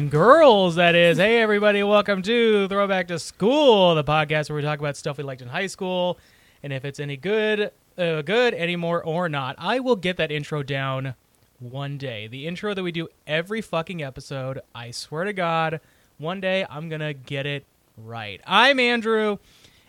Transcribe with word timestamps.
Mean 0.00 0.08
Girls, 0.08 0.76
that 0.76 0.94
is. 0.94 1.18
Hey, 1.18 1.42
everybody, 1.42 1.82
welcome 1.82 2.22
to 2.22 2.66
Throwback 2.68 3.08
to 3.08 3.18
School, 3.18 3.94
the 3.94 4.02
podcast 4.02 4.48
where 4.48 4.56
we 4.56 4.62
talk 4.62 4.78
about 4.78 4.96
stuff 4.96 5.18
we 5.18 5.24
liked 5.24 5.42
in 5.42 5.48
high 5.48 5.66
school 5.66 6.18
and 6.62 6.72
if 6.72 6.86
it's 6.86 6.98
any 6.98 7.18
good, 7.18 7.70
uh, 7.98 8.22
good 8.22 8.54
anymore 8.54 9.04
or 9.04 9.28
not. 9.28 9.56
I 9.58 9.78
will 9.78 9.96
get 9.96 10.16
that 10.16 10.32
intro 10.32 10.62
down 10.62 11.16
one 11.58 11.98
day. 11.98 12.28
The 12.28 12.46
intro 12.46 12.72
that 12.72 12.82
we 12.82 12.92
do 12.92 13.08
every 13.26 13.60
fucking 13.60 14.02
episode. 14.02 14.62
I 14.74 14.90
swear 14.90 15.24
to 15.24 15.34
God, 15.34 15.82
one 16.16 16.40
day 16.40 16.64
I'm 16.70 16.88
going 16.88 17.02
to 17.02 17.12
get 17.12 17.44
it 17.44 17.66
right. 17.98 18.40
I'm 18.46 18.80
Andrew, 18.80 19.36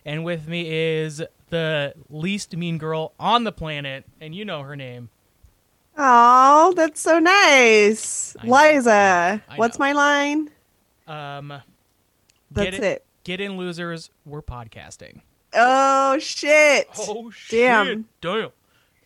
and 0.04 0.26
with 0.26 0.46
me 0.46 0.70
is 0.70 1.24
the 1.52 1.94
least 2.10 2.58
mean 2.58 2.78
girl 2.78 3.14
on 3.18 3.46
the 3.46 3.54
planet, 3.54 4.04
and 4.20 4.36
you 4.36 4.44
know 4.44 4.62
her 4.64 4.76
name. 4.76 5.08
Oh, 6.04 6.74
that's 6.76 7.00
so 7.00 7.20
nice. 7.20 8.36
I. 8.40 8.48
Liza, 8.74 9.44
what's 9.56 9.78
my 9.78 9.92
line? 9.92 10.50
Um, 11.06 11.62
That's 12.50 12.72
get 12.72 12.84
it. 12.84 13.06
Get 13.24 13.40
in, 13.40 13.56
losers. 13.56 14.10
We're 14.26 14.42
podcasting. 14.42 15.22
Oh 15.54 16.18
shit. 16.18 16.88
Oh 16.98 17.30
shit. 17.30 17.60
Damn. 17.60 18.06
Damn! 18.20 18.50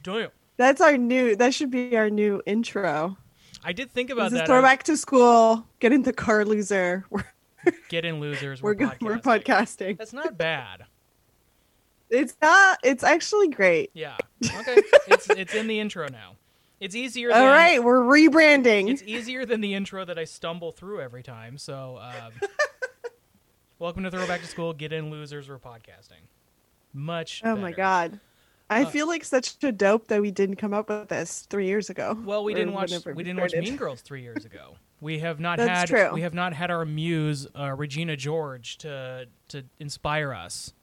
Damn! 0.04 0.30
That's 0.56 0.80
our 0.80 0.98
new 0.98 1.36
that 1.36 1.54
should 1.54 1.70
be 1.70 1.98
our 1.98 2.10
new 2.10 2.42
intro. 2.46 3.18
I 3.62 3.74
did 3.74 3.92
think 3.92 4.10
about 4.10 4.26
This 4.32 4.34
is 4.34 4.40
that. 4.40 4.48
throwback 4.48 4.84
to 4.84 4.96
school. 4.96 5.68
Get 5.82 5.92
in 5.92 6.04
the 6.04 6.14
car 6.14 6.46
loser. 6.46 7.04
We're 7.10 7.26
Get 7.90 8.06
in, 8.06 8.22
losers. 8.22 8.62
we're, 8.62 8.74
We're, 8.76 8.88
podcasting. 8.88 9.02
we're 9.02 9.18
podcasting. 9.18 9.98
That's 9.98 10.14
not 10.14 10.38
bad. 10.38 10.86
It's 12.10 12.36
not 12.42 12.78
it's 12.86 13.04
actually 13.04 13.50
great. 13.50 13.90
Yeah. 13.94 14.16
Okay. 14.46 14.82
it's 15.08 15.30
it's 15.32 15.54
in 15.56 15.68
the 15.68 15.80
intro 15.82 16.08
now. 16.08 16.36
It's 16.80 16.96
easier. 16.96 17.30
Than, 17.30 17.42
All 17.42 17.48
right, 17.48 17.82
we're 17.84 18.02
rebranding. 18.02 18.90
It's 18.90 19.02
easier 19.04 19.46
than 19.46 19.62
the 19.62 19.74
intro 19.74 20.04
that 20.06 20.20
I 20.20 20.26
stumble 20.26 20.72
through 20.72 21.02
every 21.02 21.24
time. 21.24 21.58
So, 21.58 22.00
um, 22.02 22.34
welcome 23.80 24.04
to 24.04 24.12
Throwback 24.12 24.42
to 24.42 24.48
School. 24.48 24.74
Get 24.74 24.92
in, 24.92 25.10
losers. 25.10 25.48
We're 25.48 25.58
podcasting. 25.58 26.28
Much. 26.94 27.42
oh 27.44 27.56
my 27.56 27.72
god. 27.72 28.20
I 28.70 28.84
Uh, 28.84 28.90
feel 28.90 29.08
like 29.08 29.24
such 29.24 29.64
a 29.64 29.72
dope 29.72 30.08
that 30.08 30.22
we 30.22 30.32
didn't 30.32 30.56
come 30.56 30.74
up 30.74 30.90
with 30.90 31.08
this 31.10 31.46
three 31.50 31.68
years 31.68 31.90
ago. 31.90 32.18
Well, 32.26 32.44
we 32.44 32.54
didn't 32.54 32.74
watch 32.74 32.92
we 33.06 33.24
didn't 33.24 33.40
watch. 33.40 33.54
Mean 33.54 33.76
Girls 33.76 34.02
three 34.02 34.22
years 34.24 34.44
ago. 34.44 34.76
We 35.02 35.20
have 35.20 35.40
not 35.40 35.58
That's 35.60 35.70
had 35.70 35.88
true. 35.90 36.14
we 36.14 36.22
have 36.22 36.34
not 36.34 36.54
had 36.54 36.72
our 36.72 36.84
muse 36.84 37.48
uh, 37.58 37.74
Regina 37.76 38.16
George 38.18 38.78
to 38.80 39.28
to 39.50 39.64
inspire 39.80 40.34
us 40.34 40.74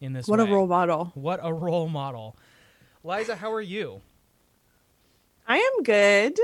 in 0.00 0.12
this. 0.12 0.28
What 0.28 0.40
a 0.40 0.44
role 0.44 0.66
model. 0.66 1.10
What 1.14 1.40
a 1.42 1.52
role 1.52 1.88
model. 1.88 2.36
Liza, 3.02 3.36
how 3.36 3.52
are 3.52 3.60
you? 3.60 4.02
I 5.52 5.56
am 5.58 5.82
good. 5.82 6.38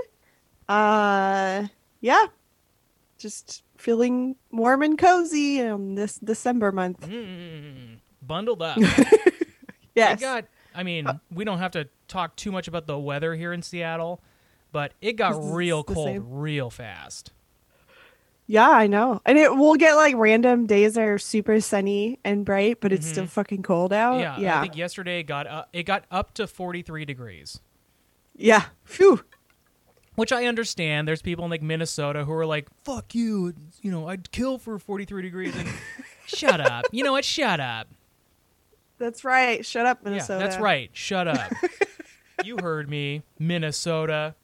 Uh 0.69 1.67
yeah. 2.03 2.27
Just 3.17 3.63
feeling 3.77 4.37
warm 4.53 4.83
and 4.83 4.99
cozy 4.99 5.61
in 5.61 5.95
this 5.95 6.19
December 6.19 6.73
month. 6.73 7.01
Mm, 7.09 8.01
bundled 8.23 8.61
up. 8.63 8.79
Yes. 9.95 10.21
It 10.21 10.21
got. 10.21 10.45
I 10.77 10.85
mean, 10.85 11.09
we 11.35 11.45
don't 11.45 11.59
have 11.59 11.73
to 11.73 11.89
talk 12.07 12.37
too 12.37 12.53
much 12.53 12.69
about 12.69 12.87
the 12.87 12.97
weather 12.97 13.35
here 13.35 13.53
in 13.53 13.63
Seattle, 13.63 14.21
but 14.71 14.93
it 15.01 15.15
got 15.15 15.33
real 15.53 15.83
cold 15.83 16.07
same. 16.07 16.27
real 16.31 16.71
fast. 16.71 17.33
yeah, 18.47 18.69
I 18.71 18.87
know. 18.87 19.21
And 19.27 19.37
it 19.39 19.57
will 19.57 19.75
get 19.75 19.97
like 19.97 20.15
random 20.17 20.67
days 20.67 20.95
that 20.95 21.03
are 21.03 21.19
super 21.19 21.61
sunny 21.61 22.21
and 22.25 22.45
bright, 22.45 22.79
but 22.81 22.93
it's 22.93 23.09
still 23.09 23.27
fucking 23.27 23.65
cold 23.65 23.93
out. 23.93 24.21
yeah, 24.21 24.39
Yeah. 24.39 24.59
I 24.59 24.63
think 24.63 24.77
yesterday 24.77 25.25
got 25.25 25.49
uh, 25.49 25.65
it 25.73 25.83
got 25.83 26.05
up 26.13 26.33
to 26.35 26.47
43 26.47 27.05
degrees. 27.05 27.59
Yeah. 28.39 28.65
Phew. 28.85 29.21
Which 30.15 30.33
I 30.33 30.47
understand. 30.47 31.07
There's 31.07 31.23
people 31.23 31.45
in 31.45 31.51
like 31.51 31.63
Minnesota 31.63 32.25
who 32.25 32.33
are 32.33 32.47
like, 32.47 32.69
"Fuck 32.83 33.15
you," 33.15 33.55
you 33.83 33.91
know, 33.91 34.09
I'd 34.09 34.33
kill 34.33 34.59
for 34.59 34.79
43 34.79 35.23
degrees. 35.23 35.55
And 35.55 35.69
shut 36.27 36.61
up. 36.61 36.87
You 36.91 37.05
know 37.05 37.13
what? 37.13 37.25
Shut 37.25 37.61
up. 37.61 37.89
That's 38.99 39.23
right. 39.23 39.65
Shut 39.65 39.87
up, 39.87 40.03
Minnesota. 40.05 40.41
Yeah, 40.41 40.49
that's 40.49 40.61
right. 40.61 40.91
Shut 40.93 41.29
up. 41.29 41.53
you 42.45 42.57
heard 42.61 42.89
me, 42.91 43.23
Minnesota. 43.39 44.35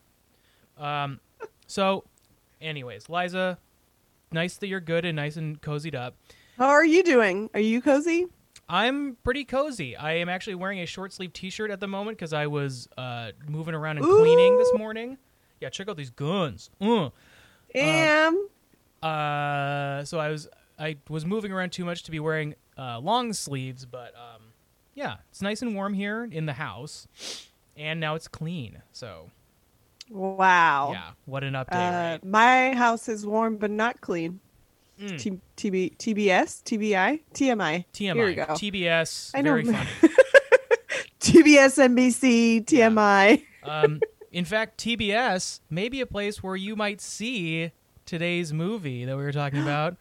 Um, 0.79 1.19
so, 1.67 2.05
anyways, 2.61 3.09
Liza, 3.09 3.59
nice 4.31 4.57
that 4.59 4.69
you're 4.69 4.81
good 4.81 5.05
and 5.05 5.17
nice 5.17 5.37
and 5.37 5.61
cozied 5.61 5.97
up. 5.97 6.15
How 6.57 6.69
are 6.69 6.85
you 6.85 7.03
doing? 7.03 7.51
Are 7.53 7.61
you 7.61 7.83
cozy? 7.83 8.27
I'm 8.69 9.17
pretty 9.23 9.45
cozy. 9.45 9.95
I 9.97 10.15
am 10.15 10.29
actually 10.29 10.55
wearing 10.55 10.81
a 10.81 10.87
short 10.87 11.13
sleeve 11.13 11.33
T-shirt 11.33 11.71
at 11.71 11.81
the 11.81 11.87
moment 11.87 12.17
because 12.19 12.33
I 12.33 12.47
was 12.47 12.89
uh, 12.97 13.33
moving 13.49 13.75
around 13.75 13.99
and 13.99 14.07
cleaning 14.07 14.57
this 14.59 14.73
morning. 14.75 15.19
Yeah, 15.61 15.69
check 15.69 15.89
out 15.89 15.97
these 15.97 16.11
guns. 16.11 16.71
Uh. 16.81 17.11
Am. 17.75 18.49
Uh, 19.03 20.05
so 20.05 20.19
I 20.19 20.29
was 20.31 20.49
I 20.79 20.97
was 21.09 21.27
moving 21.27 21.53
around 21.53 21.73
too 21.73 21.85
much 21.85 22.05
to 22.05 22.11
be 22.11 22.21
wearing 22.21 22.55
uh, 22.79 22.99
long 23.01 23.33
sleeves, 23.33 23.85
but 23.85 24.15
um, 24.15 24.43
yeah, 24.95 25.17
it's 25.31 25.43
nice 25.43 25.61
and 25.63 25.75
warm 25.75 25.95
here 25.95 26.25
in 26.25 26.47
the 26.47 26.55
house, 26.55 27.07
and 27.77 28.01
now 28.01 28.15
it's 28.15 28.29
clean. 28.29 28.83
So 28.93 29.31
wow. 30.11 30.93
yeah, 30.93 31.11
what 31.27 31.45
an 31.45 31.55
update, 31.55 31.73
Uh, 31.73 32.11
right? 32.13 32.25
my 32.25 32.73
house 32.75 33.09
is 33.09 33.27
warm 33.27 33.57
but 33.57 33.71
not 33.71 34.01
clean. 34.01 34.41
Mm. 35.01 35.19
T- 35.19 35.41
TB, 35.71 35.97
TBS, 35.97 36.63
TBI, 36.63 37.21
TMI. 37.35 37.85
TMI, 37.93 38.15
Here 38.15 38.27
we 38.27 38.35
go. 38.35 38.45
TBS, 38.47 39.31
I 39.35 39.41
know. 39.43 39.51
very 39.53 39.65
funny. 39.65 39.89
TBS, 41.21 41.79
NBC, 41.89 42.65
TMI. 42.65 43.43
um, 43.65 44.01
in 44.31 44.45
fact, 44.45 44.79
TBS 44.79 45.61
may 45.71 45.89
be 45.89 46.01
a 46.01 46.07
place 46.07 46.43
where 46.43 46.57
you 46.57 46.77
might 46.77 47.01
see 47.01 47.73
today's 48.07 48.53
movie 48.53 49.05
that 49.05 49.17
we 49.17 49.23
were 49.23 49.33
talking 49.33 49.63
about 49.63 49.97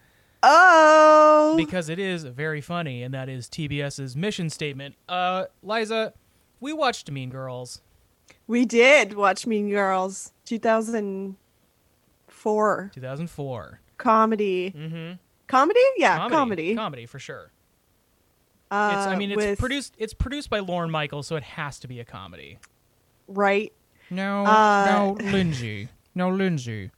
Oh, 0.46 1.54
because 1.56 1.88
it 1.88 2.00
is 2.00 2.26
very 2.26 2.60
funny, 2.60 3.02
and 3.02 3.14
that 3.14 3.30
is 3.30 3.48
TBS's 3.48 4.14
mission 4.18 4.50
statement. 4.50 4.96
Uh, 5.08 5.46
Liza, 5.64 6.12
we 6.60 6.74
watched 6.74 7.10
Mean 7.10 7.30
Girls. 7.30 7.82
we 8.46 8.66
did 8.66 9.14
watch 9.14 9.48
Mean 9.48 9.70
Girls, 9.70 10.34
2004 10.46 12.92
2004. 12.94 13.80
Comedy. 14.04 14.72
Mm-hmm. 14.76 15.14
Comedy? 15.48 15.80
Yeah, 15.98 16.18
comedy, 16.18 16.36
comedy. 16.36 16.76
comedy 16.76 17.06
for 17.06 17.20
sure. 17.20 17.52
Uh, 18.70 18.94
It's, 18.98 19.08
I 19.08 19.16
mean, 19.16 19.32
it's 19.32 19.38
with, 19.38 19.60
produced. 19.60 19.96
It's 19.98 20.14
produced 20.14 20.50
by 20.50 20.60
Lorne 20.60 20.92
Michaels, 20.92 21.28
so 21.28 21.36
it 21.36 21.44
has 21.44 21.80
to 21.80 21.88
be 21.88 22.00
a 22.00 22.06
comedy. 22.06 22.60
right. 23.28 23.72
No, 24.10 24.46
Uh, 24.46 24.86
no, 25.20 25.32
Lindsay. 25.32 25.88
No, 26.14 26.30
Lindsay. 26.30 26.92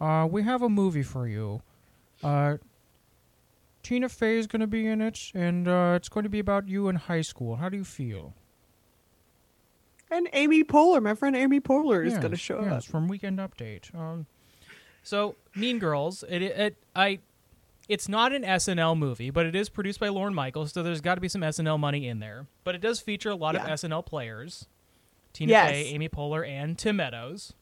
Uh, 0.00 0.26
we 0.28 0.42
have 0.42 0.62
a 0.62 0.68
movie 0.68 1.02
for 1.02 1.28
you. 1.28 1.60
Uh, 2.22 2.56
Tina 3.82 4.08
Fey 4.08 4.36
is 4.38 4.46
going 4.46 4.60
to 4.60 4.66
be 4.66 4.86
in 4.86 5.00
it, 5.00 5.30
and 5.34 5.68
uh, 5.68 5.92
it's 5.96 6.08
going 6.08 6.24
to 6.24 6.30
be 6.30 6.38
about 6.40 6.66
you 6.68 6.88
in 6.88 6.96
high 6.96 7.20
school. 7.20 7.56
How 7.56 7.68
do 7.68 7.76
you 7.76 7.84
feel? 7.84 8.34
And 10.10 10.28
Amy 10.32 10.64
Poehler, 10.64 11.02
my 11.02 11.14
friend 11.14 11.36
Amy 11.36 11.60
Poehler, 11.60 12.04
is 12.04 12.16
going 12.18 12.32
to 12.32 12.36
show 12.36 12.62
yes, 12.62 12.72
up. 12.72 12.84
from 12.84 13.06
Weekend 13.06 13.38
Update. 13.38 13.94
Um, 13.94 14.26
so 15.02 15.36
Mean 15.54 15.78
Girls, 15.78 16.24
it, 16.28 16.42
it, 16.42 16.76
I, 16.94 17.18
it's 17.88 18.08
not 18.08 18.32
an 18.32 18.42
SNL 18.42 18.96
movie, 18.96 19.30
but 19.30 19.46
it 19.46 19.54
is 19.56 19.68
produced 19.68 19.98
by 20.00 20.08
Lorne 20.08 20.34
Michaels, 20.34 20.72
so 20.72 20.82
there's 20.82 21.00
got 21.00 21.16
to 21.16 21.20
be 21.20 21.28
some 21.28 21.40
SNL 21.42 21.78
money 21.78 22.06
in 22.06 22.20
there. 22.20 22.46
But 22.64 22.74
it 22.74 22.80
does 22.80 23.00
feature 23.00 23.30
a 23.30 23.34
lot 23.34 23.56
of 23.56 23.62
SNL 23.62 24.04
players: 24.06 24.66
Tina 25.32 25.50
Yes. 25.50 25.70
Fey, 25.70 25.84
Amy 25.86 26.08
Poehler, 26.08 26.46
and 26.46 26.78
Tim 26.78 26.96
Meadows. 26.96 27.52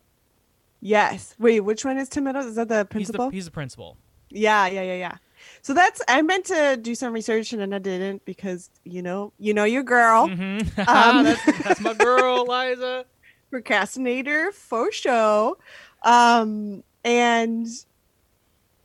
Yes. 0.80 1.34
Wait, 1.38 1.60
which 1.60 1.84
one 1.84 1.96
is 1.98 2.08
Tim 2.08 2.24
Meadows? 2.24 2.46
Is 2.46 2.54
that 2.56 2.68
the 2.68 2.80
He's 2.80 2.86
principal? 2.90 3.30
the 3.30 3.34
he's 3.36 3.44
the 3.46 3.50
principal. 3.50 3.96
Yeah, 4.30 4.66
yeah, 4.66 4.82
yeah, 4.82 4.94
yeah. 4.94 5.16
So 5.62 5.72
that's 5.72 6.02
I 6.08 6.20
meant 6.22 6.44
to 6.46 6.76
do 6.80 6.94
some 6.94 7.12
research 7.12 7.52
and 7.52 7.62
then 7.62 7.72
I 7.72 7.78
didn't 7.78 8.24
because 8.24 8.70
you 8.84 9.02
know, 9.02 9.32
you 9.38 9.54
know 9.54 9.64
your 9.64 9.82
girl, 9.82 10.28
Mm-hmm. 10.28 10.80
Um, 10.88 11.24
that's, 11.24 11.62
that's 11.62 11.80
my 11.80 11.94
girl, 11.94 12.44
Liza. 12.46 13.06
procrastinator 13.50 14.52
for 14.52 14.92
show. 14.92 15.58
Um 16.02 16.84
and 17.04 17.66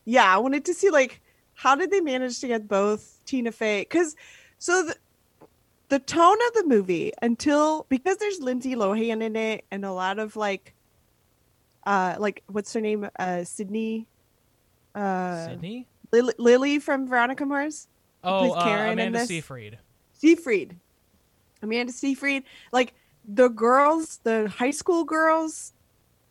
yeah, 0.05 0.33
I 0.33 0.37
wanted 0.37 0.65
to 0.65 0.73
see 0.73 0.89
like 0.89 1.21
how 1.53 1.75
did 1.75 1.91
they 1.91 2.01
manage 2.01 2.39
to 2.41 2.47
get 2.47 2.67
both 2.67 3.19
Tina 3.25 3.51
Fey 3.51 3.85
cuz 3.85 4.15
so 4.57 4.83
the 4.83 4.95
the 5.89 5.99
tone 5.99 6.37
of 6.47 6.53
the 6.53 6.63
movie 6.65 7.11
until 7.21 7.85
because 7.89 8.17
there's 8.17 8.39
Lindsay 8.39 8.75
Lohan 8.75 9.21
in 9.21 9.35
it 9.35 9.65
and 9.71 9.85
a 9.85 9.91
lot 9.91 10.19
of 10.19 10.35
like 10.35 10.73
uh 11.85 12.15
like 12.17 12.43
what's 12.47 12.73
her 12.73 12.81
name 12.81 13.07
uh 13.19 13.43
Sydney 13.43 14.07
uh 14.95 15.47
Sydney. 15.47 15.87
Lily, 16.11 16.33
Lily 16.37 16.79
from 16.79 17.07
Veronica 17.07 17.45
Mars 17.45 17.87
Oh, 18.23 18.39
plays 18.39 18.53
uh, 18.55 18.63
Karen 18.63 18.99
in 18.99 19.07
Amanda? 19.09 19.25
Seyfried. 19.25 19.79
Seyfried. 20.13 20.79
Amanda 21.61 21.91
Seyfried. 21.91 22.43
Like 22.71 22.93
the 23.25 23.49
girls, 23.49 24.19
the 24.23 24.47
high 24.47 24.71
school 24.71 25.03
girls, 25.03 25.73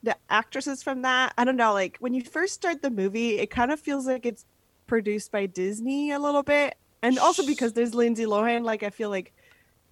the 0.02 0.16
actresses 0.28 0.82
from 0.82 1.02
that. 1.02 1.32
I 1.38 1.44
don't 1.44 1.56
know. 1.56 1.72
Like 1.72 1.96
when 2.00 2.12
you 2.14 2.22
first 2.22 2.54
start 2.54 2.82
the 2.82 2.90
movie, 2.90 3.38
it 3.38 3.50
kind 3.50 3.70
of 3.70 3.80
feels 3.80 4.06
like 4.06 4.26
it's 4.26 4.44
produced 4.86 5.30
by 5.30 5.46
Disney 5.46 6.10
a 6.10 6.18
little 6.18 6.42
bit. 6.42 6.74
And 7.02 7.18
also 7.18 7.44
because 7.46 7.72
there's 7.72 7.94
Lindsay 7.94 8.24
Lohan, 8.24 8.62
like 8.64 8.82
I 8.82 8.90
feel 8.90 9.10
like 9.10 9.32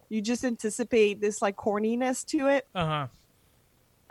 you 0.09 0.21
just 0.21 0.45
anticipate 0.45 1.21
this 1.21 1.41
like 1.41 1.57
corniness 1.57 2.25
to 2.27 2.49
it. 2.49 2.67
Uh 2.75 2.87
huh. 2.87 3.07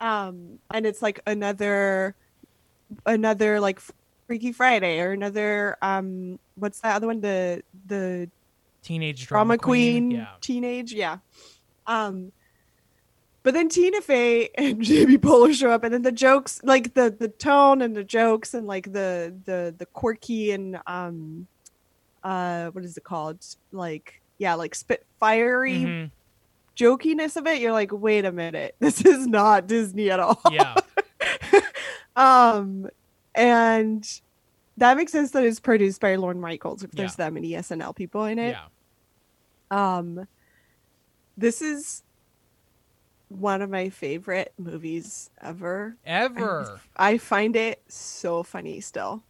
Um, 0.08 0.60
and 0.74 0.86
it's 0.86 1.02
like 1.02 1.20
another 1.28 2.16
another 3.06 3.60
like 3.60 3.82
Freaky 4.28 4.52
Friday 4.52 5.00
or 5.00 5.12
another 5.12 5.78
um 5.82 6.40
what's 6.56 6.80
that 6.82 6.96
other 6.96 7.08
one 7.08 7.20
the 7.22 7.62
the 7.86 8.30
Teenage 8.82 9.28
drama, 9.28 9.58
drama, 9.58 9.58
queen, 9.58 10.12
Yeah. 10.12 10.28
teenage 10.42 10.94
yeah 10.94 11.18
um 11.86 12.32
but 13.44 13.54
then 13.54 13.70
tina 13.70 14.02
fey 14.02 14.50
and 14.58 14.88
amy 14.92 15.18
poehler 15.18 15.54
show 15.54 15.72
up 15.72 15.84
and 15.84 15.94
then 15.94 16.02
the 16.02 16.12
jokes 16.12 16.60
like 16.64 16.94
the 16.94 17.10
the 17.18 17.28
tone 17.28 17.82
and 17.82 17.96
the 17.96 18.04
jokes 18.04 18.54
and 18.54 18.68
like 18.68 18.92
the 18.94 19.34
the 19.46 19.74
the 19.78 19.86
quirky 19.88 20.52
and 20.52 20.80
um 20.88 21.48
uh 22.24 22.68
what 22.72 22.84
is 22.84 22.98
it 22.98 23.04
called 23.04 23.44
like 23.72 24.22
yeah 24.38 24.54
like 24.56 24.76
spit 24.76 25.06
fiery 25.20 25.80
Mhm. 25.80 26.12
jokiness 26.76 27.38
of 27.38 27.48
it 27.48 27.60
you're 27.62 27.72
like 27.72 27.92
wait 27.94 28.26
a 28.26 28.32
minute 28.32 28.76
this 28.80 29.02
is 29.06 29.26
not 29.28 29.68
disney 29.68 30.10
at 30.12 30.20
all 30.20 30.42
Yeah. 30.52 30.76
um 32.16 32.90
and 33.36 34.22
that 34.78 34.96
makes 34.98 35.12
sense 35.12 35.32
that 35.32 35.44
it's 35.44 35.60
produced 35.60 36.00
by 36.00 36.16
Lorne 36.16 36.40
Michaels 36.40 36.84
if 36.84 36.92
there's 36.92 37.12
Yeah. 37.20 37.26
that 37.26 37.34
many 37.34 37.50
SNL 37.52 37.94
people 37.94 38.24
in 38.24 38.40
it. 38.40 38.56
Yeah. 39.72 39.98
Um, 39.98 40.26
this 41.38 41.62
is 41.62 42.02
one 43.30 43.62
of 43.62 43.70
my 43.70 43.90
favorite 43.90 44.54
movies 44.58 45.30
ever. 45.42 45.96
Ever. 46.06 46.80
I 46.98 47.18
find 47.18 47.56
it 47.56 47.82
so 47.88 48.44
funny 48.44 48.82
still. 48.82 49.24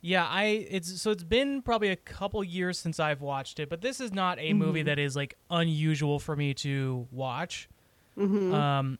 Yeah, 0.00 0.26
I 0.26 0.66
it's 0.70 1.00
so 1.00 1.10
it's 1.10 1.24
been 1.24 1.62
probably 1.62 1.88
a 1.88 1.96
couple 1.96 2.42
years 2.44 2.78
since 2.78 3.00
I've 3.00 3.20
watched 3.20 3.58
it, 3.58 3.68
but 3.70 3.80
this 3.80 4.00
is 4.00 4.12
not 4.12 4.38
a 4.38 4.52
movie 4.52 4.82
Mhm. 4.82 4.86
that 4.86 4.98
is 4.98 5.16
like 5.16 5.34
unusual 5.50 6.18
for 6.18 6.36
me 6.36 6.52
to 6.54 7.08
watch. 7.10 7.68
Mhm. 8.18 8.52
Um, 8.52 8.98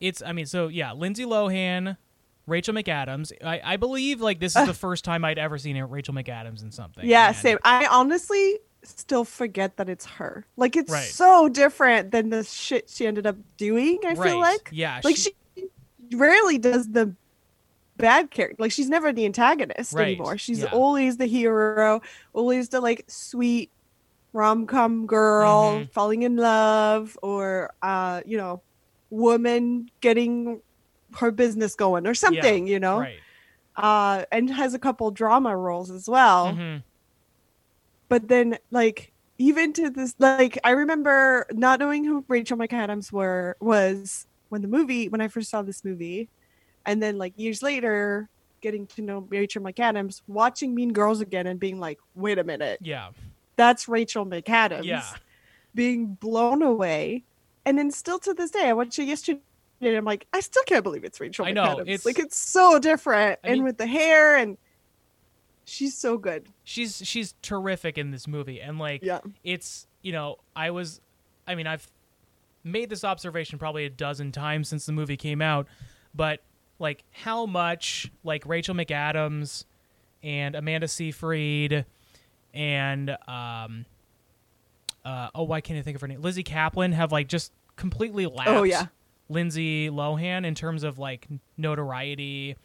it's 0.00 0.22
I 0.22 0.32
mean, 0.32 0.46
so 0.46 0.68
yeah, 0.68 0.92
Lindsay 0.92 1.24
Lohan, 1.24 1.96
Rachel 2.46 2.72
McAdams. 2.72 3.32
I, 3.44 3.60
I 3.64 3.76
believe 3.76 4.20
like 4.20 4.38
this 4.38 4.54
is 4.56 4.66
the 4.66 4.74
first 4.74 5.04
time 5.04 5.24
I'd 5.24 5.38
ever 5.38 5.58
seen 5.58 5.76
Rachel 5.82 6.14
McAdams 6.14 6.62
in 6.62 6.70
something. 6.70 7.04
yeah, 7.04 7.28
and- 7.28 7.36
same. 7.36 7.58
I 7.64 7.86
honestly 7.86 8.58
still 8.84 9.24
forget 9.24 9.76
that 9.76 9.88
it's 9.88 10.06
her. 10.06 10.44
Like 10.56 10.76
it's 10.76 10.90
Right. 10.92 11.04
so 11.04 11.48
different 11.48 12.10
than 12.10 12.30
the 12.30 12.42
shit 12.44 12.88
she 12.90 13.06
ended 13.06 13.26
up 13.26 13.36
doing. 13.56 13.98
I 14.04 14.14
right. 14.14 14.18
feel 14.28 14.38
like 14.38 14.68
yeah, 14.72 15.00
like 15.04 15.16
she 15.16 15.32
rarely 16.12 16.58
does 16.58 16.88
the 16.90 17.14
bad 17.96 18.30
character 18.30 18.56
like 18.58 18.72
she's 18.72 18.88
never 18.88 19.12
the 19.12 19.24
antagonist 19.24 19.92
Right, 19.92 20.08
anymore 20.16 20.36
she's 20.36 20.60
yeah. 20.60 20.70
always 20.72 21.18
the 21.18 21.26
hero 21.26 22.00
always 22.32 22.70
the 22.70 22.80
like 22.80 23.04
sweet 23.06 23.70
rom-com 24.32 25.06
girl 25.06 25.80
Mhm. 25.80 25.90
falling 25.92 26.22
in 26.22 26.36
love 26.36 27.16
or 27.22 27.70
uh 27.82 28.22
you 28.26 28.36
know 28.38 28.62
woman 29.10 29.88
getting 30.00 30.60
her 31.16 31.30
business 31.30 31.74
going 31.74 32.06
or 32.06 32.14
something 32.14 32.66
you 32.66 32.80
know 32.80 33.00
right. 33.00 33.18
uh 33.76 34.24
and 34.32 34.50
has 34.50 34.72
a 34.74 34.78
couple 34.78 35.10
drama 35.10 35.54
roles 35.56 35.90
as 35.90 36.08
well 36.08 36.54
Mhm. 36.54 36.82
But 38.12 38.28
then 38.28 38.58
like 38.70 39.12
even 39.38 39.72
to 39.72 39.88
this 39.90 40.14
like 40.18 40.58
i 40.64 40.70
remember 40.70 41.46
not 41.52 41.80
knowing 41.80 42.04
who 42.04 42.22
rachel 42.28 42.56
mcadams 42.58 43.10
were 43.10 43.56
was 43.60 44.26
when 44.50 44.60
the 44.60 44.68
movie 44.68 45.08
when 45.08 45.20
i 45.22 45.28
first 45.28 45.48
saw 45.50 45.62
this 45.62 45.84
movie. 45.84 46.28
And 46.84 47.00
then 47.02 47.16
like 47.16 47.32
years 47.36 47.62
later 47.62 48.28
getting 48.60 48.86
to 48.88 49.02
know 49.02 49.20
rachel 49.30 49.62
mcadams 49.62 50.20
watching 50.26 50.74
mean 50.74 50.92
girls 50.92 51.20
again 51.20 51.46
and 51.46 51.58
being 51.58 51.78
like 51.80 51.98
wait 52.14 52.38
a 52.38 52.44
minute. 52.44 52.78
Yeah. 52.82 53.10
that's 53.56 53.88
rachel 53.88 54.26
mcadams 54.26 54.84
Yeah. 54.84 55.08
being 55.74 56.14
blown 56.26 56.60
away. 56.62 57.24
And 57.64 57.78
then 57.78 57.90
still 57.90 58.18
to 58.20 58.34
this 58.34 58.50
day 58.50 58.68
i 58.68 58.72
watched 58.74 58.98
it 58.98 59.04
yesterday 59.04 59.40
and 59.80 59.96
i'm 59.96 60.04
like 60.04 60.26
i 60.32 60.40
still 60.40 60.64
can't 60.64 60.84
believe 60.84 61.04
it's 61.04 61.20
rachel 61.20 61.46
I 61.46 61.52
know, 61.52 61.62
mcadams. 61.76 61.82
It's- 61.82 62.04
like 62.06 62.18
it's 62.18 62.36
so 62.36 62.78
different. 62.78 63.38
I 63.44 63.48
and 63.48 63.54
mean- 63.54 63.64
with 63.64 63.78
the 63.78 63.86
hair 63.86 64.36
and 64.36 64.58
she's 65.64 65.96
so 65.96 66.18
good. 66.18 66.46
She's 66.64 67.02
she's 67.04 67.34
terrific 67.42 67.98
in 67.98 68.10
this 68.10 68.26
movie, 68.26 68.60
and 68.60 68.78
like 68.78 69.02
yeah. 69.02 69.20
it's 69.44 69.86
you 70.02 70.12
know 70.12 70.36
I 70.54 70.70
was, 70.70 71.00
I 71.46 71.54
mean 71.54 71.66
I've 71.66 71.88
made 72.64 72.90
this 72.90 73.04
observation 73.04 73.58
probably 73.58 73.84
a 73.84 73.90
dozen 73.90 74.32
times 74.32 74.68
since 74.68 74.86
the 74.86 74.92
movie 74.92 75.16
came 75.16 75.42
out, 75.42 75.66
but 76.14 76.40
like 76.78 77.04
how 77.12 77.46
much 77.46 78.10
like 78.24 78.44
Rachel 78.46 78.74
McAdams 78.74 79.64
and 80.22 80.54
Amanda 80.54 80.88
Seyfried 80.88 81.84
and 82.54 83.10
um 83.26 83.86
uh 85.04 85.28
oh 85.34 85.44
why 85.44 85.60
can't 85.60 85.78
I 85.78 85.82
think 85.82 85.94
of 85.94 86.00
her 86.00 86.08
name? 86.08 86.20
Lizzy 86.20 86.44
Caplan 86.44 86.92
have 86.92 87.12
like 87.12 87.28
just 87.28 87.52
completely 87.76 88.26
lapped 88.26 88.50
Oh, 88.50 88.62
yeah. 88.62 88.86
Lindsay 89.28 89.88
Lohan 89.88 90.44
in 90.44 90.54
terms 90.54 90.82
of 90.82 90.98
like 90.98 91.26
notoriety 91.56 92.56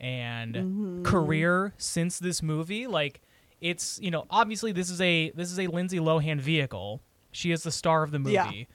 and 0.00 0.54
Mhm. 0.54 1.04
career 1.04 1.74
since 1.78 2.18
this 2.18 2.42
movie 2.42 2.86
like 2.86 3.20
it's 3.60 3.98
you 4.00 4.10
know 4.10 4.26
obviously 4.30 4.70
this 4.72 4.90
is 4.90 5.00
a 5.00 5.30
this 5.30 5.50
is 5.50 5.58
a 5.58 5.66
Lindsay 5.66 5.98
Lohan 5.98 6.40
vehicle 6.40 7.00
she 7.32 7.50
is 7.50 7.62
the 7.64 7.70
star 7.72 8.02
of 8.04 8.10
the 8.12 8.20
Yeah. 8.30 8.44
movie 8.44 8.68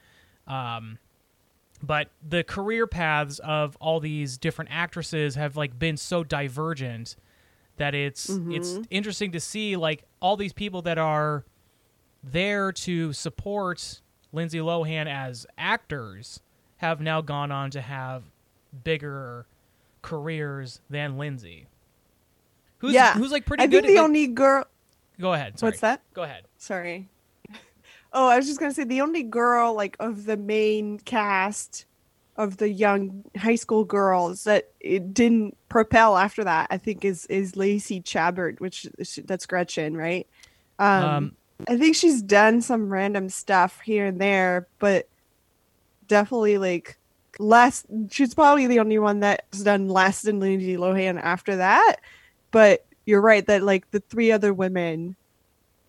um 0.47 0.97
but 1.81 2.09
the 2.27 2.43
career 2.43 2.87
paths 2.87 3.39
of 3.39 3.75
all 3.81 3.99
these 3.99 4.37
different 4.37 4.71
actresses 4.71 5.35
have 5.35 5.55
like 5.57 5.77
been 5.79 5.97
so 5.97 6.23
divergent 6.23 7.15
that 7.77 7.95
it's 7.95 8.29
it's 8.49 8.73
Mhm. 8.73 8.87
interesting 8.89 9.31
to 9.31 9.39
see 9.39 9.75
like 9.75 10.03
all 10.21 10.35
these 10.37 10.53
people 10.53 10.81
that 10.83 10.97
are 10.97 11.45
there 12.23 12.71
to 12.71 13.11
support 13.13 14.01
Lindsay 14.31 14.59
Lohan 14.59 15.07
as 15.07 15.45
actors 15.57 16.39
have 16.77 16.99
now 17.01 17.21
gone 17.21 17.51
on 17.51 17.69
to 17.71 17.81
have 17.81 18.23
bigger 18.83 19.45
careers 20.03 20.79
than 20.91 21.17
Lindsay. 21.17 21.65
Who's 22.77 22.93
Yeah. 22.93 23.13
who's 23.15 23.31
like 23.31 23.47
pretty 23.47 23.63
good? 23.63 23.69
I 23.69 23.71
good 23.71 23.83
think 23.85 23.93
the 23.95 23.97
at, 23.97 24.01
like- 24.01 24.09
only 24.09 24.27
girl. 24.27 24.65
Go 25.19 25.33
ahead. 25.33 25.57
Sorry. 25.57 25.69
What's 25.71 25.81
that? 25.81 26.01
Go 26.13 26.21
ahead. 26.23 26.43
Sorry. 26.57 27.09
Oh, 28.15 28.27
I 28.27 28.37
was 28.37 28.45
just 28.45 28.59
gonna 28.59 28.71
say 28.71 28.83
the 28.83 29.01
only 29.01 29.23
girl 29.23 29.73
like 29.73 29.97
of 29.99 30.25
the 30.25 30.37
main 30.37 30.99
cast 30.99 31.85
of 32.37 32.57
the 32.57 32.69
young 32.69 33.23
high 33.35 33.55
school 33.55 33.83
girls 33.85 34.43
that 34.43 34.69
it 34.79 35.15
didn't 35.15 35.57
propel 35.67 36.15
after 36.15 36.43
that. 36.43 36.67
I 36.69 36.77
think 36.77 37.03
is 37.03 37.25
is 37.25 37.55
Lacey 37.55 38.01
Chabert, 38.01 38.59
which 38.59 38.87
that's 39.25 39.47
Gretchen, 39.47 39.97
right? 39.97 40.27
Um, 40.77 41.03
Um, 41.03 41.35
I 41.67 41.75
think 41.77 41.95
she's 41.95 42.21
done 42.21 42.61
some 42.61 42.93
random 42.93 43.29
stuff 43.29 43.79
here 43.81 44.05
and 44.05 44.21
there, 44.21 44.67
but 44.77 45.09
definitely 46.07 46.59
like 46.59 46.99
less. 47.39 47.85
She's 48.09 48.33
probably 48.33 48.67
the 48.67 48.79
only 48.79 48.99
one 48.99 49.19
that's 49.21 49.63
done 49.63 49.87
less 49.87 50.21
than 50.21 50.39
Lindsay 50.39 50.77
Lohan 50.77 51.21
after 51.21 51.55
that. 51.57 51.97
But 52.51 52.85
you're 53.05 53.21
right 53.21 53.45
that 53.47 53.63
like 53.63 53.89
the 53.91 53.99
three 53.99 54.31
other 54.31 54.53
women 54.53 55.15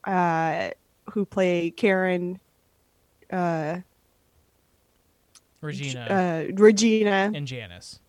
uh, 0.05 0.71
who 1.11 1.25
play 1.25 1.71
Karen, 1.71 2.41
uh, 3.33 3.79
Regina 5.61 6.01
uh, 6.01 6.53
Regina, 6.55 7.33
and 7.35 7.47
Janis. 7.47 8.01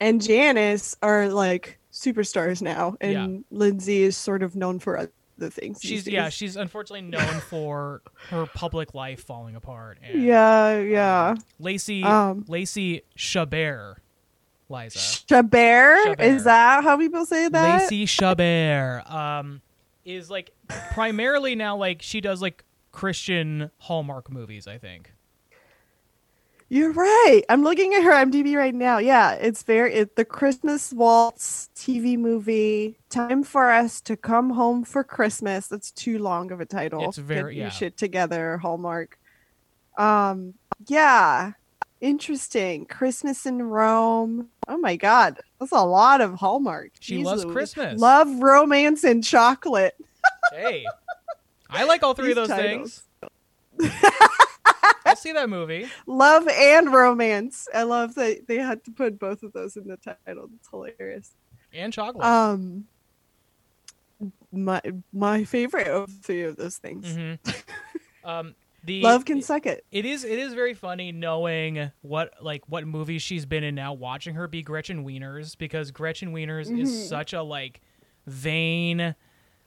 and 0.00 0.22
Janis 0.22 0.96
are 1.02 1.28
like 1.28 1.78
superstars 1.92 2.62
now, 2.62 2.96
and 3.00 3.12
Yeah. 3.12 3.38
Lindsay 3.50 4.02
is 4.02 4.16
sort 4.16 4.42
of 4.42 4.54
known 4.56 4.78
for 4.78 5.10
other 5.38 5.50
things. 5.50 5.80
She's 5.82 6.06
yeah, 6.06 6.28
she's 6.28 6.56
unfortunately 6.56 7.08
known 7.08 7.40
for 7.40 8.02
her 8.30 8.46
public 8.46 8.94
life 8.94 9.24
falling 9.24 9.56
apart. 9.56 9.98
And 10.02 10.22
yeah, 10.22 10.78
yeah. 10.80 11.34
Lacey 11.58 12.02
Um, 12.02 12.44
Lacey 12.48 13.02
Chabert, 13.16 13.96
Liza. 14.68 14.98
Chabert, 14.98 16.04
Chabert. 16.04 16.20
is 16.20 16.44
that 16.44 16.84
how 16.84 16.96
people 16.96 17.24
say 17.26 17.48
that? 17.48 17.82
Lacey 17.82 18.06
Chabert 18.06 19.10
um, 19.10 19.60
is 20.04 20.30
like 20.30 20.52
primarily 20.92 21.54
now 21.54 21.76
like 21.76 22.02
she 22.02 22.20
does 22.20 22.40
like 22.42 22.64
Christian 22.92 23.70
Hallmark 23.78 24.30
movies. 24.30 24.66
I 24.66 24.78
think. 24.78 25.12
You're 26.68 26.92
right. 26.92 27.42
I'm 27.48 27.62
looking 27.62 27.94
at 27.94 28.02
her 28.02 28.10
IMDb 28.10 28.56
right 28.56 28.74
now. 28.74 28.98
Yeah, 28.98 29.34
it's 29.34 29.62
very 29.62 29.94
it, 29.94 30.16
the 30.16 30.24
Christmas 30.24 30.92
Waltz 30.92 31.70
TV 31.76 32.18
movie. 32.18 32.98
Time 33.08 33.44
for 33.44 33.70
us 33.70 34.00
to 34.02 34.16
come 34.16 34.50
home 34.50 34.82
for 34.84 35.04
Christmas. 35.04 35.68
That's 35.68 35.92
too 35.92 36.18
long 36.18 36.50
of 36.50 36.60
a 36.60 36.66
title. 36.66 37.04
It's 37.08 37.18
very- 37.18 37.54
Get 37.54 37.60
yeah. 37.60 37.68
shit 37.68 37.96
together, 37.96 38.58
Hallmark. 38.58 39.16
Um, 39.96 40.54
yeah, 40.88 41.52
interesting. 42.00 42.84
Christmas 42.86 43.46
in 43.46 43.62
Rome. 43.62 44.48
Oh 44.66 44.76
my 44.76 44.96
God, 44.96 45.38
that's 45.60 45.70
a 45.72 45.84
lot 45.84 46.20
of 46.20 46.34
Hallmark. 46.34 46.90
She 46.98 47.18
Jeez 47.18 47.24
loves 47.24 47.44
Louise. 47.44 47.54
Christmas. 47.54 48.00
Love, 48.00 48.28
romance, 48.42 49.04
and 49.04 49.22
chocolate. 49.22 49.94
Hey, 50.52 50.84
I 51.70 51.84
like 51.84 52.02
all 52.04 52.14
three 52.14 52.30
of 52.30 52.36
those 52.36 52.48
titles. 52.48 52.66
things. 52.66 53.02
I'll 55.06 55.16
see 55.16 55.32
that 55.32 55.48
movie. 55.48 55.86
Love 56.06 56.48
and 56.48 56.92
romance. 56.92 57.68
I 57.74 57.84
love 57.84 58.14
that 58.16 58.46
they 58.48 58.56
had 58.56 58.84
to 58.84 58.90
put 58.90 59.18
both 59.18 59.42
of 59.42 59.52
those 59.52 59.76
in 59.76 59.86
the 59.86 59.96
title. 59.96 60.48
It's 60.56 60.68
hilarious. 60.68 61.32
And 61.72 61.92
chocolate. 61.92 62.24
Um, 62.26 62.84
my 64.52 64.80
my 65.12 65.44
favorite 65.44 65.88
of 65.88 66.10
three 66.22 66.42
of 66.42 66.56
those 66.56 66.78
things. 66.78 67.14
hmm 67.14 67.34
um, 68.28 68.54
The 68.84 69.02
Love 69.02 69.24
can 69.24 69.42
suck 69.42 69.66
it. 69.66 69.84
It 69.90 70.04
is 70.04 70.24
it 70.24 70.38
is 70.38 70.54
very 70.54 70.74
funny 70.74 71.12
knowing 71.12 71.90
what 72.02 72.32
like 72.40 72.62
what 72.68 72.86
movies 72.86 73.22
she's 73.22 73.46
been 73.46 73.64
in 73.64 73.74
now 73.74 73.92
watching 73.92 74.34
her 74.34 74.48
be 74.48 74.62
Gretchen 74.62 75.04
Wieners 75.04 75.56
because 75.56 75.90
Gretchen 75.90 76.32
Wieners 76.32 76.70
Mhm. 76.70 76.80
is 76.80 77.08
such 77.08 77.32
a 77.32 77.42
like 77.42 77.80
vain 78.26 79.14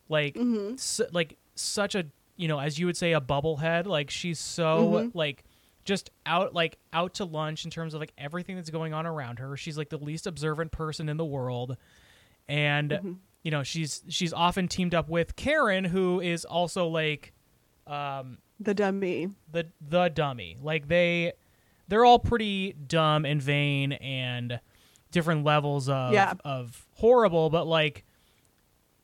like 0.09 0.35
hmm 0.35 0.75
su- 0.75 1.07
like 1.11 1.37
such 1.55 1.95
a 1.95 2.05
you 2.39 2.47
know 2.47 2.57
as 2.59 2.79
you 2.79 2.85
would 2.87 2.95
say 2.97 3.11
a 3.13 3.19
bubblehead 3.21 3.85
like 3.85 4.09
she's 4.09 4.39
so 4.39 4.91
Mhm. 4.91 5.11
like 5.13 5.43
just 5.85 6.09
out 6.25 6.53
like 6.53 6.77
out 6.93 7.13
to 7.15 7.25
lunch 7.25 7.65
in 7.65 7.71
terms 7.71 7.93
of 7.93 7.99
like 7.99 8.13
everything 8.17 8.55
that's 8.55 8.69
going 8.69 8.93
on 8.93 9.05
around 9.05 9.39
her 9.39 9.55
she's 9.57 9.77
like 9.77 9.89
the 9.89 9.97
least 9.97 10.25
observant 10.25 10.71
person 10.71 11.09
in 11.09 11.17
the 11.17 11.25
world 11.25 11.75
and 12.47 12.91
Mhm. 12.91 13.17
you 13.43 13.51
know 13.51 13.61
she's 13.63 14.03
she's 14.07 14.31
often 14.33 14.67
teamed 14.67 14.95
up 14.95 15.09
with 15.09 15.35
Karen 15.35 15.83
who 15.83 16.19
is 16.21 16.45
also 16.45 16.87
like 16.87 17.33
um 17.87 18.37
The 18.59 18.73
dummy. 18.73 19.29
the 19.51 19.67
the 19.81 20.09
dummy. 20.09 20.57
Like 20.61 20.87
they 20.87 21.33
they're 21.87 22.05
all 22.05 22.19
pretty 22.19 22.73
dumb 22.73 23.25
and 23.25 23.41
vain 23.41 23.93
and 23.93 24.59
different 25.11 25.43
levels 25.43 25.89
of 25.89 26.13
Yeah. 26.13 26.33
of 26.45 26.85
horrible, 26.95 27.49
but 27.49 27.65
like 27.67 28.05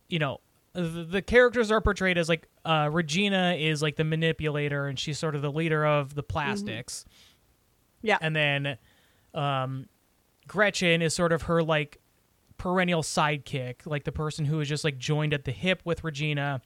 you 0.07 0.19
know, 0.19 0.39
the, 0.73 0.81
the 1.03 1.21
characters 1.21 1.71
are 1.71 1.81
portrayed 1.81 2.17
as 2.17 2.29
like 2.29 2.47
uh 2.65 2.89
Regina 2.91 3.55
is 3.57 3.81
like 3.81 3.95
the 3.95 4.03
manipulator 4.03 4.87
and 4.87 4.97
she's 4.99 5.17
sort 5.19 5.35
of 5.35 5.41
the 5.41 5.51
leader 5.51 5.85
of 5.85 6.15
the 6.15 6.23
plastics. 6.23 7.05
Yeah. 8.01 8.17
And 8.21 8.35
then 8.35 8.77
um 9.33 9.87
Gretchen 10.47 11.01
is 11.01 11.13
sort 11.13 11.31
of 11.31 11.43
her 11.43 11.63
like 11.63 11.99
perennial 12.57 13.01
sidekick, 13.03 13.85
like 13.85 14.03
the 14.03 14.11
person 14.11 14.45
who 14.45 14.59
is 14.59 14.67
just 14.69 14.83
like 14.83 14.97
joined 14.97 15.33
at 15.33 15.43
the 15.45 15.51
hip 15.51 15.81
with 15.85 16.03
Regina. 16.03 16.61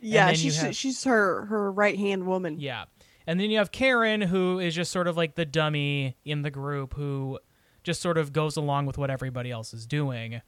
Yeah, 0.00 0.32
she's 0.32 0.60
have- 0.60 0.74
she's 0.76 1.04
her 1.04 1.46
her 1.46 1.70
right 1.70 1.98
hand 1.98 2.26
woman. 2.26 2.58
Yeah. 2.58 2.84
And 3.26 3.38
then 3.38 3.50
you 3.50 3.58
have 3.58 3.70
Karen, 3.70 4.22
who 4.22 4.58
is 4.58 4.74
just 4.74 4.90
sort 4.90 5.06
of 5.06 5.16
like 5.16 5.34
the 5.36 5.44
dummy 5.44 6.16
in 6.24 6.42
the 6.42 6.50
group 6.50 6.94
who 6.94 7.38
just 7.84 8.00
sort 8.00 8.18
of 8.18 8.32
goes 8.32 8.56
along 8.56 8.86
with 8.86 8.98
what 8.98 9.10
everybody 9.10 9.50
else 9.50 9.72
is 9.72 9.86
doing. 9.86 10.40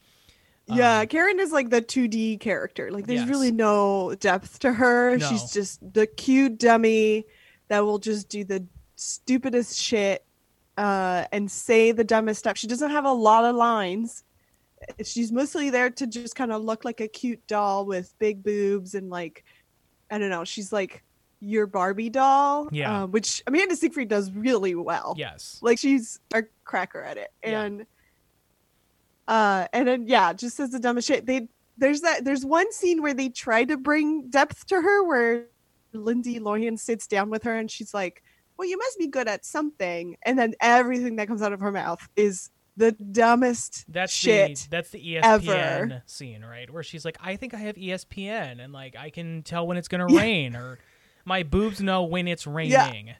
Yeah, 0.67 1.01
Um, 1.01 1.07
Karen 1.09 1.41
is 1.41 1.53
like 1.53 1.71
the 1.71 1.83
2D 1.83 2.39
character. 2.41 2.91
Like 2.91 3.07
there's 3.07 3.21
Yes. 3.21 3.29
really 3.29 3.51
no 3.53 4.15
depth 4.15 4.59
to 4.61 4.73
her. 4.73 5.17
No. 5.19 5.29
She's 5.29 5.51
just 5.53 5.81
the 5.93 6.07
cute 6.07 6.59
dummy 6.59 7.25
that 7.69 7.81
will 7.81 7.99
just 7.99 8.29
do 8.29 8.45
the 8.45 8.65
stupidest 8.97 9.79
shit 9.79 10.25
uh 10.79 11.25
and 11.33 11.51
say 11.51 11.93
the 11.93 12.05
dumbest 12.05 12.39
stuff. 12.41 12.57
She 12.57 12.67
doesn't 12.67 12.91
have 12.91 13.05
a 13.05 13.13
lot 13.13 13.45
of 13.45 13.57
lines. 13.57 14.25
She's 15.05 15.31
mostly 15.33 15.71
there 15.71 15.91
to 15.91 16.07
just 16.07 16.35
kind 16.35 16.53
of 16.53 16.63
look 16.63 16.85
like 16.85 17.01
a 17.01 17.09
cute 17.09 17.45
doll 17.47 17.85
with 17.85 18.15
big 18.19 18.43
boobs 18.43 18.95
and 18.95 19.11
like 19.11 19.45
I 20.11 20.19
don't 20.19 20.31
know, 20.31 20.45
she's 20.45 20.73
like 20.73 21.03
your 21.41 21.67
Barbie 21.67 22.09
doll. 22.11 22.69
Yeah. 22.71 23.03
um, 23.03 23.11
which 23.11 23.43
Amanda 23.49 23.75
Seyfried 23.75 24.09
does 24.09 24.31
really 24.31 24.75
well 24.77 25.15
Yes. 25.19 25.59
like 25.61 25.79
she's 25.79 26.21
a 26.33 26.45
cracker 26.65 27.03
at 27.03 27.17
it 27.17 27.33
Yeah. 27.45 27.69
And 29.29 29.35
uh 29.65 29.69
and 29.73 29.89
then 29.89 30.07
yeah 30.07 30.33
just 30.33 30.59
as 30.61 30.71
the 30.71 30.79
dumbest 30.79 31.09
shit 31.09 31.27
they 31.27 31.49
there's 31.79 32.01
that 32.03 32.25
there's 32.25 32.45
one 32.45 32.71
scene 32.73 33.03
where 33.03 33.15
they 33.15 33.29
try 33.29 33.65
to 33.65 33.77
bring 33.77 34.29
depth 34.29 34.67
to 34.67 34.81
her 34.81 35.05
where 35.05 35.47
Lindy 35.93 36.39
lohan 36.41 36.79
sits 36.79 37.07
down 37.07 37.31
with 37.31 37.43
her 37.45 37.57
and 37.57 37.71
she's 37.71 37.93
like 37.95 38.23
well 38.57 38.69
you 38.69 38.77
must 38.79 38.99
be 38.99 39.07
good 39.07 39.29
at 39.29 39.45
something 39.45 40.17
and 40.25 40.39
then 40.39 40.55
everything 40.61 41.17
that 41.17 41.29
comes 41.29 41.43
out 41.43 41.53
of 41.53 41.61
her 41.61 41.73
mouth 41.73 42.07
is 42.17 42.51
the 42.77 42.93
dumbest 42.93 43.85
That's 43.89 44.13
shit 44.13 44.57
the 44.57 44.69
that's 44.71 44.91
the 44.91 44.99
ESPN 45.17 45.23
ever. 45.49 46.03
scene, 46.07 46.43
right? 46.43 46.71
Where 46.71 46.83
she's 46.83 47.05
like, 47.05 47.19
I 47.21 47.37
think 47.37 47.53
I 47.53 47.59
have 47.59 47.77
ESPN 47.77 48.65
and 48.65 48.73
like 48.73 48.97
I 48.97 49.11
can 49.11 49.43
tell 49.43 49.67
when 49.67 49.77
it's 49.77 49.89
gonna 49.89 50.11
Yeah. 50.11 50.21
rain 50.21 50.57
or 50.57 50.79
my 51.27 51.43
boobs 51.43 51.83
know 51.83 52.05
when 52.05 52.27
it's 52.27 52.47
raining. 52.47 53.09
Yeah. 53.09 53.15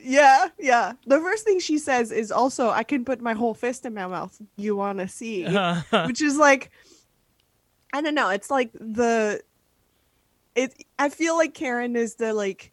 Yeah 0.00 0.48
yeah 0.58 0.92
the 1.06 1.18
first 1.20 1.44
thing 1.44 1.58
she 1.60 1.78
says 1.78 2.10
is 2.12 2.30
also 2.32 2.70
i 2.70 2.82
can 2.82 3.04
put 3.04 3.20
my 3.20 3.32
whole 3.34 3.54
fist 3.54 3.84
in 3.86 3.94
my 3.94 4.06
mouth 4.06 4.40
you 4.56 4.74
want 4.76 4.98
to 4.98 5.08
see 5.08 5.44
which 6.06 6.20
is 6.22 6.36
like 6.36 6.70
I 7.92 8.02
don't 8.02 8.14
know. 8.14 8.28
It's 8.28 8.50
like 8.50 8.72
the 8.74 9.40
it. 10.54 10.74
I 10.98 11.08
feel 11.08 11.34
like 11.36 11.54
Karen 11.54 11.96
is 11.96 12.16
the 12.16 12.34
like 12.34 12.72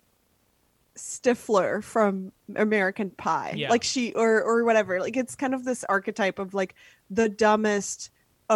Stifler 0.97 1.81
from 1.83 2.31
American 2.55 3.09
Pie, 3.11 3.53
Yeah. 3.55 3.69
like 3.69 3.83
she 3.83 4.11
or 4.13 4.43
or 4.43 4.65
whatever. 4.65 4.99
Like 4.99 5.15
it's 5.15 5.35
kind 5.35 5.53
of 5.53 5.63
this 5.63 5.85
archetype 5.87 6.39
of 6.39 6.53
like 6.53 6.75
the 7.09 7.29
dumbest 7.29 8.09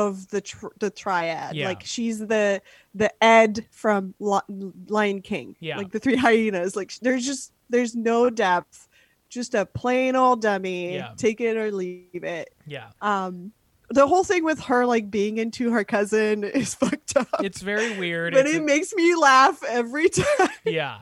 of 0.05 0.27
the 0.29 0.41
tr- 0.41 0.75
the 0.79 0.89
triad. 0.89 1.55
Yeah. 1.55 1.67
Like 1.67 1.81
she's 1.83 2.19
the 2.19 2.61
the 2.95 3.11
Ed 3.23 3.65
from 3.71 4.13
Li- 4.19 4.71
Lion 4.87 5.21
King. 5.21 5.55
Yeah. 5.59 5.77
like 5.77 5.91
the 5.91 5.99
three 5.99 6.15
hyenas. 6.25 6.75
Like 6.75 6.93
there's 7.01 7.25
just 7.25 7.51
there's 7.69 7.95
no 7.95 8.29
depth. 8.29 8.87
Just 9.29 9.55
a 9.55 9.65
plain 9.65 10.15
old 10.15 10.41
dummy. 10.41 10.95
Yeah. 10.95 11.11
Take 11.17 11.41
it 11.41 11.57
or 11.57 11.71
leave 11.71 12.23
it 12.23 12.49
yeah. 12.65 12.89
um 13.01 13.51
the 13.89 14.05
whole 14.05 14.23
thing 14.23 14.43
with 14.43 14.59
her 14.69 14.85
like 14.85 15.09
being 15.09 15.37
into 15.37 15.71
her 15.71 15.83
cousin 15.83 16.43
is 16.61 16.75
fucked 16.75 17.15
up 17.17 17.27
It's 17.43 17.61
very 17.61 17.97
weird. 17.97 18.33
but 18.33 18.45
It's 18.45 18.55
it 18.55 18.61
a- 18.61 18.65
makes 18.65 18.93
me 18.93 19.15
laugh 19.15 19.61
every 19.67 20.09
time 20.21 20.49
yeah. 20.65 20.99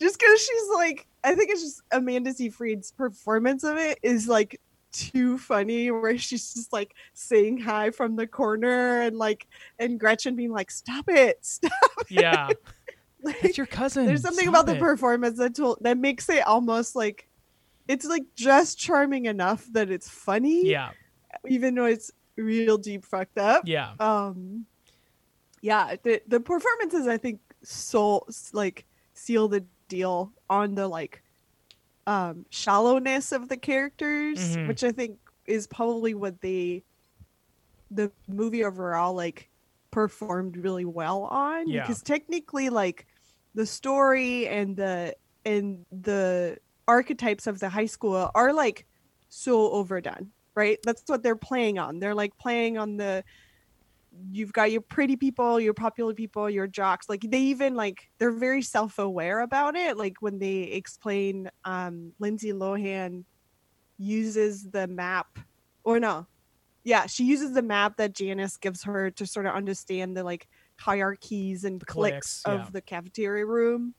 just 0.00 0.18
because 0.18 0.40
she's 0.40 0.68
like 0.74 1.06
i 1.24 1.34
think 1.34 1.50
it's 1.50 1.62
just 1.62 1.82
amanda 1.92 2.32
seyfried's 2.32 2.90
performance 2.92 3.62
of 3.64 3.76
it 3.76 3.98
is 4.02 4.26
like 4.28 4.60
too 4.92 5.36
funny 5.38 5.90
where 5.90 6.16
she's 6.16 6.54
just 6.54 6.72
like 6.72 6.94
saying 7.12 7.58
hi 7.58 7.90
from 7.90 8.16
the 8.16 8.26
corner 8.26 9.02
and 9.02 9.16
like 9.16 9.46
and 9.78 10.00
gretchen 10.00 10.34
being 10.36 10.52
like 10.52 10.70
stop 10.70 11.04
it 11.08 11.38
stop 11.44 11.72
Yeah. 12.08 12.48
like, 13.22 13.36
It's 13.44 13.58
your 13.58 13.66
cousin. 13.66 14.06
there's 14.06 14.22
something 14.22 14.48
Stop 14.48 14.62
about 14.64 14.72
the 14.72 14.78
performance 14.78 15.38
that 15.38 15.54
told 15.54 15.78
that 15.82 15.98
makes 15.98 16.28
it 16.28 16.46
almost 16.46 16.96
like 16.96 17.28
it's 17.88 18.04
like 18.06 18.24
just 18.34 18.78
charming 18.78 19.26
enough 19.26 19.66
that 19.72 19.90
it's 19.90 20.08
funny 20.08 20.66
Yeah. 20.66 20.90
even 21.48 21.74
though 21.74 21.84
it's 21.86 22.10
real 22.36 22.76
deep 22.78 23.04
fucked 23.04 23.38
up. 23.38 23.62
Yeah. 23.66 23.92
Um, 23.98 24.66
yeah, 25.62 25.96
the 26.02 26.20
the 26.28 26.38
performances 26.40 27.06
I 27.06 27.16
think 27.16 27.40
so 27.62 28.26
like 28.52 28.84
seal 29.14 29.48
the 29.48 29.64
deal 29.88 30.32
on 30.50 30.74
the 30.74 30.86
like 30.86 31.22
um 32.06 32.46
shallowness 32.50 33.32
of 33.32 33.48
the 33.48 33.56
characters, 33.56 34.38
Mhm. 34.38 34.68
which 34.68 34.84
I 34.84 34.92
think 34.92 35.18
is 35.46 35.66
probably 35.66 36.14
what 36.14 36.40
they 36.40 36.84
the 37.90 38.12
movie 38.28 38.64
overall 38.64 39.14
like 39.14 39.50
performed 39.90 40.56
really 40.56 40.84
well 40.84 41.24
on 41.24 41.68
Yeah. 41.68 41.82
because 41.82 42.02
technically 42.02 42.68
like 42.68 43.06
the 43.54 43.64
story 43.66 44.48
and 44.48 44.76
the 44.76 45.16
and 45.44 45.84
the 45.90 46.58
archetypes 46.88 47.46
of 47.46 47.60
the 47.60 47.68
high 47.68 47.86
school 47.86 48.30
are 48.34 48.52
like 48.52 48.86
so 49.28 49.70
overdone 49.70 50.32
right 50.56 50.78
that's 50.84 51.02
what 51.06 51.22
they're 51.22 51.36
playing 51.36 51.78
on 51.78 51.98
they're 52.00 52.14
like 52.14 52.36
playing 52.38 52.76
on 52.76 52.96
the 52.96 53.24
you've 54.30 54.52
got 54.52 54.70
your 54.70 54.80
pretty 54.80 55.16
people 55.16 55.60
your 55.60 55.74
popular 55.74 56.14
people 56.14 56.48
your 56.48 56.66
jocks 56.66 57.08
like 57.08 57.22
they 57.28 57.40
even 57.40 57.74
like 57.74 58.08
they're 58.18 58.32
very 58.32 58.62
self-aware 58.62 59.40
about 59.40 59.76
it 59.76 59.96
like 59.96 60.14
when 60.20 60.38
they 60.38 60.62
explain 60.62 61.50
um 61.64 62.12
lindsay 62.18 62.52
lohan 62.52 63.24
uses 63.98 64.70
the 64.70 64.86
map 64.86 65.38
or 65.84 65.98
no 66.00 66.26
yeah 66.84 67.06
she 67.06 67.24
uses 67.24 67.52
the 67.52 67.62
map 67.62 67.96
that 67.96 68.14
janis 68.14 68.56
gives 68.56 68.82
her 68.82 69.10
to 69.10 69.26
sort 69.26 69.46
of 69.46 69.54
understand 69.54 70.16
the 70.16 70.22
like 70.22 70.48
hierarchies 70.78 71.64
and 71.64 71.84
cliques, 71.86 72.42
cliques 72.42 72.44
of 72.44 72.72
the 72.72 72.80
cafeteria 72.80 73.46
room. 73.46 73.94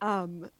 Um 0.00 0.50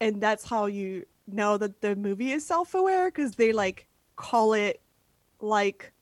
and 0.00 0.20
that's 0.20 0.44
how 0.44 0.66
you 0.66 1.06
know 1.26 1.56
that 1.56 1.80
the 1.80 1.96
movie 1.96 2.32
is 2.32 2.46
self-aware 2.46 3.10
because 3.10 3.34
they 3.34 3.52
like 3.52 3.88
call 4.16 4.52
it 4.52 4.82
like 5.40 5.92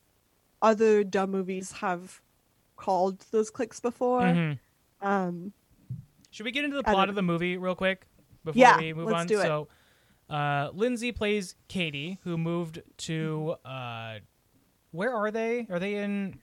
other 0.64 1.04
dumb 1.04 1.30
movies 1.30 1.72
have 1.84 2.20
called 2.76 3.24
those 3.30 3.50
clicks 3.50 3.78
before 3.80 4.22
Mhm. 4.22 4.58
um 5.00 5.52
Should 6.30 6.44
we 6.44 6.50
get 6.52 6.64
into 6.64 6.76
the 6.76 6.82
plot 6.84 7.08
of 7.08 7.14
the 7.14 7.22
movie 7.22 7.56
real 7.56 7.74
quick 7.76 8.06
before 8.44 8.58
Yeah, 8.60 8.78
we 8.78 8.92
move 8.92 9.06
let's 9.06 9.20
on? 9.20 9.26
do 9.28 9.38
it. 9.40 9.44
So, 9.44 9.68
uh, 10.28 10.70
Lindsay 10.72 11.12
plays 11.12 11.54
Katie, 11.68 12.18
who 12.24 12.36
moved 12.38 12.82
to 13.08 13.56
Mm-hmm. 13.64 13.70
uh, 13.70 14.20
where 14.90 15.14
are 15.14 15.30
they? 15.30 15.66
Are 15.70 15.78
they 15.78 15.94
in? 15.96 16.40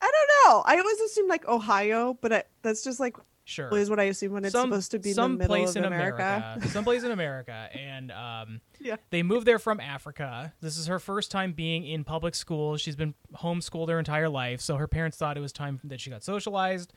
i 0.00 0.10
don't 0.16 0.30
know 0.52 0.62
i 0.66 0.76
always 0.78 1.00
assume 1.00 1.28
like 1.28 1.46
ohio 1.48 2.12
but 2.20 2.30
I, 2.32 2.44
that's 2.62 2.84
just 2.84 3.00
like 3.00 3.16
Sure. 3.46 3.76
is 3.76 3.90
what 3.90 4.00
i 4.00 4.04
assume 4.04 4.32
when 4.32 4.44
it's 4.44 4.52
some, 4.52 4.70
supposed 4.70 4.90
to 4.92 4.98
be 4.98 5.12
some 5.12 5.36
the 5.36 5.46
place 5.46 5.76
in 5.76 5.84
america, 5.84 6.58
some 6.68 6.82
place 6.84 7.02
in 7.02 7.10
America, 7.10 7.68
and 7.74 8.10
um, 8.10 8.60
Yeah. 8.80 8.96
they 9.10 9.22
moved 9.22 9.46
there 9.46 9.58
from 9.58 9.80
Africa. 9.80 10.52
This 10.60 10.76
is 10.78 10.86
her 10.88 10.98
first 10.98 11.30
time 11.30 11.52
being 11.52 11.86
in 11.86 12.04
public 12.04 12.34
school. 12.34 12.76
She's 12.76 12.96
been 12.96 13.14
homeschooled 13.34 13.88
her 13.88 13.98
entire 13.98 14.28
life, 14.28 14.60
so 14.60 14.76
her 14.76 14.86
parents 14.86 15.16
thought 15.16 15.36
it 15.36 15.40
was 15.40 15.52
time 15.52 15.80
that 15.84 16.00
she 16.00 16.10
got 16.10 16.22
socialized. 16.22 16.92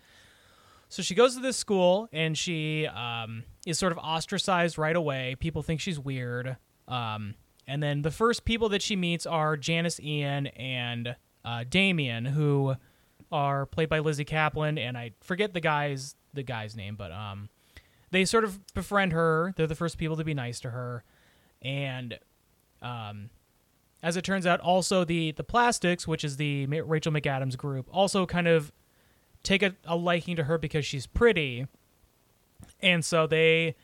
So 0.90 1.02
she 1.02 1.16
goes 1.16 1.36
to 1.36 1.42
this 1.42 1.58
school 1.58 2.08
and 2.12 2.38
she 2.38 2.88
um, 2.88 3.44
is 3.66 3.78
sort 3.78 3.92
of 3.92 3.98
ostracized 3.98 4.78
right 4.78 4.96
away. 4.96 5.36
People 5.40 5.62
think 5.62 5.80
she's 5.82 6.00
weird. 6.00 6.58
Um, 6.88 7.36
and 7.68 7.82
then 7.84 8.02
the 8.02 8.12
first 8.12 8.46
people 8.46 8.70
that 8.70 8.82
she 8.82 8.96
meets 8.96 9.26
are 9.26 9.58
Janis 9.58 10.00
Ian 10.00 10.48
and 10.48 11.16
uh, 11.44 11.64
Damian, 11.70 12.26
who 12.26 12.76
are 13.32 13.66
played 13.66 13.90
by 13.90 14.00
Lizzy 14.00 14.24
Caplan, 14.26 14.78
and 14.80 14.98
I 14.98 15.12
forget 15.22 15.54
the 15.54 15.60
guy's 15.60 16.16
the 16.34 16.44
guy's 16.44 16.76
name, 16.76 16.96
but 16.96 17.12
um, 17.12 17.50
they 18.12 18.26
sort 18.26 18.44
of 18.44 18.60
befriend 18.74 19.14
her. 19.14 19.54
They're 19.56 19.68
the 19.68 19.76
first 19.76 19.98
people 19.98 20.18
to 20.18 20.24
be 20.24 20.34
nice 20.34 20.60
to 20.62 20.70
her, 20.72 21.04
and 21.62 22.20
um, 22.82 23.30
as 24.04 24.16
it 24.18 24.24
turns 24.24 24.46
out, 24.46 24.60
also 24.60 25.04
the 25.04 25.32
the 25.32 25.44
Plastics, 25.44 26.08
which 26.08 26.24
is 26.24 26.38
the 26.38 26.66
Rachel 26.68 27.12
McAdams 27.12 27.58
group, 27.58 27.88
also 27.92 28.26
kind 28.26 28.48
of 28.48 28.72
take 29.44 29.64
a, 29.64 29.76
a 29.86 29.96
liking 29.96 30.36
to 30.36 30.44
her 30.44 30.58
because 30.58 30.86
she's 30.86 31.08
pretty, 31.08 31.68
and 32.82 33.04
so 33.04 33.28
they 33.28 33.76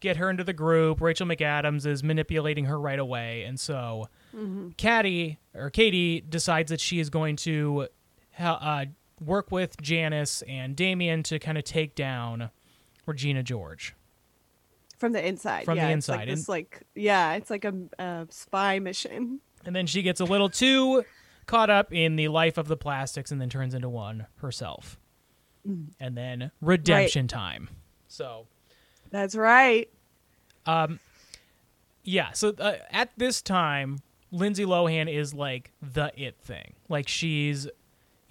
get 0.00 0.16
her 0.16 0.28
into 0.28 0.44
the 0.44 0.52
group. 0.52 1.00
Rachel 1.00 1.26
McAdams 1.26 1.86
is 1.86 2.02
manipulating 2.02 2.64
her 2.66 2.78
right 2.78 2.98
away, 2.98 3.42
and 3.44 3.58
so 3.58 4.08
Caddy 4.76 5.38
or 5.54 5.70
Katie 5.70 6.20
decides 6.20 6.70
that 6.70 6.80
she 6.80 6.98
is 7.00 7.08
going 7.10 7.36
to 7.36 7.88
uh, 8.38 8.86
work 9.26 9.50
with 9.50 9.80
Janis 9.80 10.42
and 10.42 10.76
Damian 10.76 11.22
to 11.24 11.38
kind 11.38 11.58
of 11.58 11.64
take 11.64 11.94
down 11.94 12.50
Regina 13.06 13.42
George. 13.42 13.94
From 14.98 15.12
the 15.12 15.26
inside. 15.26 15.64
From 15.64 15.76
the 15.76 15.82
yeah, 15.82 15.88
it's 15.88 16.08
Like 16.08 16.28
this, 16.28 16.48
like 16.48 16.82
yeah, 16.94 17.32
it's 17.34 17.50
like 17.50 17.64
a, 17.64 17.74
a 17.98 18.26
spy 18.30 18.78
mission. 18.78 19.40
And 19.64 19.74
then 19.74 19.86
she 19.86 20.02
gets 20.02 20.20
a 20.20 20.24
little 20.24 20.48
too 20.48 21.04
caught 21.46 21.70
up 21.70 21.92
in 21.92 22.16
the 22.16 22.28
life 22.28 22.56
of 22.58 22.68
the 22.68 22.76
plastics 22.76 23.30
and 23.30 23.40
then 23.40 23.48
turns 23.48 23.74
into 23.74 23.88
one 23.88 24.26
herself. 24.36 24.98
And 26.00 26.16
then 26.16 26.50
redemption 26.60 27.28
time. 27.28 27.68
So, 28.08 28.46
That's 29.10 29.34
right. 29.34 29.88
um, 30.66 30.98
yeah. 32.02 32.32
So 32.32 32.52
uh, 32.58 32.76
at 32.90 33.10
this 33.16 33.42
time, 33.42 34.00
Lindsay 34.32 34.64
Lohan 34.64 35.12
is 35.12 35.32
like 35.32 35.70
the 35.80 36.12
it 36.16 36.36
thing. 36.40 36.74
Like 36.88 37.08
she's, 37.08 37.68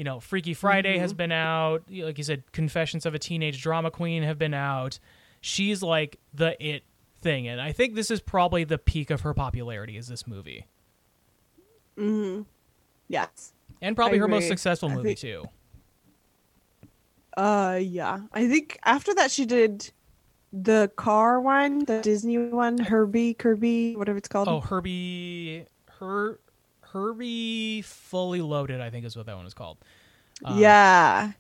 you 0.02 0.04
know, 0.04 0.20
Freaky 0.20 0.56
Friday 0.56 0.98
has 0.98 1.14
been 1.14 1.32
out. 1.32 1.84
Like 1.88 2.18
you 2.18 2.24
said, 2.24 2.52
Confessions 2.54 3.06
of 3.06 3.14
a 3.14 3.20
Teenage 3.20 3.62
Drama 3.62 3.92
Queen 3.92 4.24
have 4.24 4.40
been 4.40 4.56
out. 4.56 4.98
She's 5.42 5.84
like 5.84 6.18
the 6.34 6.58
it 6.60 6.82
thing, 7.22 7.48
and 7.48 7.62
I 7.62 7.72
think 7.72 7.94
this 7.94 8.10
is 8.10 8.20
probably 8.20 8.64
the 8.64 8.80
peak 8.80 9.12
of 9.12 9.22
her 9.22 9.36
popularity. 9.36 9.98
Is 9.98 10.08
this 10.08 10.26
movie, 10.26 10.66
Hmm. 11.96 12.42
Yes. 13.10 13.54
and 13.80 13.96
probably 13.96 14.18
I 14.18 14.22
her 14.22 14.28
most 14.28 14.48
successful 14.48 14.90
I 14.90 14.96
movie 14.96 15.10
think- 15.14 15.20
too. 15.20 15.46
Uh 17.38 17.78
yeah. 17.80 18.22
I 18.34 18.48
think 18.48 18.80
after 18.84 19.14
that 19.14 19.30
she 19.30 19.46
did 19.46 19.92
the 20.52 20.92
car 20.96 21.40
one, 21.40 21.86
the 21.86 22.02
Disney 22.02 22.40
one, 22.40 22.80
Herbie, 22.80 23.36
Kirby, 23.36 23.96
whatever 23.96 24.18
it's 24.18 24.28
called. 24.28 24.48
Oh, 24.48 24.62
Herbie, 24.62 25.68
her, 26.00 26.40
Herbie 26.94 27.82
Fully 27.84 28.42
Loaded, 28.42 28.82
I 28.82 28.90
think 28.90 29.06
is 29.06 29.16
what 29.16 29.26
that 29.26 29.36
one 29.36 29.46
is 29.46 29.54
called. 29.54 29.78
Um, 30.44 30.60
yeah. 30.60 31.32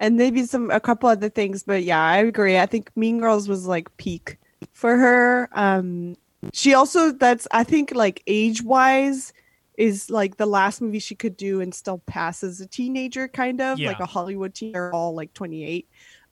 And 0.00 0.16
maybe 0.16 0.44
some 0.44 0.70
a 0.70 0.80
couple 0.80 1.08
other 1.08 1.28
things, 1.28 1.62
but 1.62 1.84
yeah, 1.84 2.02
I 2.02 2.18
agree. 2.18 2.58
I 2.58 2.66
think 2.66 2.90
Mean 2.96 3.18
Girls 3.18 3.48
was 3.48 3.66
like 3.66 3.94
peak 3.96 4.38
for 4.72 4.96
her. 4.96 5.48
Um 5.52 6.16
she 6.52 6.74
also 6.74 7.12
that's 7.12 7.46
I 7.52 7.64
think 7.64 7.94
like 7.94 8.22
age 8.26 8.62
wise 8.62 9.32
is 9.78 10.10
like 10.10 10.36
the 10.36 10.46
last 10.46 10.80
movie 10.80 10.98
she 10.98 11.14
could 11.14 11.36
do 11.36 11.60
and 11.60 11.74
still 11.74 11.98
pass 12.06 12.42
as 12.42 12.60
a 12.60 12.66
teenager 12.66 13.28
kind 13.28 13.60
of 13.60 13.78
like 13.78 14.00
a 14.00 14.06
Hollywood 14.06 14.54
teen 14.54 14.72
they're 14.72 14.92
all 14.92 15.14
like 15.14 15.32
28. 15.34 15.88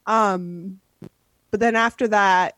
Um 0.06 0.80
but 1.50 1.60
then 1.60 1.76
after 1.76 2.08
that 2.08 2.56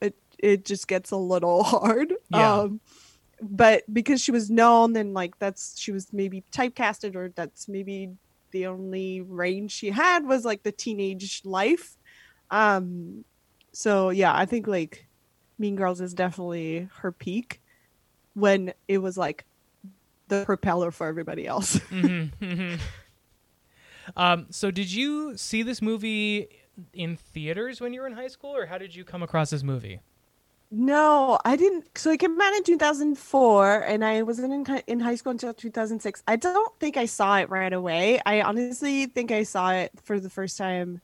it 0.00 0.14
it 0.38 0.64
just 0.64 0.88
gets 0.88 1.10
a 1.10 1.16
little 1.16 1.62
hard. 1.64 2.14
Yeah. 2.30 2.60
Um 2.60 2.80
but 3.42 3.82
because 3.92 4.20
she 4.20 4.32
was 4.32 4.50
known 4.50 4.96
and 4.96 5.14
like 5.14 5.38
that's 5.38 5.78
she 5.78 5.92
was 5.92 6.12
maybe 6.12 6.44
typecasted 6.52 7.14
or 7.14 7.30
that's 7.30 7.68
maybe 7.68 8.10
the 8.50 8.66
only 8.66 9.20
range 9.20 9.72
she 9.72 9.90
had 9.90 10.26
was 10.26 10.44
like 10.44 10.62
the 10.62 10.72
teenage 10.72 11.42
life. 11.44 11.96
Um 12.50 13.24
so 13.72 14.10
yeah, 14.10 14.34
I 14.34 14.46
think 14.46 14.66
like 14.66 15.06
Mean 15.58 15.76
Girls 15.76 16.00
is 16.00 16.14
definitely 16.14 16.88
her 16.98 17.12
peak 17.12 17.60
when 18.34 18.72
it 18.88 18.98
was 18.98 19.16
like 19.18 19.44
the 20.28 20.44
propeller 20.44 20.90
for 20.90 21.06
everybody 21.06 21.46
else. 21.46 21.78
mhm, 21.90 22.32
mhm. 22.40 22.80
Um, 24.16 24.46
so 24.50 24.70
did 24.70 24.92
you 24.92 25.36
see 25.36 25.62
this 25.62 25.82
movie 25.82 26.48
in 26.92 27.16
theaters 27.16 27.80
when 27.80 27.92
you 27.92 28.00
were 28.00 28.06
in 28.06 28.12
high 28.12 28.28
school, 28.28 28.54
or 28.54 28.66
how 28.66 28.78
did 28.78 28.94
you 28.94 29.04
come 29.04 29.22
across 29.22 29.50
this 29.50 29.62
movie? 29.62 30.00
No, 30.70 31.38
I 31.44 31.56
didn't. 31.56 31.96
So 31.96 32.10
it 32.10 32.18
came 32.18 32.40
out 32.40 32.54
in 32.54 32.64
2004, 32.64 33.80
and 33.80 34.04
I 34.04 34.22
wasn't 34.22 34.52
in 34.52 34.82
in 34.86 35.00
high 35.00 35.14
school 35.14 35.30
until 35.30 35.54
2006. 35.54 36.22
I 36.26 36.36
don't 36.36 36.78
think 36.80 36.96
I 36.96 37.06
saw 37.06 37.38
it 37.38 37.48
right 37.50 37.72
away. 37.72 38.20
I 38.26 38.42
honestly 38.42 39.06
think 39.06 39.30
I 39.30 39.44
saw 39.44 39.72
it 39.72 39.92
for 40.02 40.18
the 40.18 40.30
first 40.30 40.58
time, 40.58 41.00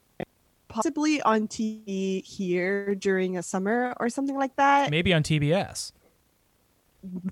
possibly 0.68 1.22
on 1.22 1.48
TV 1.48 2.24
here 2.24 2.94
during 2.94 3.36
a 3.36 3.42
summer 3.42 3.94
or 4.00 4.08
something 4.08 4.36
like 4.36 4.56
that. 4.56 4.90
Maybe 4.90 5.12
on 5.12 5.22
TBS. 5.22 5.92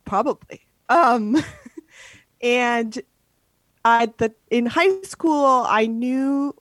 probably 0.05 0.67
um 0.91 1.37
and 2.43 3.01
at 3.85 4.19
the 4.19 4.35
in 4.51 4.67
high 4.67 5.01
school 5.03 5.65
i 5.69 5.87
knew 5.87 6.55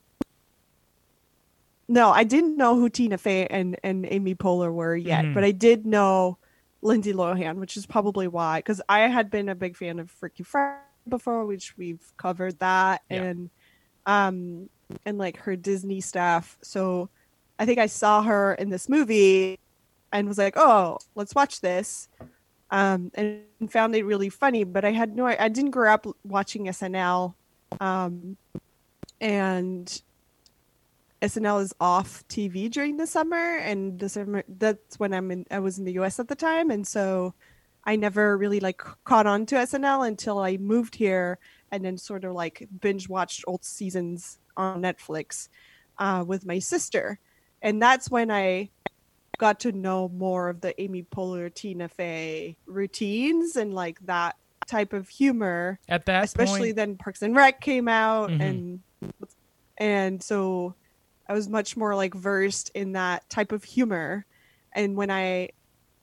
no 1.90 2.10
i 2.10 2.22
didn't 2.24 2.56
know 2.56 2.76
who 2.76 2.88
tina 2.88 3.18
fey 3.18 3.46
and 3.48 3.76
and 3.82 4.06
amy 4.10 4.34
poehler 4.34 4.72
were 4.72 4.96
yet 4.96 5.24
Mhm. 5.24 5.34
but 5.34 5.44
i 5.44 5.50
did 5.50 5.84
know 5.84 6.38
lindsay 6.82 7.12
lohan 7.12 7.56
which 7.56 7.76
is 7.76 7.84
probably 7.84 8.28
why 8.28 8.58
because 8.60 8.80
i 8.88 9.00
had 9.00 9.30
been 9.30 9.48
a 9.50 9.54
big 9.54 9.76
fan 9.76 9.98
of 9.98 10.10
freaky 10.10 10.44
friday 10.44 10.80
before 11.08 11.44
which 11.44 11.76
we've 11.76 12.04
covered 12.16 12.58
that 12.60 13.02
Yeah. 13.10 13.22
and 13.24 13.50
um 14.06 14.70
and 15.04 15.18
like 15.18 15.36
her 15.44 15.56
disney 15.56 16.00
stuff 16.00 16.56
so 16.62 17.10
i 17.58 17.66
think 17.66 17.78
i 17.78 17.86
saw 17.86 18.22
her 18.22 18.54
in 18.54 18.70
this 18.70 18.88
movie 18.88 19.58
and 20.12 20.26
was 20.28 20.38
like 20.38 20.56
oh 20.56 20.98
let's 21.14 21.34
watch 21.34 21.60
this 21.60 22.08
um, 22.72 23.10
and 23.16 23.42
found 23.68 23.96
it 23.96 24.04
really 24.04 24.28
funny. 24.28 24.62
But 24.62 24.84
I 24.84 24.92
had 24.92 25.16
no, 25.16 25.26
I 25.26 25.48
didn't 25.48 25.72
grow 25.72 25.92
up 25.92 26.06
watching 26.22 26.66
SNL, 26.66 27.34
um, 27.80 28.36
and 29.20 30.02
SNL 31.22 31.62
is 31.62 31.74
off 31.80 32.24
TV 32.28 32.70
during 32.70 32.96
the 32.96 33.06
summer, 33.06 33.56
and 33.58 33.98
the 33.98 34.08
summer 34.08 34.42
that's 34.48 34.98
when 34.98 35.12
I'm 35.12 35.30
in. 35.30 35.46
I 35.50 35.58
was 35.58 35.78
in 35.78 35.84
the 35.84 35.92
U.S. 35.94 36.18
at 36.18 36.28
the 36.28 36.34
time, 36.34 36.70
and 36.70 36.86
so 36.86 37.34
I 37.84 37.96
never 37.96 38.36
really 38.38 38.60
like 38.60 38.80
caught 39.04 39.26
on 39.26 39.46
to 39.46 39.56
SNL 39.56 40.06
until 40.08 40.38
I 40.38 40.56
moved 40.56 40.94
here, 40.94 41.38
and 41.70 41.84
then 41.84 41.98
sort 41.98 42.24
of 42.24 42.32
like 42.32 42.66
binge 42.80 43.08
watched 43.08 43.44
old 43.46 43.64
seasons 43.64 44.38
on 44.56 44.82
Netflix 44.82 45.48
uh, 45.98 46.24
with 46.26 46.46
my 46.46 46.58
sister, 46.58 47.18
and 47.60 47.82
that's 47.82 48.10
when 48.10 48.30
I 48.30 48.70
got 49.38 49.60
to 49.60 49.72
know 49.72 50.08
more 50.08 50.48
of 50.48 50.60
the 50.60 50.78
Amy 50.80 51.02
Poehler, 51.02 51.52
Tina 51.52 51.88
Fey 51.88 52.56
routines 52.66 53.56
and 53.56 53.72
like 53.74 53.98
that 54.06 54.36
type 54.66 54.92
of 54.92 55.08
humor. 55.08 55.78
At 55.88 56.06
that 56.06 56.24
Especially 56.24 56.68
point, 56.70 56.76
then 56.76 56.96
Parks 56.96 57.22
and 57.22 57.34
Rec 57.36 57.60
came 57.60 57.88
out 57.88 58.30
Mhm. 58.30 58.40
and 58.40 59.12
and 59.78 60.22
so 60.22 60.74
I 61.30 61.32
was 61.32 61.48
much 61.48 61.76
more 61.76 61.94
like 61.94 62.12
versed 62.12 62.72
in 62.74 62.92
that 62.92 63.30
type 63.30 63.52
of 63.52 63.62
humor. 63.62 64.26
And 64.72 64.96
when 64.96 65.12
I, 65.12 65.50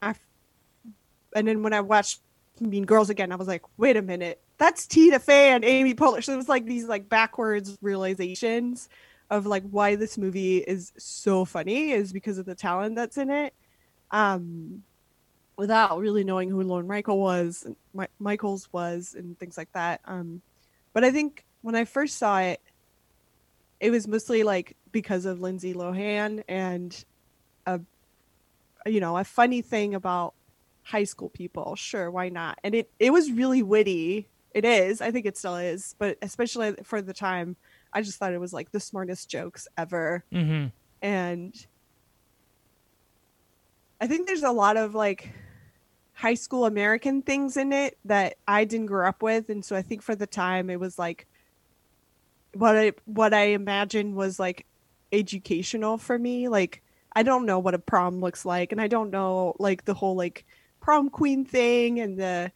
I 0.01 0.15
and 1.35 1.45
then 1.45 1.63
when 1.63 1.73
I 1.73 1.81
watched 1.81 2.21
Mean 2.61 2.85
Girls 2.85 3.09
again, 3.09 3.33
I 3.33 3.35
was 3.35 3.47
like, 3.47 3.63
wait 3.75 3.97
a 3.97 4.01
minute, 4.01 4.41
that's 4.57 4.87
Tina 4.87 5.19
Fey 5.19 5.49
and 5.49 5.65
Amy 5.65 5.93
Poehler. 5.95 6.23
So 6.23 6.31
it 6.31 6.37
was 6.37 6.47
like 6.47 6.63
these 6.63 6.85
like 6.85 7.09
backwards 7.09 7.77
realizations 7.81 8.87
of 9.29 9.45
like 9.45 9.63
why 9.69 9.97
this 9.97 10.17
movie 10.17 10.59
is 10.59 10.93
so 10.97 11.43
funny 11.43 11.91
is 11.91 12.13
because 12.13 12.37
of 12.37 12.45
the 12.45 12.55
talent 12.55 12.95
that's 12.95 13.17
in 13.17 13.29
it. 13.29 13.53
Um, 14.11 14.83
without 15.57 15.99
really 15.99 16.23
knowing 16.23 16.49
who 16.49 16.61
Lorne 16.61 16.87
Michael 16.87 17.19
was, 17.19 17.63
and 17.65 17.75
Mi- 17.93 18.07
Michaels 18.17 18.71
was, 18.71 19.13
and 19.13 19.37
things 19.37 19.57
like 19.57 19.73
that. 19.73 19.99
Um, 20.05 20.41
but 20.93 21.03
I 21.03 21.11
think 21.11 21.43
when 21.63 21.75
I 21.75 21.83
first 21.83 22.17
saw 22.17 22.39
it, 22.39 22.61
it 23.81 23.91
was 23.91 24.07
mostly 24.07 24.43
like 24.43 24.76
because 24.91 25.25
of 25.25 25.41
Lindsay 25.41 25.73
Lohan 25.73 26.43
and 26.47 27.03
a, 27.65 27.79
you 28.85 28.99
know, 28.99 29.17
a 29.17 29.23
funny 29.23 29.61
thing 29.61 29.95
about 29.95 30.33
high 30.83 31.03
school 31.03 31.29
people. 31.29 31.75
Sure, 31.75 32.09
why 32.09 32.29
not? 32.29 32.59
And 32.63 32.73
it 32.75 32.91
it 32.99 33.11
was 33.11 33.31
really 33.31 33.63
witty. 33.63 34.29
It 34.53 34.65
is. 34.65 35.01
I 35.01 35.11
think 35.11 35.25
it 35.25 35.37
still 35.37 35.57
is, 35.57 35.93
but 35.99 36.17
especially 36.21 36.75
for 36.83 37.01
the 37.01 37.13
time, 37.13 37.57
I 37.93 38.01
just 38.01 38.17
thought 38.17 38.33
it 38.33 38.39
was 38.39 38.53
like 38.53 38.71
the 38.71 38.79
smartest 38.79 39.29
jokes 39.29 39.67
ever 39.77 40.23
Mhm. 40.31 40.71
and 41.01 41.67
I 43.99 44.07
think 44.07 44.27
there's 44.27 44.43
a 44.43 44.51
lot 44.51 44.77
of 44.77 44.93
like 44.95 45.31
high 46.13 46.35
school 46.35 46.65
American 46.65 47.21
things 47.21 47.57
in 47.57 47.73
it 47.73 47.97
that 48.05 48.37
I 48.47 48.65
didn't 48.65 48.87
grow 48.87 49.07
up 49.07 49.21
with, 49.21 49.49
and 49.49 49.63
so 49.63 49.75
I 49.75 49.81
think 49.81 50.01
for 50.01 50.15
the 50.15 50.27
time 50.27 50.69
it 50.69 50.79
was 50.79 50.97
like 50.97 51.27
what 52.53 52.75
I 52.75 52.93
what 53.05 53.33
I 53.33 53.47
imagined 53.47 54.15
was 54.15 54.39
like 54.39 54.65
educational 55.11 55.97
for 55.97 56.17
me. 56.17 56.47
Like 56.49 56.81
I 57.13 57.23
don't 57.23 57.45
know 57.45 57.59
what 57.59 57.73
a 57.73 57.79
prom 57.79 58.19
looks 58.19 58.45
like, 58.45 58.71
and 58.71 58.81
I 58.81 58.87
don't 58.87 59.11
know 59.11 59.55
like 59.59 59.85
the 59.85 59.93
whole 59.93 60.15
like 60.15 60.45
prom 60.79 61.09
queen 61.09 61.45
thing 61.45 61.99
and 61.99 62.17
the 62.17 62.51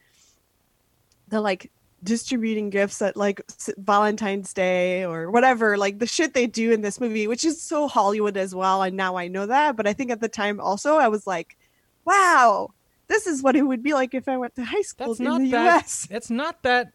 the 1.28 1.40
like 1.40 1.70
distributing 2.02 2.70
gifts 2.70 3.00
at 3.00 3.16
like 3.16 3.40
Valentine's 3.78 4.52
Day 4.52 5.04
or 5.04 5.30
whatever, 5.30 5.76
like 5.76 5.98
the 5.98 6.06
shit 6.06 6.34
they 6.34 6.46
do 6.46 6.72
in 6.72 6.80
this 6.80 7.00
movie, 7.00 7.26
which 7.26 7.44
is 7.44 7.62
so 7.62 7.88
Hollywood 7.88 8.36
as 8.36 8.54
well. 8.54 8.82
And 8.82 8.96
now 8.96 9.16
I 9.16 9.28
know 9.28 9.46
that, 9.46 9.76
but 9.76 9.86
I 9.86 9.92
think 9.92 10.10
at 10.10 10.20
the 10.20 10.28
time 10.28 10.60
also 10.60 10.96
I 10.96 11.08
was 11.08 11.26
like, 11.26 11.56
wow, 12.04 12.70
this 13.06 13.26
is 13.26 13.42
what 13.42 13.56
it 13.56 13.62
would 13.62 13.82
be 13.82 13.94
like 13.94 14.14
if 14.14 14.28
I 14.28 14.36
went 14.36 14.54
to 14.56 14.64
high 14.64 14.82
school 14.82 15.08
That's 15.08 15.20
in 15.20 15.24
not 15.24 15.40
the 15.40 15.50
that. 15.52 15.76
US. 15.76 16.06
That's 16.10 16.30
not 16.30 16.62
that 16.64 16.92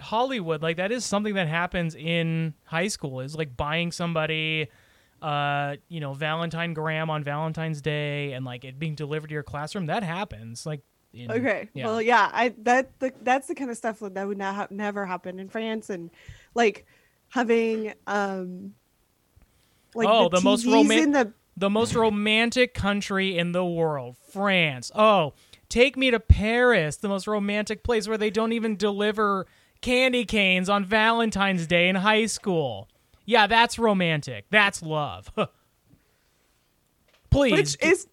Hollywood. 0.00 0.62
Like 0.62 0.76
that 0.76 0.92
is 0.92 1.04
something 1.04 1.34
that 1.34 1.48
happens 1.48 1.94
in 1.94 2.54
high 2.64 2.88
school. 2.88 3.20
Is 3.20 3.36
like 3.36 3.56
buying 3.56 3.92
somebody, 3.92 4.68
uh, 5.22 5.76
you 5.88 6.00
know, 6.00 6.12
Valentine 6.14 6.74
gram 6.74 7.10
on 7.10 7.24
Valentine's 7.24 7.80
Day, 7.80 8.32
and 8.32 8.44
like 8.44 8.64
it 8.64 8.78
being 8.78 8.94
delivered 8.94 9.28
to 9.28 9.32
your 9.34 9.42
classroom. 9.42 9.86
That 9.86 10.02
happens. 10.02 10.66
Like. 10.66 10.80
In, 11.12 11.30
Okay. 11.30 11.70
Yeah. 11.72 11.86
Well, 11.86 12.02
yeah, 12.02 12.28
I 12.30 12.54
that 12.58 12.98
the, 12.98 13.10
that's 13.22 13.46
the 13.48 13.54
kind 13.54 13.70
of 13.70 13.76
stuff 13.78 14.00
that 14.00 14.28
would 14.28 14.36
not 14.36 14.54
ha- 14.54 14.66
never 14.68 15.06
happen 15.06 15.38
in 15.38 15.48
France, 15.48 15.88
and 15.88 16.10
like 16.54 16.84
having 17.30 17.94
um, 18.06 18.74
like 19.94 20.08
Oh, 20.10 20.28
the 20.28 20.42
most 20.42 20.66
TVs 20.66 20.72
roman- 20.72 20.98
in 20.98 21.12
the 21.12 21.32
the 21.56 21.70
most 21.70 21.94
romantic 21.94 22.74
country 22.74 23.38
in 23.38 23.52
the 23.52 23.64
world, 23.64 24.16
France. 24.30 24.92
Oh, 24.94 25.32
take 25.70 25.96
me 25.96 26.10
to 26.10 26.20
Paris, 26.20 26.96
the 26.96 27.08
most 27.08 27.26
romantic 27.26 27.82
place 27.82 28.06
where 28.06 28.18
they 28.18 28.28
don't 28.28 28.52
even 28.52 28.76
deliver 28.76 29.46
candy 29.80 30.24
canes 30.24 30.68
on 30.68 30.84
Valentine's 30.84 31.66
Day 31.66 31.88
in 31.88 31.96
high 31.96 32.26
school. 32.26 32.88
Yeah, 33.24 33.46
that's 33.46 33.78
romantic. 33.78 34.46
That's 34.50 34.82
love. 34.82 35.30
Please. 37.30 37.52
which 37.52 37.76
is 37.82 38.06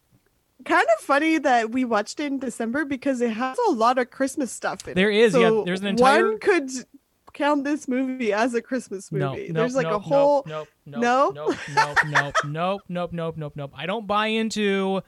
kind 0.66 0.86
of 0.98 1.04
funny 1.04 1.38
that 1.38 1.72
we 1.72 1.86
watched 1.86 2.20
it 2.20 2.26
in 2.26 2.40
December 2.40 2.84
because 2.86 3.22
it 3.22 3.32
has 3.32 3.58
a 3.70 3.72
lot 3.72 3.98
of 3.98 4.10
Christmas 4.10 4.52
stuff 4.52 4.84
in 4.86 4.92
it. 4.92 4.96
There 4.96 5.12
is, 5.12 5.34
yeah, 5.34 5.50
So 5.50 5.64
there's 5.64 5.82
an 5.82 5.88
entire- 5.88 6.30
one 6.30 6.40
could 6.40 6.70
count 7.34 7.64
this 7.64 7.88
movie 7.88 8.32
as 8.34 8.54
a 8.54 8.62
Christmas 8.62 9.12
movie. 9.12 9.48
no, 9.50 9.62
There's 9.62 9.76
like 9.76 9.88
no, 9.88 9.96
a 9.96 10.00
whole 10.00 10.44
no, 10.48 10.66
no, 10.86 11.00
No? 11.00 11.30
no, 11.32 11.56
no, 11.74 11.94
no, 12.06 12.32
nope, 12.46 12.82
nope, 12.90 13.12
nope, 13.14 13.36
nope, 13.38 13.54
nope. 13.56 13.72
I 13.76 13.86
don't 13.86 14.06
buy 14.08 14.28
into 14.28 15.02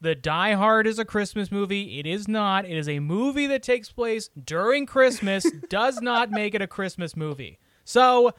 the 0.00 0.14
Die 0.14 0.52
Hard 0.52 0.86
is 0.86 0.98
a 0.98 1.04
Christmas 1.04 1.50
movie. 1.50 1.98
It 1.98 2.06
is 2.06 2.28
not. 2.28 2.64
It 2.64 2.76
is 2.76 2.88
a 2.88 3.00
movie 3.00 3.46
that 3.46 3.62
takes 3.62 3.90
place 3.90 4.30
during 4.42 4.86
Christmas. 4.86 5.46
does 5.68 6.00
not 6.00 6.30
make 6.30 6.54
it 6.54 6.62
a 6.62 6.66
Christmas 6.66 7.16
movie. 7.16 7.58
So, 7.84 8.32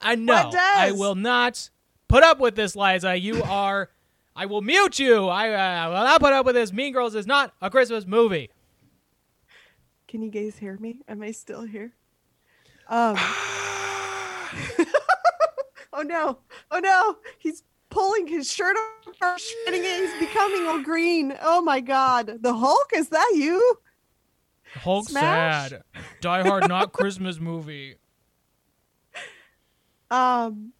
I 0.00 0.16
know? 0.16 0.50
I 0.54 0.92
will 0.92 1.14
not 1.14 1.70
put 2.08 2.24
up 2.24 2.40
with 2.40 2.56
this, 2.56 2.74
Liza. 2.74 3.16
You 3.16 3.42
are. 3.44 3.90
I 4.36 4.46
will 4.46 4.62
mute 4.62 4.98
you. 4.98 5.28
I 5.28 5.50
uh, 5.50 5.88
will 5.88 6.04
not 6.04 6.20
put 6.20 6.32
up 6.32 6.44
with 6.44 6.56
this. 6.56 6.72
Mean 6.72 6.92
Girls 6.92 7.14
is 7.14 7.26
not 7.26 7.54
a 7.62 7.70
Christmas 7.70 8.06
movie. 8.06 8.50
Can 10.08 10.22
you 10.22 10.30
guys 10.30 10.58
hear 10.58 10.76
me? 10.78 11.00
Am 11.08 11.22
I 11.22 11.30
still 11.30 11.62
here? 11.62 11.92
Um. 12.86 13.16
oh 15.92 16.02
no! 16.02 16.38
Oh 16.70 16.80
no! 16.80 17.16
He's 17.38 17.62
pulling 17.94 18.26
his 18.26 18.52
shirt 18.52 18.76
off, 18.76 19.40
shredding 19.40 19.84
it. 19.84 20.00
He's 20.10 20.28
becoming 20.28 20.66
all 20.66 20.82
green. 20.82 21.36
Oh 21.40 21.62
my 21.62 21.80
god! 21.80 22.38
The 22.42 22.54
Hulk? 22.54 22.90
Is 22.94 23.08
that 23.10 23.32
you? 23.34 23.78
Hulk 24.74 25.08
Smash? 25.08 25.70
sad. 25.70 25.82
Die 26.20 26.42
Hard 26.42 26.68
not 26.68 26.92
Christmas 26.92 27.38
movie. 27.38 27.94
Um, 30.10 30.72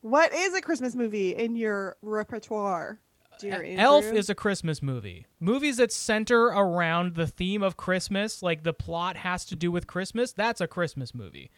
what 0.00 0.32
is 0.32 0.54
a 0.54 0.60
Christmas 0.60 0.94
movie 0.94 1.34
in 1.34 1.56
your 1.56 1.96
repertoire, 2.02 3.00
dear 3.40 3.64
Elf 3.76 4.04
is 4.04 4.30
a 4.30 4.34
Christmas 4.34 4.82
movie. 4.82 5.26
Movies 5.40 5.76
that 5.78 5.92
center 5.92 6.44
around 6.44 7.14
the 7.14 7.26
theme 7.26 7.62
of 7.62 7.76
Christmas, 7.76 8.42
like 8.42 8.62
the 8.62 8.72
plot 8.72 9.16
has 9.18 9.44
to 9.46 9.56
do 9.56 9.70
with 9.70 9.86
Christmas, 9.86 10.32
that's 10.32 10.60
a 10.60 10.66
Christmas 10.66 11.14
movie. 11.14 11.50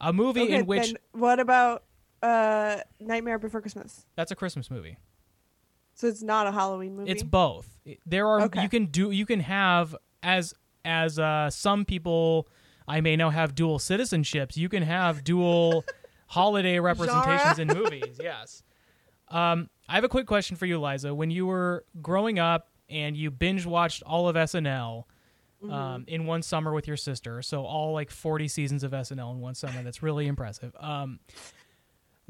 A 0.00 0.12
movie 0.12 0.42
Okay, 0.42 0.56
in 0.56 0.66
which 0.66 0.94
what 1.12 1.38
about 1.38 1.84
uh 2.22 2.78
Nightmare 3.00 3.38
Before 3.38 3.60
Christmas? 3.60 4.06
that's 4.16 4.30
a 4.30 4.36
Christmas 4.36 4.70
movie. 4.70 4.96
So 5.94 6.06
it's 6.06 6.22
not 6.22 6.46
a 6.46 6.52
Halloween 6.52 6.96
movie. 6.96 7.10
It's 7.10 7.22
both. 7.22 7.68
There 8.06 8.26
are 8.26 8.42
Okay. 8.42 8.62
you 8.62 8.68
can 8.68 8.86
do 8.86 9.10
you 9.10 9.26
can 9.26 9.40
have 9.40 9.94
as 10.22 10.54
as 10.84 11.18
uh, 11.18 11.50
some 11.50 11.84
people 11.84 12.48
I 12.88 13.00
may 13.02 13.16
now 13.16 13.30
have 13.30 13.54
dual 13.54 13.78
citizenships. 13.78 14.56
You 14.56 14.68
can 14.68 14.82
have 14.82 15.22
dual 15.24 15.84
holiday 16.26 16.78
representations 16.80 17.58
in 17.58 17.68
movies. 17.76 18.18
Yes. 18.20 18.62
Um, 19.28 19.68
I 19.88 19.94
have 19.94 20.04
a 20.04 20.08
quick 20.08 20.26
question 20.26 20.56
for 20.56 20.66
you, 20.66 20.80
Liza. 20.80 21.14
When 21.14 21.30
you 21.30 21.46
were 21.46 21.84
growing 22.00 22.38
up 22.38 22.68
and 22.88 23.16
you 23.16 23.30
binge 23.30 23.66
watched 23.66 24.02
all 24.04 24.28
of 24.28 24.36
SNL 24.36 25.04
Mm-hmm. 25.62 25.72
um, 25.74 26.04
in 26.08 26.24
one 26.24 26.40
summer 26.40 26.72
with 26.72 26.88
your 26.88 26.96
sister, 26.96 27.42
so 27.42 27.66
all 27.66 27.92
like 27.92 28.10
forty 28.10 28.48
seasons 28.48 28.82
of 28.82 28.92
SNL 28.92 29.32
in 29.32 29.40
one 29.40 29.54
summer. 29.54 29.82
That's 29.82 30.02
really 30.02 30.26
impressive. 30.26 30.74
Um, 30.80 31.20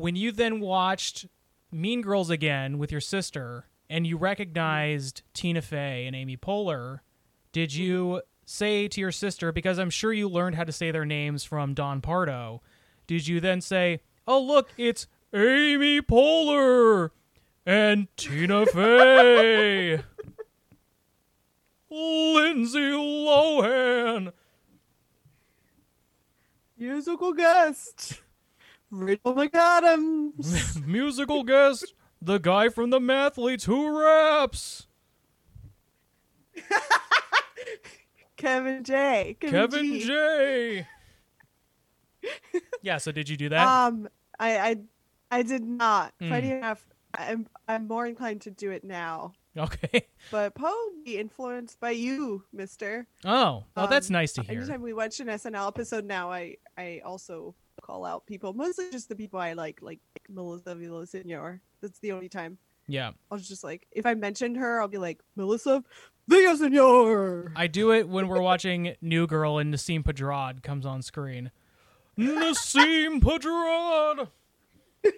when 0.00 0.16
you 0.16 0.32
then 0.32 0.60
watched 0.60 1.26
Mean 1.70 2.00
Girls 2.00 2.30
again 2.30 2.78
with 2.78 2.90
your 2.90 3.02
sister 3.02 3.66
and 3.88 4.06
you 4.06 4.16
recognized 4.16 5.22
Tina 5.34 5.60
Fey 5.60 6.06
and 6.06 6.16
Amy 6.16 6.36
Poehler, 6.36 7.00
did 7.52 7.74
you 7.74 8.04
mm-hmm. 8.04 8.18
say 8.46 8.88
to 8.88 9.00
your 9.00 9.12
sister 9.12 9.52
because 9.52 9.78
I'm 9.78 9.90
sure 9.90 10.12
you 10.12 10.28
learned 10.28 10.56
how 10.56 10.64
to 10.64 10.72
say 10.72 10.90
their 10.90 11.04
names 11.04 11.44
from 11.44 11.74
Don 11.74 12.00
Pardo, 12.00 12.62
did 13.06 13.26
you 13.28 13.40
then 13.40 13.60
say, 13.60 14.00
"Oh 14.26 14.40
look, 14.40 14.70
it's 14.78 15.06
Amy 15.34 16.00
Poehler 16.00 17.10
and 17.66 18.08
Tina 18.16 18.64
Fey, 18.66 19.96
Lindsay 21.90 22.78
Lohan"? 22.78 24.32
musical 26.78 27.34
guest. 27.34 28.22
Rachel 28.90 29.34
McAdams. 29.34 30.84
Musical 30.86 31.44
guest, 31.44 31.94
the 32.20 32.38
guy 32.38 32.68
from 32.68 32.90
the 32.90 32.98
Mathletes 33.00 33.64
who 33.64 33.98
raps. 33.98 34.86
Kevin 38.36 38.82
J. 38.84 39.36
Kevin 39.40 39.70
Kevin 39.70 39.84
G. 40.00 40.04
J. 40.06 40.86
yeah, 42.82 42.98
so 42.98 43.12
did 43.12 43.28
you 43.28 43.36
do 43.36 43.48
that? 43.50 43.66
Um, 43.66 44.08
I, 44.38 44.58
I, 44.58 44.76
I 45.30 45.42
did 45.42 45.62
not. 45.62 46.14
Mm. 46.20 46.28
Funny 46.30 46.50
enough, 46.52 46.86
I'm, 47.14 47.46
I'm 47.68 47.86
more 47.86 48.06
inclined 48.06 48.40
to 48.42 48.50
do 48.50 48.70
it 48.70 48.82
now. 48.84 49.32
okay. 49.56 50.06
But 50.30 50.54
probably 50.54 51.18
influenced 51.18 51.80
by 51.80 51.90
you, 51.90 52.44
Mister. 52.52 53.06
Oh, 53.24 53.64
well, 53.76 53.86
that's 53.88 54.08
Um, 54.08 54.14
nice 54.14 54.32
to 54.34 54.42
hear. 54.42 54.58
Anytime 54.60 54.80
we 54.82 54.92
watch 54.92 55.20
an 55.20 55.26
SNL 55.28 55.68
episode 55.68 56.04
now, 56.04 56.30
I, 56.30 56.56
I 56.78 57.02
also 57.04 57.54
call 57.90 58.04
out 58.04 58.26
people, 58.26 58.52
mostly 58.52 58.90
just 58.90 59.08
the 59.08 59.16
people 59.16 59.40
I 59.40 59.54
like, 59.54 59.82
like 59.82 59.98
Melissa 60.28 60.74
Villaseñor. 60.74 61.60
That's 61.80 61.98
the 61.98 62.12
only 62.12 62.28
time. 62.28 62.58
Yeah, 62.86 63.10
I 63.30 63.34
was 63.34 63.48
just 63.48 63.64
like, 63.64 63.86
if 63.92 64.06
I 64.06 64.14
mentioned 64.14 64.56
her, 64.56 64.80
I'll 64.80 64.88
be 64.88 64.98
like, 64.98 65.20
Melissa 65.36 65.82
Villaseñor. 66.30 67.52
I 67.56 67.66
do 67.66 67.92
it 67.92 68.08
when 68.08 68.28
we're 68.28 68.40
watching 68.40 68.94
New 69.00 69.26
Girl 69.26 69.58
and 69.58 69.72
Nasim 69.74 70.02
Pedrad 70.02 70.62
comes 70.62 70.86
on 70.86 71.02
screen. 71.02 71.50
Nasim 72.18 73.20
Pedrad. 73.20 74.28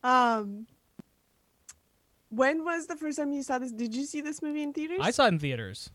Um, 0.00 0.68
when 2.30 2.64
was 2.64 2.86
the 2.86 2.94
first 2.94 3.18
time 3.18 3.32
you 3.32 3.42
saw 3.42 3.58
this? 3.58 3.72
Did 3.72 3.96
you 3.96 4.06
see 4.06 4.20
this 4.20 4.40
movie 4.40 4.62
in 4.62 4.72
theaters? 4.72 5.00
I 5.02 5.10
saw 5.10 5.24
it 5.24 5.28
in 5.28 5.38
theaters. 5.40 5.90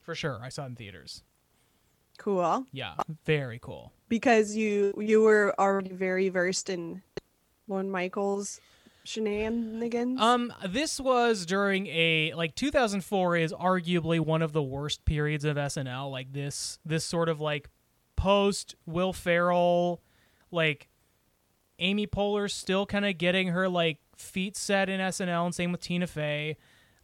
For 0.00 0.14
sure, 0.14 0.40
I 0.42 0.48
saw 0.48 0.64
it 0.64 0.68
in 0.68 0.76
theaters. 0.76 1.22
Cool 2.18 2.66
Yeah, 2.72 2.94
very 3.24 3.58
cool. 3.60 3.92
because 4.08 4.54
you 4.56 4.94
you 4.98 5.22
were 5.22 5.54
already 5.58 5.90
very 5.94 6.28
versed 6.28 6.70
in 6.70 7.02
Lorne 7.68 7.90
Michaels 7.90 8.60
shenanigans. 9.04 10.20
Um, 10.20 10.52
this 10.68 11.00
was 11.00 11.44
during 11.46 11.86
a 11.88 12.32
like 12.34 12.54
2004 12.54 13.36
is 13.36 13.52
arguably 13.52 14.20
one 14.20 14.42
of 14.42 14.52
the 14.52 14.62
worst 14.62 15.04
periods 15.04 15.44
of 15.44 15.56
SNL. 15.56 16.10
Like 16.10 16.32
this, 16.32 16.78
this 16.84 17.04
sort 17.04 17.28
of 17.28 17.40
like 17.40 17.68
post 18.16 18.74
Will 18.86 19.12
Ferrell, 19.12 20.00
like 20.50 20.88
Amy 21.78 22.06
Poehler 22.06 22.50
still 22.50 22.86
kind 22.86 23.04
of 23.04 23.18
getting 23.18 23.48
her 23.48 23.68
like 23.68 23.98
feet 24.16 24.56
set 24.56 24.88
in 24.88 25.00
SNL, 25.00 25.46
and 25.46 25.54
same 25.54 25.72
with 25.72 25.80
Tina 25.80 26.06
Fey. 26.06 26.56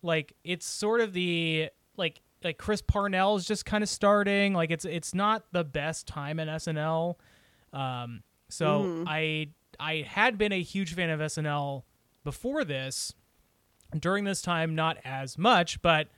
Like 0.03 0.35
it's 0.44 0.66
sort 0.66 1.01
of 1.01 1.12
the 1.12 1.71
like 1.97 2.21
like 2.44 2.59
Chris 2.59 2.81
Parnell 2.83 3.37
is 3.37 3.44
just 3.46 3.64
kind 3.66 3.83
of 3.83 3.88
starting. 3.88 4.55
Like 4.55 4.70
it's 4.70 4.85
it's 4.85 5.14
not 5.14 5.44
the 5.53 5.64
best 5.64 6.07
time 6.07 6.38
in 6.40 6.48
SNL. 6.48 7.16
Um, 7.72 8.22
so 8.48 8.83
Mhm. 8.83 9.05
I 9.07 9.48
I 9.81 9.96
had 10.09 10.38
been 10.38 10.53
a 10.53 10.62
huge 10.62 10.94
fan 10.94 11.11
of 11.11 11.20
SNL 11.20 11.85
before 12.24 12.64
this. 12.64 13.12
During 13.98 14.24
this 14.24 14.42
time, 14.42 14.74
not 14.74 14.98
as 15.05 15.38
much, 15.38 15.81
but 15.81 16.09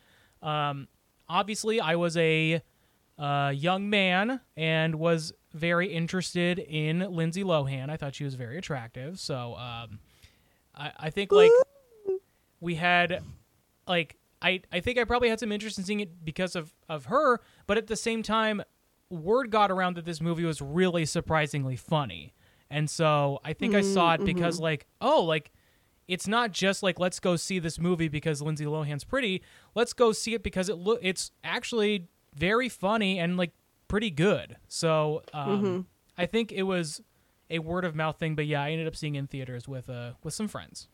um, 0.43 0.89
obviously 1.29 1.81
I 1.81 1.95
was 1.97 2.17
a 2.17 2.63
uh, 3.17 3.53
young 3.55 3.89
man 3.91 4.41
and 4.57 4.97
was 4.97 5.33
very 5.53 5.87
interested 5.93 6.59
in 6.59 6.99
Lindsay 6.99 7.45
Lohan. 7.45 7.89
I 7.91 7.97
thought 7.97 8.15
she 8.17 8.25
was 8.25 8.35
very 8.35 8.59
attractive. 8.59 9.21
So 9.21 9.55
um, 9.57 10.01
I, 10.75 10.93
I 10.99 11.11
think 11.11 11.31
like 11.31 11.53
we 12.61 12.75
had 12.75 13.23
like 13.87 14.17
I 14.43 14.63
I 14.73 14.81
think 14.81 14.99
I 14.99 15.05
probably 15.05 15.29
had 15.29 15.41
some 15.41 15.53
interest 15.53 15.79
in 15.79 15.85
seeing 15.85 16.01
it 16.01 16.25
because 16.25 16.57
of 16.57 16.73
of 16.89 17.07
her, 17.07 17.41
but 17.67 17.77
at 17.77 17.87
the 17.87 17.97
same 17.97 18.23
time, 18.23 18.63
word 19.11 19.51
got 19.51 19.71
around 19.71 19.97
that 19.97 20.05
this 20.05 20.21
movie 20.21 20.45
was 20.45 20.63
really 20.63 21.05
surprisingly 21.05 21.77
funny, 21.77 22.33
and 22.71 22.89
so 22.89 23.41
I 23.45 23.53
think 23.53 23.75
I 23.75 23.83
saw 23.83 24.15
it 24.15 24.25
because 24.25 24.61
like 24.61 24.87
oh 25.01 25.23
like. 25.25 25.53
It's 26.09 26.27
not 26.27 26.51
just 26.51 26.83
like 26.83 26.99
let's 26.99 27.21
go 27.21 27.37
see 27.37 27.61
this 27.61 27.79
movie 27.79 28.09
because 28.09 28.43
Lindsay 28.43 28.65
Lohan's 28.65 29.05
pretty. 29.05 29.43
Let's 29.77 29.93
go 29.93 30.11
see 30.11 30.35
it 30.35 30.43
because 30.43 30.69
it 30.69 30.75
look 30.77 30.99
it's 31.03 31.31
actually 31.45 32.09
very 32.35 32.69
funny 32.69 33.21
and 33.21 33.37
like 33.37 33.53
pretty 33.87 34.11
good. 34.11 34.57
So 34.67 35.23
um, 35.33 35.87
I 36.19 36.27
think 36.27 36.51
it 36.51 36.65
was 36.65 37.01
a 37.49 37.61
word 37.61 37.85
of 37.85 37.95
mouth 37.95 38.19
thing. 38.19 38.35
But 38.35 38.47
yeah, 38.47 38.61
I 38.61 38.73
ended 38.73 38.89
up 38.89 38.97
seeing 38.97 39.15
it 39.15 39.21
in 39.21 39.27
theaters 39.29 39.69
with 39.69 39.89
uh 39.89 40.15
with 40.25 40.35
some 40.35 40.49
friends. 40.49 40.89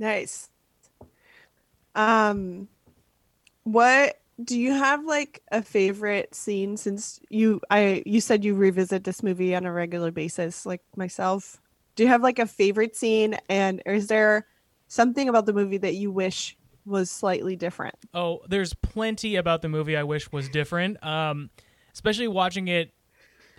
Nice. 0.00 0.50
Um, 1.94 2.68
what 3.64 4.20
do 4.42 4.58
you 4.58 4.72
have 4.72 5.04
like 5.04 5.42
a 5.50 5.62
favorite 5.62 6.34
scene 6.34 6.76
since 6.76 7.20
you 7.28 7.60
I 7.70 8.02
you 8.06 8.20
said 8.20 8.44
you 8.44 8.54
revisit 8.54 9.04
this 9.04 9.22
movie 9.22 9.54
on 9.54 9.66
a 9.66 9.72
regular 9.72 10.10
basis 10.10 10.64
like 10.64 10.82
myself? 10.96 11.60
Do 11.96 12.04
you 12.04 12.08
have 12.08 12.22
like 12.22 12.38
a 12.38 12.46
favorite 12.46 12.96
scene 12.96 13.36
and 13.48 13.82
is 13.84 14.06
there 14.06 14.46
something 14.86 15.28
about 15.28 15.46
the 15.46 15.52
movie 15.52 15.78
that 15.78 15.94
you 15.94 16.12
wish 16.12 16.56
was 16.86 17.10
slightly 17.10 17.56
different? 17.56 17.96
Oh, 18.14 18.40
there's 18.48 18.74
plenty 18.74 19.36
about 19.36 19.62
the 19.62 19.68
movie 19.68 19.96
I 19.96 20.04
wish 20.04 20.30
was 20.30 20.48
different. 20.48 21.04
Um, 21.04 21.50
especially 21.92 22.28
watching 22.28 22.68
it. 22.68 22.92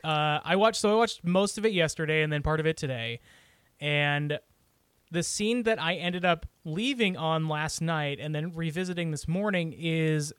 Uh, 0.03 0.39
I 0.43 0.55
watched 0.55 0.79
so 0.79 0.91
I 0.91 0.95
watched 0.95 1.23
most 1.25 1.57
of 1.57 1.65
it 1.65 1.73
yesterday 1.73 2.23
and 2.23 2.31
then 2.31 2.41
part 2.41 2.61
of 2.61 2.65
it 2.65 2.77
today, 2.77 3.19
and 3.81 4.39
the 5.11 5.23
scene 5.23 5.63
that 5.63 5.81
I 5.81 5.95
ended 5.95 6.23
up 6.25 6.45
leaving 6.63 7.17
on 7.17 7.47
last 7.47 7.81
night 7.81 8.19
and 8.19 8.33
then 8.35 8.53
revisiting 8.53 9.11
this 9.11 9.27
morning 9.27 9.73
is 9.77 10.33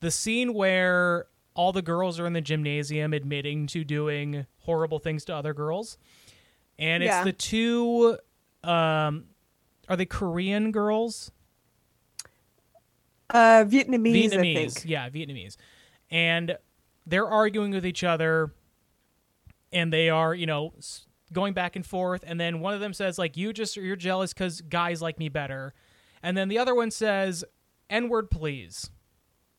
the 0.00 0.10
scene 0.10 0.54
where 0.54 1.26
all 1.54 1.72
the 1.72 1.82
girls 1.82 2.18
are 2.20 2.26
in 2.26 2.32
the 2.32 2.40
gymnasium 2.40 3.12
admitting 3.12 3.66
to 3.66 3.84
doing 3.84 4.46
horrible 4.60 4.98
things 4.98 5.24
to 5.26 5.34
other 5.34 5.52
girls. 5.52 5.98
And 6.78 7.02
it's 7.02 7.08
Yeah. 7.10 7.24
the 7.24 7.32
two 7.32 8.18
um 8.64 9.24
are 9.88 9.96
they 9.96 10.06
Korean 10.06 10.70
girls? 10.72 11.30
Uh 13.30 13.64
Vietnamese, 13.66 14.32
I 14.32 14.36
Vietnamese. 14.38 14.82
Yeah, 14.86 15.10
Vietnamese. 15.10 15.56
And 16.10 16.56
they're 17.06 17.28
arguing 17.28 17.72
with 17.72 17.84
each 17.84 18.04
other 18.04 18.52
and 19.72 19.92
they 19.92 20.08
are, 20.08 20.34
you 20.34 20.46
know, 20.46 20.72
going 21.32 21.52
back 21.52 21.76
and 21.76 21.84
forth 21.84 22.24
and 22.26 22.40
then 22.40 22.60
one 22.60 22.74
of 22.74 22.80
them 22.80 22.92
says 22.92 23.18
like 23.18 23.36
you 23.36 23.52
just 23.52 23.76
you're 23.76 23.96
jealous 23.96 24.32
cuz 24.32 24.60
guys 24.62 25.02
like 25.02 25.18
me 25.18 25.28
better. 25.28 25.74
And 26.22 26.36
then 26.36 26.48
the 26.48 26.58
other 26.58 26.74
one 26.74 26.90
says 26.90 27.44
n-word 27.90 28.30
please. 28.30 28.90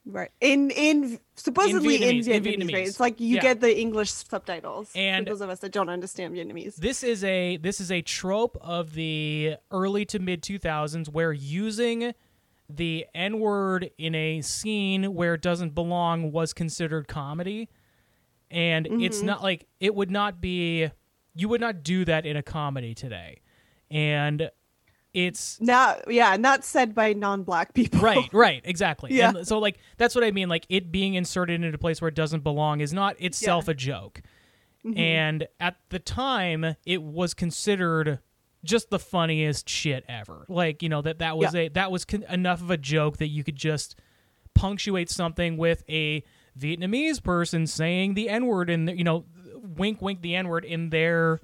Right. 0.06 0.32
In 0.42 0.72
in 0.72 1.20
supposedly 1.36 1.96
in 1.96 2.02
Vietnamese, 2.02 2.26
Vietnamese, 2.26 2.34
in 2.34 2.44
Vietnamese. 2.44 2.74
right? 2.74 2.88
It's 2.88 3.00
like 3.00 3.20
you 3.20 3.36
Yeah. 3.36 3.42
get 3.42 3.60
the 3.62 3.78
English 3.78 4.12
subtitles. 4.12 4.92
And- 4.96 5.28
those 5.28 5.42
of 5.42 5.50
us 5.50 5.60
that 5.60 5.72
don't 5.72 5.90
understand 5.90 6.36
Vietnamese. 6.36 6.76
This 6.76 7.04
is 7.04 7.24
a 7.24 7.58
this 7.58 7.80
is 7.80 7.92
a 7.92 8.02
trope 8.02 8.58
of 8.62 8.94
the 8.94 9.58
early 9.72 10.06
to 10.06 10.20
mid 10.20 10.42
2000s 10.42 11.10
where 11.10 11.32
using 11.32 12.14
the 12.70 13.06
n-word 13.16 13.92
in 13.98 14.16
a 14.16 14.42
scene 14.42 15.14
where 15.16 15.34
it 15.34 15.42
doesn't 15.42 15.74
belong 15.74 16.32
was 16.32 16.54
considered 16.54 17.08
comedy. 17.08 17.68
And 18.52 18.88
it's 18.88 19.18
mm-hmm. 19.18 19.28
not 19.28 19.44
like 19.44 19.68
it 19.80 19.94
would 19.94 20.10
not 20.10 20.42
be 20.42 20.90
you 21.40 21.50
would 21.50 21.62
not 21.62 21.84
do 21.84 22.06
that 22.06 22.26
in 22.26 22.36
a 22.38 22.44
comedy 22.44 22.94
today. 22.94 23.42
And 23.92 24.50
it's 25.14 25.60
Now, 25.60 25.96
yeah, 26.08 26.36
not 26.38 26.64
said 26.64 26.94
by 26.94 27.14
non-black 27.14 27.74
people. 27.74 28.00
right 28.02 28.30
right 28.34 28.62
exactly 28.64 29.14
Yeah. 29.16 29.30
and 29.36 29.48
so 29.48 29.58
like 29.58 29.80
that's 29.98 30.14
what 30.14 30.24
i 30.24 30.30
mean 30.30 30.50
like 30.50 30.68
it 30.70 30.92
being 30.92 31.16
inserted 31.16 31.56
into 31.64 31.74
a 31.76 31.80
place 31.80 32.00
where 32.00 32.10
it 32.10 32.16
doesn't 32.16 32.44
belong 32.44 32.80
is 32.82 32.94
not 32.94 33.20
itself 33.20 33.68
a 33.68 33.74
joke 33.74 34.22
mm-hmm. 34.86 34.96
and 35.00 35.48
at 35.60 35.78
the 35.90 35.98
time 35.98 36.76
it 36.86 37.02
was 37.02 37.34
considered 37.34 38.20
just 38.64 38.92
the 38.92 39.00
funniest 39.00 39.68
shit 39.68 40.06
ever 40.08 40.46
like 40.48 40.84
you 40.84 40.90
know 40.90 41.02
that 41.02 41.18
that 41.20 41.38
was 41.40 41.56
Yeah. 41.56 41.62
a 41.62 41.70
that 41.70 41.92
was 41.92 42.06
con- 42.06 42.26
enough 42.30 42.62
of 42.62 42.70
a 42.70 42.78
joke 42.78 43.18
that 43.18 43.30
you 43.30 43.44
could 43.44 43.56
just 43.56 43.96
punctuate 44.54 45.10
something 45.10 45.58
with 45.58 45.84
a 45.90 46.24
vietnamese 46.58 47.24
person 47.24 47.66
saying 47.66 48.14
the 48.14 48.30
n-word 48.30 48.70
and 48.70 48.90
you 48.98 49.04
know 49.04 49.26
wink 49.64 50.02
wink 50.02 50.22
the 50.22 50.36
n-word 50.36 50.66
in 50.66 50.90
their 50.90 51.40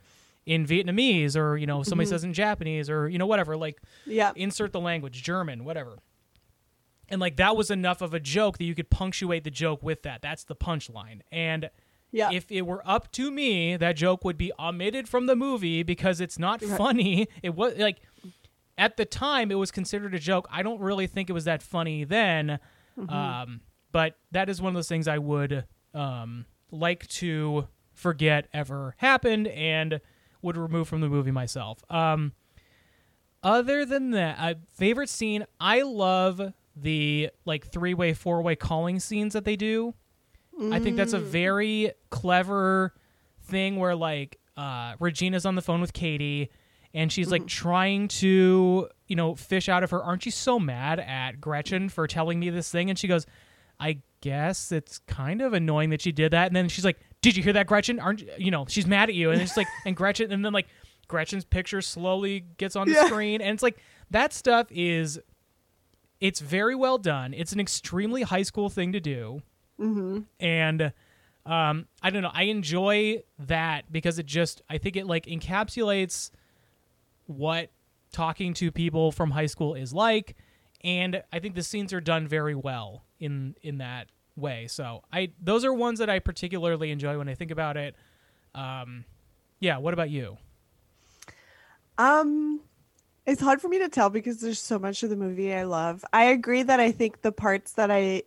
in 0.46 0.66
vietnamese 0.66 1.36
or 1.36 1.58
you 1.58 1.66
know 1.66 1.82
somebody 1.84 2.08
says 2.10 2.24
in 2.24 2.34
japanese 2.34 2.90
or 2.90 3.10
you 3.10 3.18
know 3.18 3.26
whatever 3.26 3.58
like 3.58 3.82
Yeah. 4.06 4.32
insert 4.36 4.72
the 4.74 4.80
language 4.80 5.22
german 5.24 5.64
whatever. 5.66 5.98
And 7.08 7.22
like 7.22 7.36
that 7.38 7.56
was 7.56 7.70
enough 7.70 8.02
of 8.02 8.14
a 8.16 8.20
joke 8.20 8.58
that 8.58 8.64
you 8.64 8.74
could 8.74 8.90
punctuate 8.90 9.44
the 9.44 9.52
joke 9.52 9.84
with 9.84 10.02
that. 10.04 10.24
That's 10.24 10.44
the 10.44 10.56
punchline. 10.56 11.22
And 11.32 11.70
Yeah. 12.12 12.32
if 12.32 12.52
it 12.52 12.64
were 12.64 12.82
up 12.84 13.12
to 13.14 13.30
me 13.30 13.78
that 13.78 13.96
joke 13.96 14.24
would 14.26 14.38
be 14.38 14.52
omitted 14.60 15.08
from 15.08 15.28
the 15.28 15.36
movie 15.36 15.84
because 15.84 16.20
it's 16.20 16.40
not 16.40 16.62
funny. 16.64 17.28
It 17.44 17.54
was 17.56 17.78
like 17.78 18.00
at 18.78 18.98
the 18.98 19.06
time 19.06 19.52
it 19.52 19.56
was 19.56 19.70
considered 19.72 20.16
a 20.16 20.20
joke. 20.20 20.48
I 20.52 20.64
don't 20.64 20.82
really 20.82 21.06
think 21.08 21.30
it 21.30 21.34
was 21.34 21.46
that 21.46 21.62
funny 21.62 22.04
then. 22.06 22.60
Um, 23.10 23.62
but 23.92 24.18
that 24.32 24.50
is 24.50 24.62
one 24.62 24.70
of 24.70 24.76
those 24.76 24.88
things 24.88 25.08
i 25.08 25.18
would 25.18 25.66
um, 25.94 26.46
like 26.72 27.06
to 27.08 27.68
forget 27.96 28.48
ever 28.54 28.94
happened 28.98 29.48
and 29.48 30.00
would 30.42 30.58
remove 30.58 30.88
from 30.88 31.02
the 31.02 31.10
movie 31.10 31.32
myself 31.32 31.84
um, 31.90 32.34
other 33.46 33.86
than 33.86 34.10
that, 34.12 34.38
uh, 34.40 34.56
favorite 34.72 35.08
scene, 35.08 35.46
I 35.60 35.84
love 35.84 36.42
the 36.76 37.30
like 37.46 37.68
three 37.68 37.94
way, 37.94 38.14
four 38.14 38.42
way 38.42 38.56
calling 38.56 39.00
scenes 39.00 39.34
that 39.34 39.46
they 39.46 39.56
do. 39.56 39.94
I 40.74 40.80
think 40.80 40.98
that's 40.98 41.14
a 41.14 41.20
very 41.20 41.92
clever 42.10 42.94
thing 43.44 43.76
where 43.76 43.96
like 43.96 44.40
uh, 44.58 44.96
Regina's 45.00 45.46
on 45.46 45.56
the 45.56 45.62
phone 45.62 45.80
with 45.80 45.94
Katie 45.94 46.50
and 46.94 47.12
she's 47.12 47.30
like 47.30 47.46
trying 47.46 48.08
to, 48.08 48.88
you 49.08 49.16
know, 49.16 49.36
fish 49.36 49.70
out 49.70 49.84
of 49.84 49.92
her, 49.92 50.02
aren't 50.02 50.26
you 50.26 50.32
so 50.32 50.58
mad 50.58 51.00
at 51.00 51.42
Gretchen 51.42 51.90
for 51.90 52.08
telling 52.08 52.40
me 52.40 52.50
this 52.50 52.72
thing? 52.72 52.90
And 52.90 52.98
she 52.98 53.08
goes, 53.08 53.26
I 53.80 54.00
guess 54.22 54.72
it's 54.72 55.00
kind 55.08 55.42
of 55.42 55.54
annoying 55.54 55.90
that 55.90 56.02
she 56.02 56.14
did 56.14 56.32
that. 56.32 56.48
And 56.48 56.56
then 56.56 56.70
she's 56.70 56.86
like, 56.86 57.00
Did 57.26 57.36
you 57.38 57.42
hear 57.42 57.54
that, 57.54 57.66
Gretchen? 57.66 58.00
Aren't 58.00 58.22
you, 58.22 58.30
you 58.38 58.52
know, 58.52 58.66
she's 58.68 58.86
mad 58.86 59.10
at 59.10 59.16
you. 59.16 59.32
And 59.32 59.42
it's 59.42 59.58
like, 59.58 59.68
and 59.86 59.96
Gretchen, 59.96 60.32
and 60.32 60.46
then 60.46 60.54
like 60.54 60.68
Gretchen's 61.08 61.44
picture 61.44 61.82
slowly 61.82 62.46
gets 62.58 62.76
on 62.76 62.88
the 62.88 62.94
Yeah. 62.94 63.08
screen. 63.08 63.42
And 63.42 63.52
it's 63.56 63.64
like, 63.64 63.78
that 64.12 64.32
stuff 64.32 64.68
is, 64.70 65.20
it's 66.22 66.40
very 66.40 66.76
well 66.76 67.00
done. 67.00 67.34
It's 67.34 67.52
an 67.52 67.60
extremely 67.60 68.22
high 68.22 68.44
school 68.44 68.70
thing 68.70 68.92
to 68.92 69.00
do. 69.00 69.42
Mm-hmm. 69.80 70.20
And, 70.40 70.94
um, 71.48 71.88
I 72.04 72.12
don't 72.12 72.22
know. 72.22 72.32
I 72.32 72.44
enjoy 72.44 73.24
that 73.40 73.92
because 73.92 74.20
it 74.20 74.28
just, 74.28 74.62
I 74.70 74.78
think 74.78 74.96
it 74.96 75.08
like 75.08 75.26
encapsulates 75.26 76.30
what 77.26 77.72
talking 78.12 78.54
to 78.54 78.72
people 78.72 79.12
from 79.12 79.32
high 79.32 79.48
school 79.48 79.74
is 79.74 79.92
like 79.92 80.36
and 80.84 81.22
i 81.34 81.40
think 81.40 81.54
the 81.56 81.64
scenes 81.64 81.92
are 81.92 82.00
done 82.00 82.28
very 82.28 82.56
well 82.56 83.04
in 83.20 83.56
in 83.62 83.80
that 83.80 84.08
way 84.36 84.68
so 84.68 85.02
i 85.14 85.30
those 85.42 85.64
are 85.64 85.74
ones 85.74 86.00
that 86.00 86.10
i 86.10 86.20
particularly 86.20 86.92
enjoy 86.92 87.18
when 87.18 87.30
i 87.30 87.34
think 87.34 87.52
about 87.52 87.78
it 87.78 87.96
um 88.56 89.06
yeah 89.60 89.78
what 89.78 89.94
about 89.94 90.10
you 90.10 90.38
Um, 91.98 92.62
it's 93.26 93.42
hard 93.42 93.62
for 93.62 93.70
me 93.70 93.80
to 93.80 93.90
tell 93.90 94.10
because 94.10 94.40
there's 94.42 94.60
so 94.60 94.80
much 94.80 95.04
of 95.04 95.10
the 95.10 95.16
movie 95.16 95.54
I 95.54 95.64
love. 95.64 96.04
I 96.14 96.26
agree 96.26 96.64
that 96.64 96.80
I 96.80 96.92
think 96.92 97.22
the 97.22 97.32
parts 97.32 97.74
that 97.74 97.92
I 97.92 98.24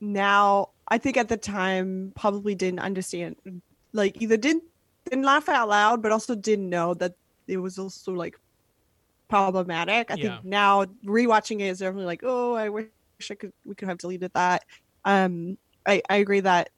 now 0.00 0.70
I 0.88 0.98
think 0.98 1.16
at 1.16 1.28
the 1.28 1.36
time 1.36 2.12
probably 2.16 2.54
didn't 2.54 2.80
understand, 2.80 3.36
like 3.92 4.20
either 4.22 4.36
didn't 4.36 4.64
didn't 5.10 5.24
laugh 5.24 5.48
out 5.48 5.68
loud, 5.68 6.02
but 6.02 6.12
also 6.12 6.34
didn't 6.34 6.70
know 6.70 6.94
that 6.94 7.14
it 7.48 7.58
was 7.58 7.78
also 7.78 8.12
like 8.12 8.36
problematic. 9.28 10.10
I 10.10 10.16
Yeah. 10.16 10.40
think 10.40 10.44
now 10.44 10.86
rewatching 11.06 11.60
it 11.60 11.64
is 11.66 11.78
definitely 11.80 12.06
like, 12.06 12.22
oh, 12.24 12.54
I 12.54 12.68
wish 12.70 12.88
I 13.30 13.34
could 13.34 13.52
we 13.64 13.74
could 13.74 13.88
have 13.88 13.98
deleted 13.98 14.32
that. 14.34 14.64
Um, 15.06 15.56
I 15.86 16.02
I 16.10 16.16
agree 16.16 16.40
that 16.40 16.68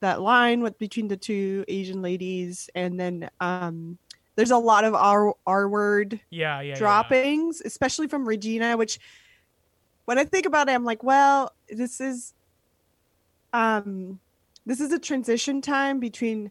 that 0.00 0.20
line 0.20 0.62
with 0.62 0.78
between 0.78 1.06
the 1.08 1.16
two 1.16 1.64
Asian 1.68 2.02
ladies, 2.02 2.68
and 2.74 2.98
then 2.98 3.30
um, 3.40 3.98
there's 4.34 4.50
a 4.50 4.58
lot 4.58 4.84
of 4.84 4.94
R 4.94 5.34
R 5.46 5.68
word 5.68 6.20
yeah 6.30 6.60
yeah 6.60 6.70
yeah. 6.70 6.74
droppings, 6.74 7.60
especially 7.64 8.08
from 8.08 8.26
Regina, 8.26 8.76
which 8.76 8.98
when 10.06 10.18
I 10.18 10.24
think 10.24 10.46
about 10.46 10.68
it, 10.68 10.72
I'm 10.72 10.84
like, 10.84 11.02
well, 11.04 11.52
this 11.68 12.00
is 12.00 12.32
um 13.52 14.18
this 14.66 14.80
is 14.80 14.92
a 14.92 14.98
transition 14.98 15.60
time 15.60 16.00
between 16.00 16.50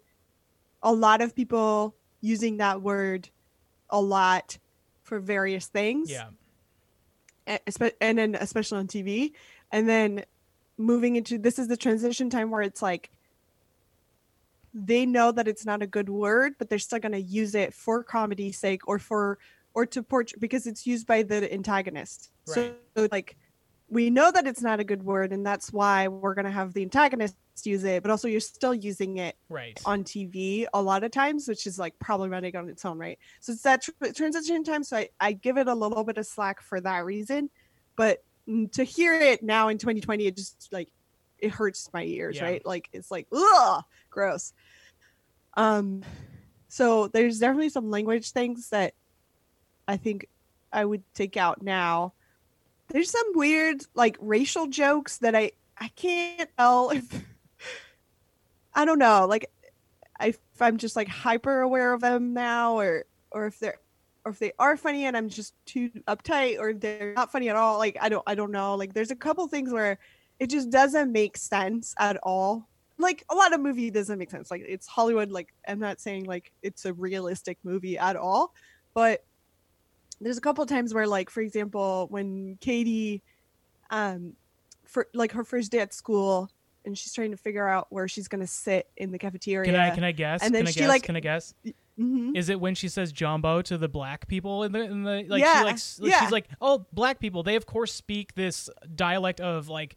a 0.82 0.94
lot 0.94 1.22
of 1.22 1.36
people 1.36 1.96
using 2.22 2.58
that 2.58 2.82
word 2.82 3.28
a 3.90 4.00
lot 4.00 4.58
for 5.04 5.20
various 5.20 5.68
things. 5.68 6.10
yeah 6.10 6.28
a- 7.48 8.04
and 8.04 8.18
then 8.18 8.36
especially 8.36 8.80
on 8.80 8.88
TV, 8.88 9.34
and 9.72 9.88
then 9.88 10.24
moving 10.78 11.16
into 11.16 11.38
this 11.38 11.60
is 11.60 11.68
the 11.68 11.78
transition 11.78 12.30
time 12.30 12.50
where 12.52 12.62
it's 12.62 12.82
like 12.82 13.10
they 14.74 15.06
know 15.06 15.32
that 15.32 15.48
it's 15.48 15.66
not 15.66 15.84
a 15.84 15.88
good 15.88 16.10
word, 16.10 16.54
but 16.58 16.70
they're 16.70 16.80
still 16.80 17.00
going 17.00 17.12
to 17.12 17.22
use 17.22 17.54
it 17.54 17.74
for 17.74 18.04
comedy's 18.04 18.58
sake 18.58 18.88
or 18.88 18.98
for 19.00 19.38
or 19.76 19.86
to 19.88 20.04
portray 20.04 20.38
because 20.40 20.68
it's 20.68 20.86
used 20.86 21.08
by 21.08 21.24
the 21.24 21.52
antagonist. 21.54 22.32
So, 22.46 22.74
Right. 22.96 23.12
like 23.12 23.38
we 23.90 24.10
know 24.10 24.32
that 24.32 24.48
it's 24.48 24.62
not 24.62 24.80
a 24.80 24.84
good 24.84 25.04
word 25.04 25.32
and 25.34 25.46
that's 25.46 25.72
why 25.72 26.08
we're 26.08 26.34
going 26.34 26.46
to 26.46 26.52
have 26.52 26.74
the 26.74 26.82
antagonist 26.82 27.36
use 27.66 27.84
it 27.84 28.02
but 28.02 28.10
also 28.10 28.28
you're 28.28 28.40
still 28.40 28.74
using 28.74 29.18
it 29.18 29.36
Right. 29.48 29.80
on 29.86 30.04
tv 30.04 30.66
a 30.74 30.82
lot 30.82 31.04
of 31.04 31.12
times 31.12 31.48
which 31.48 31.68
is 31.68 31.78
like 31.78 31.94
problematic 32.00 32.56
on 32.56 32.68
its 32.68 32.84
own 32.84 32.98
right 32.98 33.20
so 33.42 33.52
it's 33.52 33.62
that 33.62 33.84
tr- 33.84 34.12
transition 34.16 34.64
time 34.64 34.84
so 34.84 34.98
I, 34.98 35.10
I 35.20 35.34
give 35.34 35.58
it 35.58 35.68
a 35.68 35.74
little 35.76 36.04
bit 36.04 36.18
of 36.18 36.26
slack 36.26 36.62
for 36.62 36.82
that 36.82 37.06
reason 37.06 37.52
but 37.96 38.24
to 38.74 38.84
hear 38.84 39.14
it 39.14 39.42
now 39.44 39.70
in 39.70 39.78
2020 39.78 40.26
it 40.26 40.36
just 40.36 40.68
like 40.72 40.90
it 41.40 41.52
hurts 41.52 41.90
my 41.94 42.04
ears 42.04 42.38
Yeah. 42.38 42.46
right? 42.46 42.66
Like 42.66 42.90
it's 42.94 43.12
like 43.12 43.28
ugh 43.32 43.84
gross. 44.10 44.54
Um 45.56 46.04
so 46.68 47.08
there's 47.08 47.40
definitely 47.40 47.70
some 47.70 47.92
language 47.92 48.32
things 48.32 48.70
that 48.70 48.94
i 49.88 49.96
think 49.96 50.28
i 50.72 50.84
would 50.84 51.04
take 51.14 51.38
out 51.38 51.62
now. 51.62 52.14
There's 52.90 53.12
some 53.12 53.26
weird 53.36 53.84
like 53.94 54.18
racial 54.20 54.68
jokes 54.68 55.18
that 55.20 55.36
i 55.36 55.52
i 55.78 55.90
can't 55.90 56.50
tell 56.58 56.90
if 56.92 57.06
i 58.74 58.86
don't 58.86 59.00
know 59.00 59.26
like 59.28 59.50
if 60.22 60.38
i'm 60.60 60.78
just 60.78 60.96
like 60.96 61.08
hyper 61.08 61.62
aware 61.62 61.94
of 61.94 62.02
them 62.02 62.34
now 62.34 62.80
or 62.80 63.06
or 63.32 63.46
if 63.48 63.60
they're 63.60 63.80
or 64.26 64.32
if 64.32 64.40
they 64.40 64.52
are 64.60 64.78
funny 64.78 65.06
and 65.06 65.16
i'm 65.18 65.30
just 65.30 65.54
too 65.66 65.90
uptight 66.08 66.60
or 66.60 66.70
if 66.70 66.80
they're 66.80 67.14
not 67.14 67.32
funny 67.32 67.50
at 67.50 67.56
all 67.56 67.78
like 67.78 67.98
i 68.02 68.10
don't 68.10 68.24
i 68.28 68.36
don't 68.36 68.52
know 68.52 68.76
like 68.76 68.94
there's 68.94 69.12
a 69.12 69.16
couple 69.16 69.48
things 69.48 69.72
where 69.72 69.98
it 70.40 70.50
just 70.50 70.70
doesn't 70.70 71.12
make 71.12 71.38
sense 71.38 71.94
at 72.00 72.18
all 72.24 72.68
like 72.98 73.24
a 73.30 73.36
lot 73.36 73.54
of 73.54 73.60
movie 73.60 73.90
doesn't 73.90 74.20
make 74.20 74.30
sense 74.32 74.50
like 74.52 74.64
it's 74.68 74.88
hollywood 74.88 75.32
like 75.32 75.54
i'm 75.68 75.80
not 75.80 76.00
saying 76.00 76.26
like 76.26 76.52
it's 76.62 76.86
a 76.86 76.94
realistic 76.94 77.58
movie 77.64 77.98
at 77.98 78.16
all 78.16 78.54
but 78.94 79.24
there's 80.22 80.38
a 80.38 80.42
couple 80.42 80.66
times 80.66 80.94
where 80.94 81.08
like 81.08 81.30
for 81.30 81.42
example 81.42 82.08
when 82.10 82.58
cady 82.62 83.22
um 83.90 84.34
for 84.86 85.08
like 85.14 85.32
her 85.32 85.44
first 85.44 85.72
day 85.72 85.80
at 85.80 85.94
school 85.94 86.50
and 86.86 86.98
she's 86.98 87.14
trying 87.14 87.32
to 87.32 87.38
figure 87.38 87.68
out 87.68 87.88
where 87.90 88.08
she's 88.08 88.28
gonna 88.28 88.48
sit 88.48 88.88
in 88.98 89.12
the 89.12 89.18
cafeteria 89.18 89.72
Can 89.72 89.80
I 89.80 89.90
can 89.90 90.04
I 90.04 90.12
guess? 90.12 90.44
And 90.44 90.54
then 90.54 90.62
can 90.64 90.68
I 90.68 90.72
she, 90.72 90.80
guess? 90.82 90.90
like- 90.90 91.04
can 91.04 91.16
I 91.16 91.20
guess? 91.20 91.54
Mhm. 92.00 92.36
Is 92.36 92.50
it 92.50 92.60
when 92.60 92.74
she 92.76 92.88
says 92.88 93.12
Jambo 93.12 93.62
to 93.64 93.78
the 93.78 93.88
black 93.88 94.28
people 94.28 94.64
in 94.64 94.72
the 94.72 94.82
in 94.82 95.04
the 95.04 95.26
like 95.28 95.42
Yeah, 95.42 95.60
she 95.60 96.02
like 96.02 96.12
yeah. 96.12 96.22
she's 96.22 96.32
like 96.32 96.48
oh 96.60 96.86
black 96.92 97.20
people 97.20 97.44
they 97.44 97.56
of 97.56 97.66
course 97.68 97.94
speak 97.94 98.34
this 98.34 98.70
dialect 98.96 99.40
of 99.40 99.70
like 99.70 99.96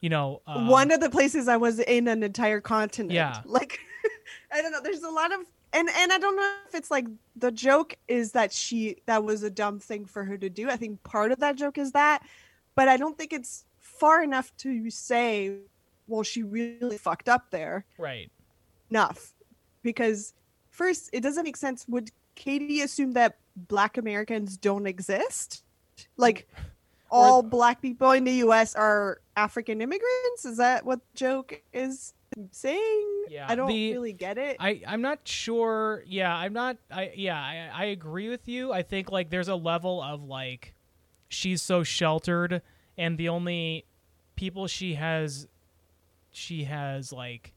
you 0.00 0.08
know 0.08 0.40
um, 0.46 0.68
one 0.68 0.90
of 0.90 1.00
the 1.00 1.10
places 1.10 1.46
I 1.48 1.58
was 1.58 1.78
in 1.78 2.08
an 2.08 2.22
entire 2.22 2.60
continent. 2.60 3.12
Yeah. 3.12 3.42
Like 3.44 3.78
I 4.52 4.62
don't 4.62 4.72
know. 4.72 4.80
There's 4.82 5.02
a 5.02 5.10
lot 5.10 5.32
of 5.32 5.40
and 5.72 5.88
and 5.90 6.12
I 6.12 6.18
don't 6.18 6.36
know 6.36 6.54
if 6.68 6.74
it's 6.74 6.90
like 6.90 7.06
the 7.34 7.52
joke 7.52 7.96
is 8.08 8.32
that 8.32 8.50
she 8.52 8.96
that 9.04 9.22
was 9.22 9.42
a 9.42 9.50
dumb 9.50 9.78
thing 9.78 10.06
for 10.06 10.24
her 10.24 10.38
to 10.38 10.48
do. 10.48 10.70
I 10.70 10.76
think 10.76 11.02
part 11.02 11.32
of 11.32 11.40
that 11.40 11.56
joke 11.56 11.76
is 11.76 11.92
that, 11.92 12.22
but 12.74 12.88
I 12.88 12.96
don't 12.96 13.18
think 13.18 13.32
it's 13.34 13.66
far 13.78 14.22
enough 14.22 14.56
to 14.58 14.90
say, 14.90 15.56
well, 16.06 16.22
she 16.22 16.42
really 16.42 16.96
fucked 16.98 17.28
up 17.28 17.50
there 17.50 17.84
right 17.98 18.30
enough. 18.90 19.34
Because 19.82 20.32
first, 20.76 21.10
it 21.12 21.22
doesn't 21.22 21.44
make 21.44 21.56
sense. 21.56 21.86
Would 21.88 22.10
Cady 22.34 22.82
assume 22.82 23.12
that 23.12 23.36
black 23.56 23.96
Americans 23.96 24.56
don't 24.56 24.86
exist? 24.86 25.64
Like 26.16 26.48
all 27.10 27.42
black 27.42 27.80
people 27.80 28.10
in 28.12 28.24
the 28.24 28.34
US 28.44 28.74
are 28.74 29.20
African 29.36 29.80
immigrants? 29.80 30.44
Is 30.44 30.58
that 30.58 30.84
what 30.84 31.00
the 31.00 31.18
joke 31.18 31.62
is 31.72 32.12
saying? 32.50 33.24
Yeah, 33.28 33.46
I 33.48 33.54
don't 33.54 33.68
the- 33.68 33.92
really 33.92 34.12
get 34.12 34.38
it. 34.38 34.56
I 34.60 34.82
I'm 34.86 35.02
not 35.02 35.20
sure 35.24 36.04
yeah 36.06 36.34
I'm 36.34 36.52
not 36.52 36.76
I 36.90 37.12
yeah 37.16 37.40
I 37.40 37.70
I 37.72 37.84
agree 37.86 38.28
with 38.28 38.46
you 38.46 38.72
I 38.72 38.82
think 38.82 39.10
like 39.10 39.30
there's 39.30 39.48
a 39.48 39.56
level 39.56 40.02
of 40.02 40.22
like 40.22 40.74
she's 41.28 41.62
so 41.62 41.82
sheltered 41.82 42.62
and 42.98 43.18
the 43.18 43.28
only 43.30 43.86
people 44.36 44.66
she 44.66 44.94
has 44.94 45.48
she 46.30 46.64
has 46.64 47.12
like 47.12 47.54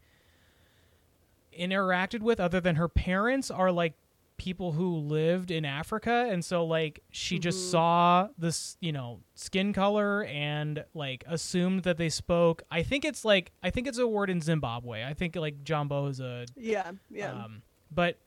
interacted 1.60 2.22
with 2.22 2.40
other 2.40 2.60
than 2.62 2.76
her 2.76 2.88
parents 2.88 3.52
are 3.52 3.72
like 3.72 3.94
people 4.38 4.72
who 4.72 4.96
lived 4.96 5.52
in 5.52 5.66
Africa 5.66 6.28
and 6.32 6.46
so 6.46 6.64
like 6.66 7.02
she 7.12 7.36
Mm-hmm. 7.36 7.42
just 7.42 7.70
saw 7.72 8.30
this 8.38 8.78
you 8.80 8.94
know 8.94 9.20
skin 9.36 9.74
color 9.74 10.24
and 10.24 10.86
like 10.94 11.26
assumed 11.28 11.84
that 11.84 11.98
they 11.98 12.08
spoke 12.08 12.64
I 12.72 12.82
think 12.84 13.04
it's 13.04 13.26
like 13.26 13.52
I 13.62 13.70
think 13.70 13.86
it's 13.86 13.98
a 13.98 14.08
word 14.08 14.30
in 14.30 14.40
Zimbabwe 14.40 15.04
I 15.04 15.14
think 15.14 15.36
like 15.36 15.64
jambo 15.66 16.08
is 16.08 16.22
a 16.22 16.46
yeah, 16.56 16.92
yeah. 17.10 17.34
um, 17.34 17.64
but 17.92 18.18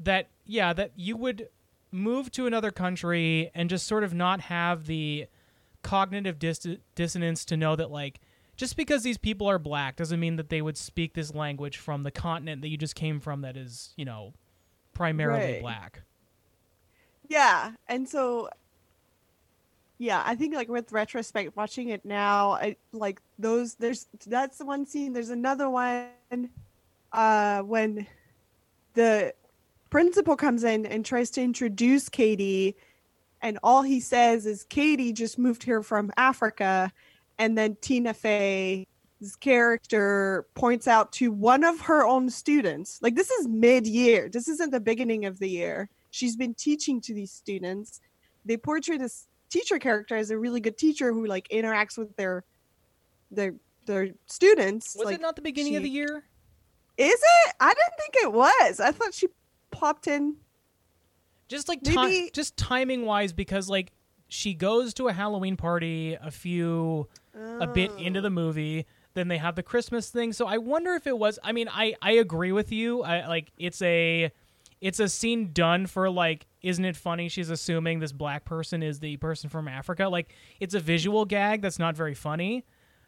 that 0.00 0.28
yeah, 0.44 0.72
that 0.74 0.92
you 0.96 1.16
would 1.16 1.48
move 1.90 2.30
to 2.32 2.46
another 2.46 2.70
country 2.70 3.50
and 3.54 3.70
just 3.70 3.86
sort 3.86 4.04
of 4.04 4.12
not 4.12 4.42
have 4.42 4.86
the 4.86 5.26
cognitive 5.82 6.38
dis- 6.38 6.66
dissonance 6.94 7.44
to 7.46 7.56
know 7.56 7.74
that 7.74 7.90
like 7.90 8.20
just 8.58 8.76
because 8.76 9.02
these 9.02 9.16
people 9.16 9.46
are 9.48 9.58
black 9.58 9.96
doesn't 9.96 10.20
mean 10.20 10.36
that 10.36 10.50
they 10.50 10.60
would 10.60 10.76
speak 10.76 11.14
this 11.14 11.34
language 11.34 11.78
from 11.78 12.02
the 12.02 12.10
continent 12.10 12.60
that 12.60 12.68
you 12.68 12.76
just 12.76 12.94
came 12.94 13.20
from 13.20 13.40
that 13.40 13.56
is 13.56 13.94
you 13.96 14.04
know 14.04 14.34
primarily 14.92 15.52
Right. 15.52 15.60
black. 15.62 16.02
Yeah, 17.28 17.72
and 17.88 18.06
so 18.08 18.50
yeah, 19.98 20.22
I 20.24 20.34
think 20.34 20.54
like 20.54 20.68
with 20.68 20.92
retrospect, 20.92 21.56
watching 21.56 21.88
it 21.88 22.04
now, 22.04 22.52
I 22.52 22.76
like 22.92 23.20
those. 23.38 23.74
There's 23.74 24.06
that's 24.26 24.58
the 24.58 24.66
one 24.66 24.86
scene. 24.86 25.12
There's 25.12 25.30
another 25.30 25.68
one, 25.70 26.50
uh, 27.12 27.62
when 27.62 28.06
the 28.94 29.34
principal 29.90 30.36
comes 30.36 30.64
in 30.64 30.86
and 30.86 31.04
tries 31.04 31.30
to 31.30 31.42
introduce 31.42 32.08
Cady, 32.08 32.76
and 33.42 33.58
all 33.62 33.82
he 33.82 34.00
says 34.00 34.46
is 34.46 34.64
Cady 34.64 35.12
just 35.12 35.38
moved 35.38 35.64
here 35.64 35.82
from 35.82 36.10
Africa, 36.16 36.92
and 37.38 37.56
then 37.56 37.76
Tina 37.80 38.14
Fey's 38.14 38.86
character 39.40 40.46
points 40.54 40.88
out 40.88 41.12
to 41.12 41.30
one 41.32 41.64
of 41.64 41.80
her 41.80 42.06
own 42.06 42.30
students. 42.30 42.98
Like 43.02 43.14
this 43.14 43.30
is 43.30 43.48
mid-year. 43.48 44.28
This 44.28 44.48
isn't 44.48 44.70
the 44.70 44.80
beginning 44.80 45.24
of 45.24 45.38
the 45.38 45.48
year. 45.48 45.88
She's 46.10 46.36
been 46.36 46.54
teaching 46.54 47.00
to 47.02 47.14
these 47.14 47.32
students. 47.32 48.00
They 48.44 48.56
portray 48.56 48.96
this 48.96 49.26
teacher 49.50 49.78
character 49.78 50.16
as 50.16 50.30
a 50.30 50.38
really 50.38 50.60
good 50.60 50.78
teacher 50.78 51.12
who 51.12 51.26
like 51.26 51.48
interacts 51.48 51.96
with 51.98 52.14
their 52.16 52.44
their 53.30 53.54
their 53.86 54.08
students. 54.26 54.94
Was 54.96 55.06
like, 55.06 55.16
it 55.16 55.20
not 55.20 55.36
the 55.36 55.42
beginning 55.42 55.76
of 55.76 55.82
the 55.82 55.90
year? 55.90 56.24
Is 56.96 57.14
it? 57.14 57.54
I 57.60 57.68
didn't 57.68 57.94
think 57.98 58.24
it 58.24 58.32
was. 58.32 58.80
I 58.80 58.90
thought 58.90 59.14
she 59.14 59.28
popped 59.70 60.06
in. 60.06 60.36
Just 61.48 61.68
like 61.68 61.80
Maybe- 61.84 62.24
ti- 62.24 62.30
just 62.32 62.56
timing 62.56 63.06
wise 63.06 63.32
because 63.32 63.68
like 63.68 63.92
she 64.28 64.54
goes 64.54 64.92
to 64.94 65.08
a 65.08 65.12
Halloween 65.12 65.56
party 65.56 66.16
a 66.20 66.30
few 66.30 67.08
a 67.60 67.66
bit 67.66 67.90
into 67.98 68.18
Oh. 68.18 68.22
the 68.22 68.30
movie. 68.30 68.86
Then 69.14 69.28
they 69.28 69.38
have 69.38 69.54
the 69.56 69.62
Christmas 69.62 70.10
thing. 70.10 70.32
So 70.32 70.46
I 70.46 70.58
wonder 70.58 70.92
if 70.94 71.06
it 71.06 71.16
was. 71.18 71.38
I 71.42 71.52
mean, 71.52 71.68
I 71.70 71.94
I 72.02 72.12
agree 72.12 72.52
with 72.52 72.70
you. 72.70 73.02
I 73.02 73.26
like 73.26 73.50
it's 73.56 73.80
a 73.82 74.30
it's 74.80 75.00
a 75.00 75.08
scene 75.08 75.52
done 75.52 75.86
for 75.86 76.08
like. 76.10 76.46
Isn't 76.60 76.84
it 76.84 76.96
funny? 76.96 77.28
She's 77.28 77.50
assuming 77.50 78.00
this 78.00 78.10
black 78.12 78.44
person 78.44 78.82
is 78.82 78.98
the 79.00 79.16
person 79.16 79.48
from 79.48 79.68
Africa. 79.68 80.08
Like 80.08 80.34
it's 80.60 80.74
a 80.74 80.80
visual 80.80 81.24
gag 81.24 81.62
that's 81.62 81.78
not 81.78 81.96
very 81.96 82.14
funny. 82.14 82.64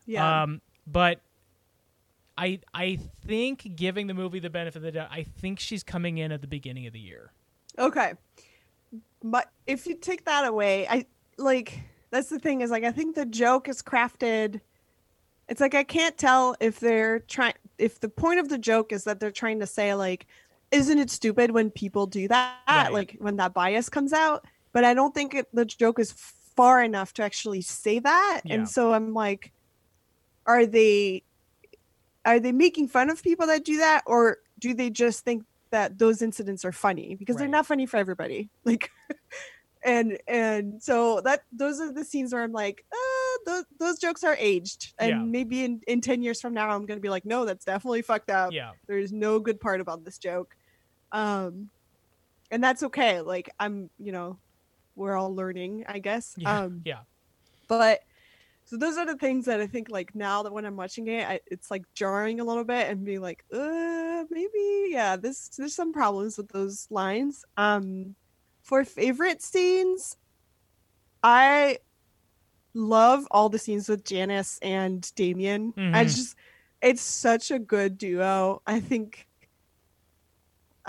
Yeah. 0.06 0.42
Um, 0.44 0.61
but 0.87 1.20
I 2.38 2.61
I 2.72 2.98
think 3.26 3.74
giving 3.76 4.06
the 4.06 4.14
movie 4.14 4.38
the 4.40 4.50
benefit 4.50 4.76
of 4.76 4.83
the 4.83 4.92
doubt, 4.92 5.09
I 5.11 5.24
think 5.24 5.61
she's 5.61 5.83
coming 5.83 6.18
in 6.18 6.33
at 6.33 6.40
the 6.40 6.46
beginning 6.46 6.87
of 6.87 6.92
the 6.92 7.00
year. 7.00 7.33
Okay. 7.78 8.14
But 9.22 9.50
if 9.66 9.87
you 9.87 9.96
take 9.96 10.24
that 10.24 10.46
away, 10.46 10.87
I 10.88 11.07
like 11.38 11.79
that's 12.11 12.29
the 12.29 12.38
thing 12.38 12.61
is 12.61 12.70
like 12.70 12.85
I 12.85 12.92
think 12.92 13.14
the 13.14 13.26
joke 13.26 13.68
is 13.68 13.83
crafted 13.83 14.61
it's 15.48 15.61
like 15.61 15.74
I 15.74 15.83
can't 15.85 16.16
tell 16.16 16.55
if 16.61 16.79
they're 16.81 17.20
trying 17.20 17.55
if 17.79 17.98
the 18.00 18.09
point 18.09 18.40
of 18.40 18.48
the 18.48 18.59
joke 18.59 18.92
is 18.92 19.05
that 19.05 19.20
they're 19.20 19.31
trying 19.31 19.61
to 19.61 19.66
say 19.66 19.94
like 19.94 20.26
isn't 20.70 20.98
it 20.98 21.11
stupid 21.11 21.50
when 21.50 21.70
people 21.70 22.07
do 22.07 22.29
that 22.29 22.59
Right. 22.68 22.92
like 22.92 23.16
when 23.20 23.37
that 23.37 23.53
bias 23.55 23.88
comes 23.88 24.12
out 24.12 24.44
but 24.72 24.85
I 24.85 24.94
don't 24.94 25.12
think 25.14 25.35
it, 25.35 25.48
the 25.53 25.64
joke 25.64 25.98
is 25.98 26.12
far 26.12 26.83
enough 26.83 27.12
to 27.14 27.22
actually 27.22 27.62
say 27.62 27.98
that 28.00 28.42
Yeah. 28.44 28.55
and 28.55 28.68
so 28.68 28.92
I'm 28.92 29.12
like 29.14 29.53
are 30.46 30.66
they 30.66 31.24
are 32.24 32.38
they 32.38 32.53
making 32.53 32.88
fun 32.88 33.11
of 33.11 33.22
people 33.22 33.47
that 33.47 33.64
do 33.64 33.78
that 33.78 34.03
or 34.07 34.38
do 34.59 34.74
they 34.74 34.91
just 34.91 35.24
think 35.24 35.45
that 35.70 35.98
those 35.98 36.22
incidents 36.22 36.64
are 36.64 36.72
funny 36.72 37.14
because 37.14 37.36
they're 37.36 37.48
not 37.48 37.66
funny 37.66 37.86
for 37.86 37.96
everybody 37.96 38.50
like 38.64 38.90
and 39.84 40.18
and 40.28 40.82
so 40.82 41.20
that 41.22 41.42
those 41.52 41.80
are 41.80 41.92
the 41.92 42.04
scenes 42.04 42.32
where 42.32 42.42
i'm 42.42 42.52
like 42.52 42.84
uh, 42.92 42.96
those, 43.46 43.64
those 43.78 43.98
jokes 43.98 44.22
are 44.24 44.36
aged 44.38 44.92
and 44.98 45.08
Yeah. 45.10 45.18
maybe 45.22 45.64
in, 45.64 45.80
in 45.86 46.00
10 46.00 46.22
years 46.22 46.40
from 46.40 46.52
now 46.54 46.68
i'm 46.70 46.84
gonna 46.86 47.00
be 47.00 47.08
like 47.08 47.24
no 47.24 47.44
that's 47.44 47.64
definitely 47.64 48.02
fucked 48.02 48.30
up 48.30 48.52
Yeah. 48.52 48.72
there's 48.86 49.12
no 49.12 49.38
good 49.38 49.60
part 49.60 49.80
about 49.80 50.04
this 50.04 50.18
joke 50.18 50.54
um 51.12 51.70
and 52.50 52.62
that's 52.62 52.82
okay 52.82 53.20
like 53.20 53.48
i'm 53.58 53.88
you 53.98 54.12
know 54.12 54.38
we're 54.96 55.16
all 55.16 55.34
learning 55.34 55.84
i 55.88 55.98
guess 55.98 56.34
Yeah. 56.36 56.60
um 56.60 56.82
yeah. 56.84 57.00
but 57.68 58.00
so 58.70 58.76
those 58.76 58.96
are 58.96 59.04
the 59.06 59.16
things 59.18 59.46
that 59.46 59.60
I 59.60 59.66
think 59.66 59.90
like 59.90 60.14
now 60.14 60.44
that 60.44 60.52
when 60.52 60.64
I'm 60.64 60.76
watching 60.76 61.08
it, 61.08 61.26
I, 61.28 61.40
it's 61.46 61.72
like 61.72 61.82
jarring 61.94 62.38
a 62.38 62.44
little 62.44 62.62
bit 62.64 62.88
and 62.88 63.04
being 63.04 63.20
like, 63.20 63.44
uh, 63.52 64.24
maybe 64.30 64.90
yeah, 64.92 65.16
this 65.16 65.48
there's 65.58 65.74
some 65.74 65.92
problems 65.92 66.38
with 66.38 66.48
those 66.50 66.86
lines. 66.90 67.44
Um, 67.56 68.14
for 68.62 68.84
favorite 68.84 69.42
scenes, 69.42 70.16
I 71.22 71.78
love 72.74 73.26
all 73.32 73.50
the 73.50 73.60
scenes 73.60 73.88
with 73.88 74.04
Janis 74.04 74.58
and 74.62 75.12
Damian. 75.16 75.74
I 75.92 76.04
Mhm. 76.04 76.06
just 76.06 76.36
it's 76.82 77.02
such 77.02 77.50
a 77.52 77.60
good 77.60 77.98
duo. 77.98 78.62
I 78.66 78.80
think 78.80 79.28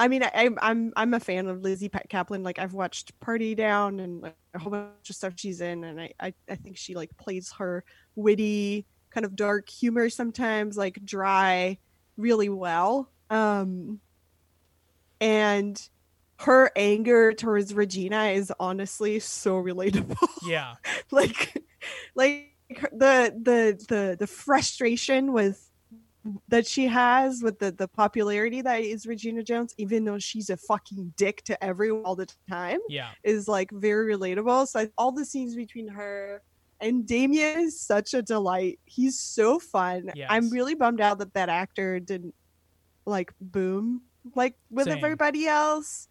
I 0.02 0.08
mean, 0.08 0.24
I, 0.24 0.32
I'm 0.34 0.58
I'm 0.60 0.94
I'm 0.96 1.14
a 1.14 1.20
fan 1.20 1.48
of 1.48 1.62
Lizzy 1.62 1.88
Pet 1.88 2.10
Caplan. 2.10 2.44
Like 2.44 2.58
I've 2.58 2.74
watched 2.74 3.20
Party 3.20 3.54
Down 3.54 4.00
and 4.00 4.22
like, 4.22 4.36
a 4.56 4.58
whole 4.58 4.72
bunch 4.72 5.12
of 5.12 5.16
stuff 5.16 5.34
she's 5.36 5.62
in, 5.62 5.84
and 5.84 6.02
I, 6.02 6.12
I 6.20 6.34
I 6.50 6.56
think 6.56 6.78
she 6.78 6.96
like 6.96 7.16
plays 7.18 7.52
her 7.60 7.84
witty, 8.16 8.88
kind 9.12 9.26
of 9.26 9.36
dark 9.36 9.70
humor 9.70 10.10
sometimes, 10.10 10.76
like 10.76 11.06
dry, 11.06 11.78
really 12.18 12.50
well. 12.50 13.12
Um, 13.30 14.00
and 15.20 15.80
her 16.40 16.72
anger 16.76 17.32
towards 17.32 17.72
Regina 17.72 18.30
is 18.30 18.52
honestly 18.60 19.20
so 19.20 19.62
relatable. 19.62 20.18
Yeah. 20.44 20.74
like, 21.12 21.62
like 22.16 22.48
the 22.92 23.36
the 23.40 23.86
the 23.88 24.16
the 24.18 24.26
frustration 24.26 25.32
with 25.34 25.71
that 26.50 26.68
she 26.68 26.86
has 26.88 27.42
with 27.42 27.58
the 27.60 27.72
the 27.72 27.88
popularity 27.88 28.62
that 28.62 28.82
is 28.82 29.06
Regina 29.08 29.44
Jones, 29.44 29.74
even 29.78 30.04
though 30.06 30.20
she's 30.20 30.50
a 30.50 30.58
fucking 30.58 31.14
dick 31.18 31.44
to 31.46 31.64
everyone 31.64 32.04
all 32.06 32.16
the 32.16 32.28
time, 32.50 32.80
Yeah. 32.90 33.10
is 33.24 33.48
like 33.48 33.72
very 33.72 34.14
relatable. 34.16 34.68
So 34.68 34.88
all 34.98 35.12
the 35.12 35.26
scenes 35.26 35.56
between 35.56 35.88
her 35.88 36.42
and 36.80 37.06
Damian 37.08 37.60
is 37.62 37.80
such 37.80 38.14
a 38.14 38.22
delight. 38.22 38.80
He's 38.86 39.20
so 39.20 39.60
fun. 39.60 40.12
I'm 40.30 40.50
really 40.50 40.76
bummed 40.76 41.02
out 41.02 41.20
that 41.20 41.34
that 41.34 41.50
actor 41.50 42.00
didn't 42.00 42.36
like 43.06 43.34
boom 43.42 44.02
like 44.36 44.56
with 44.70 44.86
Same. 44.88 44.98
everybody 44.98 45.48
else. 45.48 46.08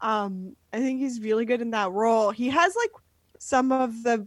Um, 0.00 0.56
I 0.72 0.78
think 0.80 1.00
he's 1.00 1.20
really 1.20 1.46
good 1.46 1.62
in 1.62 1.70
that 1.70 1.90
role. 1.92 2.30
He 2.30 2.50
has 2.50 2.74
like 2.76 2.90
some 3.38 3.72
of 3.72 4.02
the 4.02 4.26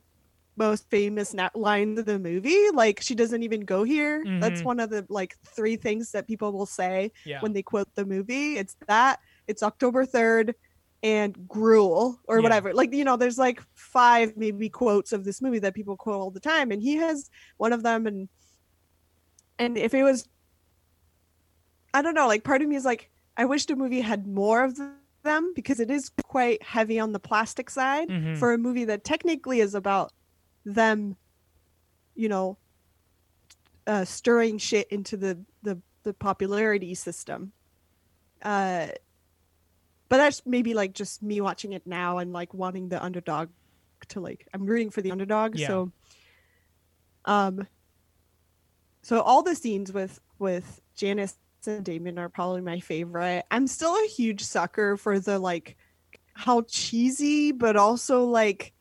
most 0.58 0.90
famous 0.90 1.34
na- 1.34 1.50
lines 1.56 2.00
of 2.00 2.06
the 2.06 2.20
movie. 2.20 2.70
Like 2.74 3.00
she 3.02 3.16
doesn't 3.16 3.44
even 3.44 3.62
go 3.62 3.84
here. 3.84 4.24
That's 4.40 4.62
Mhm. 4.62 4.66
one 4.66 4.80
of 4.80 4.90
the 4.90 5.06
like 5.10 5.36
three 5.56 5.76
things 5.76 6.12
that 6.12 6.28
people 6.28 6.52
will 6.52 6.66
say 6.66 7.12
Yeah. 7.26 7.40
when 7.42 7.54
they 7.54 7.62
quote 7.64 7.94
the 7.96 8.06
movie. 8.06 8.58
It's 8.58 8.76
that, 8.88 9.20
it's 9.48 9.64
October 9.64 10.06
3rd, 10.06 10.56
and 11.04 11.48
Gruel 11.48 12.20
or 12.28 12.38
Yeah. 12.40 12.44
whatever. 12.44 12.74
Like, 12.74 12.92
you 12.94 13.04
know, 13.06 13.18
there's 13.18 13.38
like 13.38 13.62
five 13.76 14.36
maybe 14.36 14.68
quotes 14.68 15.12
of 15.14 15.24
this 15.24 15.42
movie 15.44 15.60
that 15.60 15.76
people 15.76 15.96
quote 15.96 16.20
all 16.20 16.32
the 16.32 16.40
time. 16.40 16.72
And 16.72 16.82
he 16.82 16.96
has 16.96 17.30
one 17.58 17.72
of 17.72 17.84
them. 17.84 18.08
And, 18.08 18.28
and 19.60 19.78
if 19.78 19.94
it 19.94 20.02
was, 20.04 20.28
I 21.94 22.02
don't 22.02 22.16
know, 22.16 22.28
like 22.28 22.44
part 22.44 22.62
of 22.64 22.68
me 22.68 22.76
is 22.76 22.86
like, 22.86 23.12
I 23.38 23.46
wish 23.46 23.66
the 23.68 23.76
movie 23.76 24.02
had 24.02 24.28
more 24.28 24.64
of 24.64 24.80
them 25.24 25.54
because 25.56 25.80
it 25.80 25.92
is 25.92 26.10
quite 26.24 26.64
heavy 26.64 27.00
on 27.00 27.12
the 27.12 27.20
plastic 27.20 27.70
side 27.70 28.10
Mhm. 28.10 28.38
for 28.38 28.54
a 28.54 28.58
movie 28.58 28.86
that 28.86 29.04
technically 29.04 29.60
is 29.60 29.76
about 29.76 30.12
them, 30.68 31.16
you 32.16 32.30
know, 32.30 32.58
uh, 33.88 34.06
stirring 34.06 34.58
shit 34.58 34.88
into 34.92 35.18
the 35.18 35.38
the 35.64 35.80
the 36.04 36.14
popularity 36.14 36.94
system. 36.94 37.52
Uh, 38.42 38.88
but 40.10 40.18
that's 40.18 40.42
maybe 40.46 40.74
like 40.74 40.94
just 40.94 41.24
me 41.24 41.42
watching 41.42 41.74
it 41.74 41.88
now 41.88 42.20
and 42.20 42.32
like 42.32 42.54
wanting 42.54 42.90
the 42.90 43.04
underdog 43.04 43.50
to 44.10 44.20
like 44.20 44.48
I'm 44.54 44.66
rooting 44.66 44.90
for 44.90 45.02
the 45.02 45.12
underdog. 45.12 45.58
Yeah. 45.58 45.68
So, 45.68 45.92
um, 47.26 47.68
so 49.02 49.22
all 49.22 49.42
the 49.42 49.56
scenes 49.56 49.92
with 49.92 50.20
with 50.38 50.82
Janis 50.96 51.38
and 51.66 51.84
Damian 51.84 52.20
are 52.20 52.30
probably 52.30 52.62
my 52.62 52.80
favorite. 52.80 53.46
I'm 53.52 53.68
still 53.68 53.96
a 53.96 54.08
huge 54.08 54.44
sucker 54.44 54.98
for 54.98 55.20
the 55.20 55.40
like 55.40 55.78
how 56.34 56.62
cheesy 56.68 57.52
but 57.52 57.76
also 57.76 58.26
like 58.26 58.74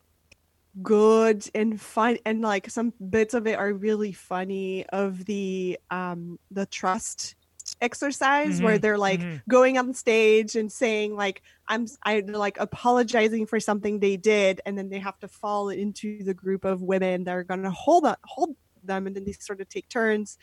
good 0.83 1.49
and 1.55 1.81
fun 1.81 2.19
and 2.27 2.43
like 2.43 2.69
some 2.71 2.93
bits 3.11 3.35
of 3.35 3.47
it 3.47 3.59
are 3.59 3.73
really 3.73 4.13
funny 4.13 4.87
of 4.89 5.25
the 5.25 5.79
um 5.91 6.39
the 6.51 6.67
trust 6.67 7.35
exercise 7.81 8.61
where 8.61 8.79
Mhm, 8.79 8.81
they're 8.81 8.99
like 8.99 9.21
mhm. 9.23 9.43
going 9.49 9.79
on 9.79 9.93
stage 9.95 10.55
and 10.55 10.71
saying 10.71 11.17
like 11.17 11.43
i'm 11.69 11.87
i 12.05 12.21
like 12.21 12.59
apologizing 12.61 13.47
for 13.47 13.59
something 13.59 13.99
they 14.01 14.17
did 14.17 14.61
and 14.67 14.77
then 14.79 14.89
they 14.91 14.99
have 14.99 15.19
to 15.19 15.27
fall 15.29 15.71
into 15.71 16.23
the 16.23 16.35
group 16.35 16.65
of 16.65 16.83
women 16.83 17.25
that 17.25 17.33
are 17.33 17.45
going 17.45 17.63
to 17.63 17.71
hold 17.71 18.05
on, 18.05 18.17
hold 18.25 18.57
them 18.85 19.07
and 19.07 19.17
then 19.17 19.25
they 19.25 19.33
sort 19.33 19.61
of 19.61 19.69
take 19.69 19.89
turns 19.89 20.39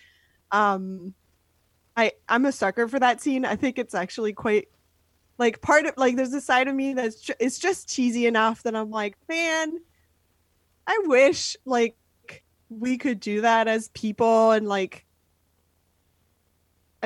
um 0.52 1.14
i 1.96 2.12
i'm 2.30 2.46
a 2.46 2.52
sucker 2.52 2.88
for 2.88 3.00
that 3.00 3.22
scene 3.22 3.46
i 3.46 3.56
think 3.56 3.78
it's 3.80 3.96
actually 3.96 4.34
quite 4.34 4.68
like 5.38 5.62
part 5.62 5.86
of 5.86 5.94
like 5.98 6.16
there's 6.16 6.34
a 6.34 6.42
side 6.42 6.68
of 6.68 6.76
me 6.76 6.94
that's 6.94 7.30
it's 7.40 7.60
just 7.60 7.90
cheesy 7.90 8.26
enough 8.28 8.64
that 8.64 8.76
i'm 8.76 8.90
like 8.92 9.18
man 9.30 9.78
i 10.88 11.00
wish 11.06 11.56
like 11.66 11.96
we 12.70 12.98
could 12.98 13.20
do 13.20 13.42
that 13.42 13.68
as 13.68 13.90
people 13.90 14.52
and 14.52 14.68
like 14.68 15.06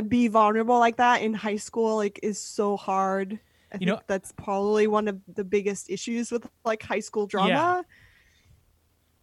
be 0.08 0.28
vulnerable 0.28 0.78
like 0.78 0.98
that 0.98 1.22
in 1.22 1.34
high 1.34 1.56
school 1.56 1.96
like 1.96 2.20
is 2.22 2.40
so 2.40 2.78
hard 2.78 3.34
i 3.72 3.76
You 3.76 3.80
think 3.80 3.88
know- 3.88 4.00
that's 4.08 4.32
probably 4.34 4.88
one 4.88 5.08
of 5.08 5.20
the 5.34 5.44
biggest 5.44 5.90
issues 5.90 6.32
with 6.32 6.48
like 6.64 6.84
high 6.84 7.00
school 7.02 7.26
drama 7.28 7.84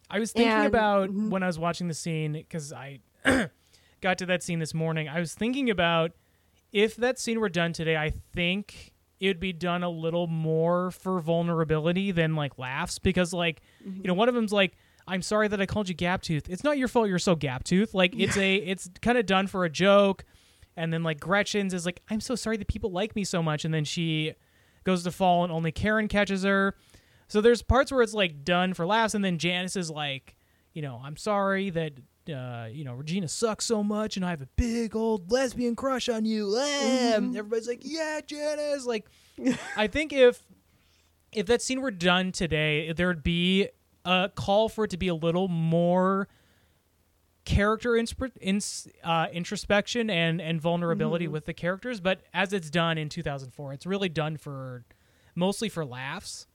I 0.07 0.19
was 0.19 0.31
thinking 0.33 0.51
And- 0.51 0.67
about 0.67 1.09
mhm. 1.09 1.31
when 1.31 1.41
I 1.41 1.47
was 1.47 1.57
watching 1.57 1.87
the 1.87 1.95
scene 1.95 2.33
because 2.33 2.71
I 2.71 2.99
got 4.01 4.19
to 4.19 4.27
that 4.27 4.43
scene 4.43 4.59
this 4.59 4.71
morning. 4.71 5.09
I 5.09 5.19
was 5.19 5.33
thinking 5.33 5.67
about 5.71 6.11
if 6.71 6.95
that 6.97 7.17
scene 7.17 7.39
were 7.39 7.49
done 7.49 7.73
today. 7.73 7.97
I 7.97 8.11
think 8.11 8.93
it 9.25 9.29
would 9.29 9.39
be 9.39 9.53
done 9.53 9.83
a 9.83 9.89
little 9.89 10.27
more 10.27 10.91
for 10.91 11.19
vulnerability 11.19 12.11
than 12.11 12.35
like 12.35 12.57
laughs 12.57 12.99
because 12.99 13.33
like 13.33 13.61
Mm-hmm. 13.85 14.01
you 14.01 14.07
know 14.07 14.13
one 14.13 14.29
of 14.29 14.35
them's 14.35 14.51
like 14.53 14.77
I'm 15.07 15.21
sorry 15.21 15.47
that 15.49 15.61
I 15.61 15.65
called 15.67 15.87
you 15.87 15.93
gap 15.95 16.21
tooth. 16.23 16.49
It's 16.49 16.63
not 16.63 16.77
your 16.79 16.87
fault 16.87 17.07
you're 17.09 17.19
so 17.19 17.35
gap 17.35 17.63
tooth. 17.63 17.93
Like 17.93 18.15
it's 18.17 18.37
a 18.37 18.55
it's 18.55 18.89
kind 19.01 19.17
of 19.17 19.25
done 19.25 19.45
for 19.47 19.63
a 19.65 19.69
joke. 19.69 20.25
And 20.75 20.91
then 20.91 21.03
like 21.03 21.19
Gretchen's 21.19 21.73
is 21.73 21.85
like 21.85 22.01
I'm 22.09 22.19
so 22.19 22.35
sorry 22.35 22.57
that 22.57 22.67
people 22.67 22.91
like 22.91 23.15
me 23.15 23.23
so 23.23 23.43
much 23.43 23.65
and 23.65 23.73
then 23.73 23.83
she 23.85 24.33
goes 24.83 25.03
to 25.03 25.11
fall 25.11 25.43
and 25.43 25.51
only 25.53 25.71
Karen 25.71 26.07
catches 26.07 26.43
her. 26.43 26.75
So 27.27 27.41
there's 27.41 27.61
parts 27.61 27.91
where 27.91 28.01
it's 28.01 28.13
like 28.13 28.43
done 28.43 28.73
for 28.73 28.85
laughs, 28.85 29.13
and 29.15 29.23
then 29.25 29.37
Janis 29.39 29.75
is 29.75 29.89
like, 29.89 30.35
you 30.73 30.81
know, 30.83 31.01
I'm 31.03 31.17
sorry 31.17 31.69
that 31.71 31.93
uh, 32.29 32.67
you 32.71 32.83
know 32.83 32.93
Regina 32.93 33.27
sucks 33.27 33.65
so 33.65 33.83
much, 33.83 34.15
and 34.17 34.25
I 34.25 34.29
have 34.31 34.41
a 34.41 34.47
big 34.55 34.95
old 34.95 35.31
lesbian 35.31 35.75
crush 35.75 36.09
on 36.09 36.25
you. 36.25 36.57
And 36.57 37.35
Everybody's 37.35 37.67
like, 37.67 37.81
yeah, 37.83 38.21
Janis. 38.25 38.85
Like, 38.85 39.07
I 39.77 39.87
think 39.87 40.13
if 40.13 40.41
if 41.31 41.45
that 41.47 41.61
scene 41.61 41.81
were 41.81 41.91
done 41.91 42.31
today, 42.31 42.93
there 42.93 43.07
would 43.07 43.23
be 43.23 43.69
a 44.05 44.29
call 44.33 44.69
for 44.69 44.85
it 44.85 44.91
to 44.91 44.97
be 44.97 45.07
a 45.07 45.15
little 45.15 45.47
more 45.47 46.27
character 47.43 47.91
inspr- 47.91 48.31
ins- 48.41 48.87
uh, 49.03 49.27
introspection 49.31 50.09
and 50.09 50.41
and 50.41 50.59
vulnerability 50.59 51.27
with 51.27 51.45
the 51.45 51.53
characters. 51.53 51.99
But 51.99 52.21
as 52.33 52.53
it's 52.53 52.69
done 52.69 52.97
in 52.97 53.09
2004, 53.09 53.73
it's 53.73 53.85
really 53.85 54.09
done 54.09 54.37
for 54.37 54.83
mostly 55.35 55.69
for 55.69 55.85
laughs. 55.85 56.47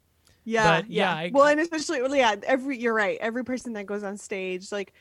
Yeah, 0.44 0.80
But, 0.80 0.90
yeah, 0.90 1.12
yeah. 1.12 1.18
I- 1.18 1.30
well, 1.32 1.46
and 1.46 1.60
especially 1.60 2.02
well, 2.02 2.14
yeah, 2.16 2.34
every 2.44 2.78
you're 2.78 2.94
right. 2.94 3.18
Every 3.20 3.44
person 3.44 3.74
that 3.74 3.86
goes 3.86 4.02
on 4.02 4.16
stage, 4.16 4.72
like 4.72 4.92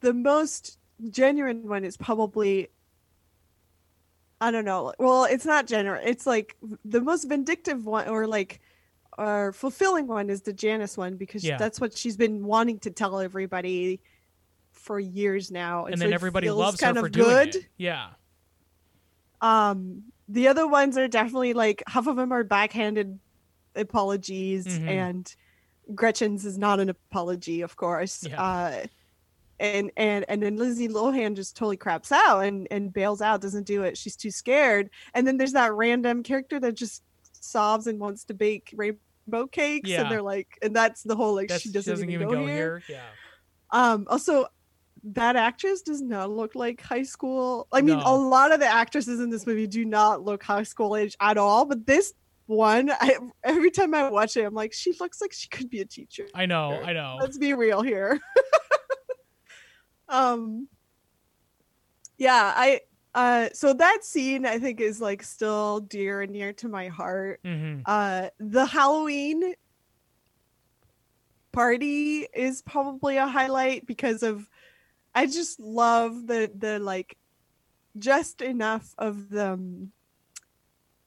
the 0.00 0.12
most 0.12 0.78
genuine 1.10 1.66
one 1.68 1.84
is 1.84 1.96
probably 1.96 2.68
I 4.40 4.50
don't 4.50 4.66
know. 4.66 4.92
Well, 4.98 5.24
it's 5.24 5.46
not 5.46 5.66
genuine. 5.66 6.02
It's 6.04 6.26
like 6.26 6.56
the 6.84 7.00
most 7.00 7.24
vindictive 7.24 7.86
one 7.86 8.06
or 8.08 8.26
like 8.26 8.60
or 9.16 9.52
fulfilling 9.52 10.06
one 10.06 10.28
is 10.28 10.42
the 10.42 10.52
Janis 10.52 10.96
one 10.98 11.16
because 11.16 11.42
Yeah. 11.42 11.56
that's 11.56 11.80
what 11.80 11.96
she's 11.96 12.18
been 12.18 12.44
wanting 12.44 12.78
to 12.80 12.90
tell 12.90 13.18
everybody 13.18 14.00
for 14.72 15.00
years 15.00 15.50
now. 15.50 15.86
and 15.86 15.96
so 15.98 16.04
then 16.04 16.12
everybody 16.12 16.50
loves 16.50 16.80
her 16.80 16.86
kind 16.88 16.98
for 16.98 17.06
of 17.06 17.12
doing 17.12 17.28
good. 17.28 17.56
it. 17.56 17.66
Yeah, 17.78 18.10
Um, 19.40 20.04
the 20.28 20.48
other 20.48 20.66
ones 20.66 20.96
are 20.98 21.08
definitely 21.08 21.54
like 21.54 21.82
half 21.86 22.06
of 22.06 22.16
them 22.16 22.30
are 22.32 22.44
backhanded 22.44 23.18
apologies, 23.74 24.66
Mhm. 24.66 24.86
and 24.88 25.36
Gretchen's 25.94 26.44
is 26.44 26.58
not 26.58 26.78
an 26.80 26.88
apology, 26.90 27.62
of 27.62 27.76
course. 27.76 28.22
Yeah. 28.24 28.42
Uh, 28.42 28.86
and 29.60 29.90
and 29.96 30.24
and 30.28 30.42
then 30.42 30.56
Lizzie 30.56 30.88
Lohan 30.88 31.34
just 31.34 31.56
totally 31.56 31.76
craps 31.76 32.12
out 32.12 32.40
and 32.40 32.68
and 32.70 32.92
bails 32.92 33.20
out, 33.22 33.40
doesn't 33.40 33.66
do 33.66 33.82
it. 33.82 33.96
She's 33.96 34.16
too 34.16 34.30
scared. 34.30 34.90
And 35.14 35.26
then 35.26 35.36
there's 35.36 35.52
that 35.52 35.72
random 35.74 36.22
character 36.22 36.60
that 36.60 36.74
just 36.74 37.02
sobs 37.32 37.86
and 37.86 37.98
wants 37.98 38.24
to 38.24 38.34
bake 38.34 38.72
rainbow 38.76 39.46
cakes, 39.50 39.88
Yeah. 39.88 40.02
and 40.02 40.10
they're 40.10 40.22
like, 40.22 40.58
and 40.62 40.74
that's 40.74 41.02
the 41.02 41.16
whole 41.16 41.34
like 41.34 41.48
That's, 41.48 41.62
she 41.62 41.70
doesn't, 41.70 42.10
even, 42.10 42.28
go, 42.28 42.44
here. 42.46 42.82
Yeah, 42.88 43.04
Um, 43.70 44.06
also, 44.10 44.46
that 45.04 45.36
actress 45.36 45.82
does 45.82 46.02
not 46.02 46.30
look 46.30 46.54
like 46.56 46.80
high 46.80 47.04
school. 47.04 47.68
I 47.72 47.80
mean, 47.80 47.98
No. 47.98 48.02
a 48.06 48.16
lot 48.16 48.52
of 48.52 48.58
the 48.60 48.66
actresses 48.66 49.20
in 49.20 49.30
this 49.30 49.46
movie 49.46 49.66
do 49.68 49.84
not 49.84 50.22
look 50.24 50.42
high 50.42 50.64
school 50.64 50.96
age 50.96 51.16
at 51.20 51.38
all. 51.38 51.64
But 51.64 51.86
this 51.86 52.12
one, 52.46 52.90
I, 52.90 53.16
every 53.44 53.70
time 53.70 53.94
I 53.94 54.08
watch 54.10 54.36
it, 54.36 54.42
I'm 54.44 54.54
like, 54.54 54.72
she 54.72 54.92
looks 54.98 55.20
like 55.20 55.32
she 55.32 55.48
could 55.48 55.70
be 55.70 55.80
a 55.80 55.84
teacher. 55.84 56.26
I 56.34 56.46
know, 56.46 56.80
I 56.84 56.92
know. 56.92 57.18
Let's 57.20 57.38
be 57.38 57.54
real 57.54 57.82
here. 57.82 58.18
um, 60.08 60.68
yeah, 62.18 62.52
I. 62.56 62.80
Uh, 63.14 63.48
so 63.54 63.72
that 63.72 64.04
scene 64.04 64.44
I 64.44 64.58
think 64.58 64.78
is 64.78 65.00
like 65.00 65.22
still 65.22 65.80
dear 65.80 66.20
and 66.20 66.32
near 66.32 66.52
to 66.54 66.68
my 66.68 66.88
heart 66.88 67.40
hmm 67.42 67.80
uh 67.86 68.28
the 68.38 68.66
halloween 68.66 69.54
party 71.52 72.26
is 72.34 72.60
probably 72.60 73.16
a 73.16 73.26
highlight 73.26 73.86
because 73.86 74.22
of 74.22 74.46
I 75.14 75.24
just 75.26 75.58
love 75.58 76.26
the 76.26 76.50
the 76.54 76.78
like 76.78 77.16
just 77.98 78.42
enough 78.42 78.94
of 78.98 79.30
the 79.30 79.52
um, 79.52 79.92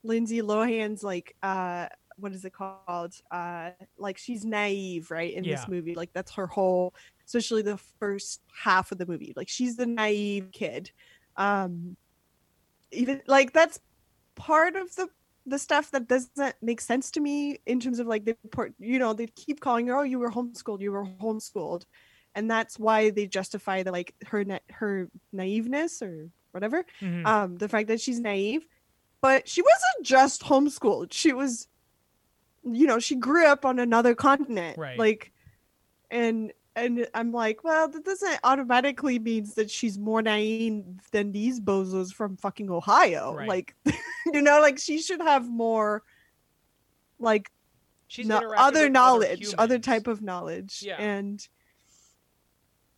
Lindsay 0.02 0.42
Lohan's 0.42 1.04
like 1.04 1.36
uh 1.42 1.86
what 2.16 2.32
is 2.32 2.44
it 2.44 2.52
called? 2.52 3.14
Uh 3.30 3.70
like 3.98 4.18
she's 4.18 4.44
naive, 4.44 5.10
right? 5.10 5.32
In 5.32 5.44
Yeah. 5.44 5.52
this 5.52 5.68
movie. 5.68 5.94
Like 5.94 6.10
that's 6.12 6.32
her 6.32 6.46
whole 6.48 6.92
especially 7.30 7.62
the 7.62 7.76
first 7.98 8.40
half 8.64 8.90
of 8.92 8.98
the 8.98 9.06
movie. 9.06 9.32
Like 9.36 9.48
she's 9.48 9.76
the 9.76 9.86
naive 9.86 10.50
kid. 10.52 10.90
Um 11.36 11.96
even 12.90 13.22
like 13.26 13.52
that's 13.52 13.78
part 14.34 14.74
of 14.76 14.94
the 14.96 15.08
the 15.46 15.58
stuff 15.58 15.90
that 15.92 16.06
doesn't 16.08 16.54
make 16.60 16.80
sense 16.80 17.10
to 17.12 17.20
me 17.20 17.58
in 17.66 17.80
terms 17.80 17.98
of 17.98 18.06
like 18.06 18.24
they 18.24 18.34
put 18.50 18.74
you 18.78 18.98
know 18.98 19.12
they 19.12 19.26
keep 19.28 19.60
calling 19.60 19.86
her 19.86 19.96
oh 19.96 20.02
you 20.02 20.18
were 20.18 20.30
homeschooled 20.30 20.80
you 20.80 20.92
were 20.92 21.04
homeschooled 21.20 21.84
and 22.34 22.50
that's 22.50 22.78
why 22.78 23.10
they 23.10 23.26
justify 23.26 23.82
the 23.82 23.90
like 23.92 24.14
her 24.26 24.44
na- 24.44 24.58
her 24.70 25.08
naiveness 25.34 26.02
or 26.02 26.28
whatever 26.52 26.84
Mhm. 27.00 27.24
um 27.26 27.56
the 27.56 27.68
fact 27.68 27.88
that 27.88 28.00
she's 28.00 28.20
naive 28.20 28.66
but 29.22 29.48
she 29.48 29.62
wasn't 29.62 30.04
just 30.06 30.42
homeschooled 30.42 31.12
she 31.12 31.32
was 31.32 31.68
you 32.64 32.86
know 32.86 32.98
she 32.98 33.14
grew 33.14 33.46
up 33.46 33.64
on 33.64 33.78
another 33.78 34.14
continent 34.14 34.76
Right. 34.78 34.98
like 34.98 35.32
and 36.10 36.52
and 36.76 37.06
i'm 37.14 37.32
like 37.32 37.64
well 37.64 37.88
that 37.88 38.04
doesn't 38.04 38.38
automatically 38.44 39.18
means 39.18 39.54
that 39.54 39.70
she's 39.70 39.98
more 39.98 40.22
naive 40.22 40.84
than 41.10 41.32
these 41.32 41.60
bozos 41.60 42.12
from 42.12 42.36
fucking 42.36 42.70
ohio 42.70 43.34
Right. 43.34 43.48
like 43.48 43.74
you 44.32 44.40
know 44.42 44.60
like 44.60 44.78
she 44.78 44.98
should 45.00 45.20
have 45.20 45.48
more 45.48 46.02
like 47.18 47.50
She's 48.06 48.26
no, 48.26 48.40
other 48.56 48.88
knowledge 48.88 49.54
other 49.56 49.74
humans. 49.74 49.86
type 49.86 50.06
of 50.08 50.20
knowledge 50.22 50.82
Yeah. 50.84 50.96
and 50.96 51.46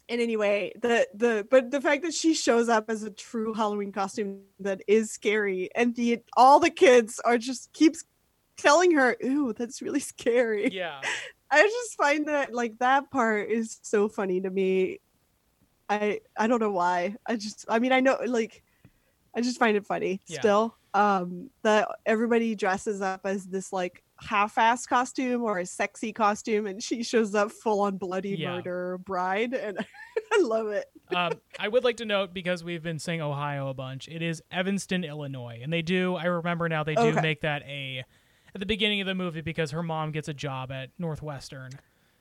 and 0.09 0.21
anyway 0.21 0.73
the 0.81 1.07
the 1.15 1.47
but 1.51 1.71
the 1.71 1.81
fact 1.81 2.03
that 2.03 2.13
she 2.15 2.35
shows 2.35 2.69
up 2.69 2.87
as 2.89 3.03
a 3.03 3.11
true 3.11 3.55
halloween 3.55 3.93
costume 3.93 4.43
that 4.61 4.83
is 4.87 5.11
scary 5.11 5.71
and 5.75 5.95
the 5.97 6.21
all 6.37 6.61
the 6.61 6.71
kids 6.71 7.21
are 7.25 7.39
just 7.39 7.73
keeps 7.73 8.05
telling 8.57 8.93
her 8.93 9.17
ooh 9.25 9.53
that's 9.53 9.81
really 9.83 10.01
scary 10.01 10.71
Yeah. 10.73 11.01
i 11.53 11.63
just 11.63 11.95
find 11.97 12.27
that 12.27 12.53
like 12.55 12.77
that 12.79 13.11
part 13.11 13.49
is 13.51 13.79
so 13.83 14.09
funny 14.09 14.41
to 14.41 14.51
me 14.51 14.99
i 15.89 16.19
i 16.37 16.47
don't 16.47 16.61
know 16.61 16.71
why 16.73 17.15
i 17.27 17.37
just 17.37 17.65
i 17.69 17.79
mean 17.79 17.93
i 17.93 18.01
know 18.01 18.19
like 18.27 18.63
i 19.37 19.41
just 19.41 19.59
find 19.59 19.77
it 19.77 19.87
funny 19.87 20.21
Yeah. 20.27 20.41
still 20.41 20.77
um 20.95 21.51
that 21.63 21.89
everybody 22.07 22.55
dresses 22.55 23.01
up 23.01 23.21
as 23.25 23.47
this 23.47 23.73
like 23.73 24.03
half-ass 24.21 24.87
costume 24.87 25.43
or 25.43 25.59
a 25.59 25.67
sexy 25.67 26.13
costume 26.13 26.67
and 26.67 26.83
she 26.83 27.03
shows 27.03 27.35
up 27.35 27.51
full 27.51 27.81
on 27.81 27.97
bloody 27.99 28.37
Yeah. 28.37 28.51
murder 28.57 28.99
bride 29.05 29.53
and 29.55 29.79
i 30.33 30.39
love 30.41 30.69
it 30.69 30.87
um, 31.15 31.41
I 31.59 31.69
would 31.69 31.85
like 31.85 31.99
to 31.99 32.07
note 32.07 32.33
because 32.33 32.65
we've 32.65 32.83
been 32.83 32.99
saying 32.99 33.21
Ohio 33.21 33.69
a 33.69 33.75
bunch. 33.75 34.09
It 34.09 34.23
is 34.23 34.43
Evanston, 34.51 35.05
Illinois, 35.05 35.61
and 35.63 35.71
they 35.71 35.83
do. 35.83 36.15
I 36.15 36.25
remember 36.25 36.71
now 36.71 36.85
they 36.85 36.95
do 36.95 37.09
Okay. 37.09 37.21
make 37.21 37.43
that 37.43 37.61
a 37.65 38.05
at 38.55 38.61
the 38.61 38.67
beginning 38.67 39.01
of 39.01 39.07
the 39.07 39.15
movie 39.15 39.41
because 39.41 39.71
her 39.71 39.83
mom 39.83 40.13
gets 40.13 40.29
a 40.29 40.35
job 40.35 40.71
at 40.73 40.91
Northwestern, 40.99 41.73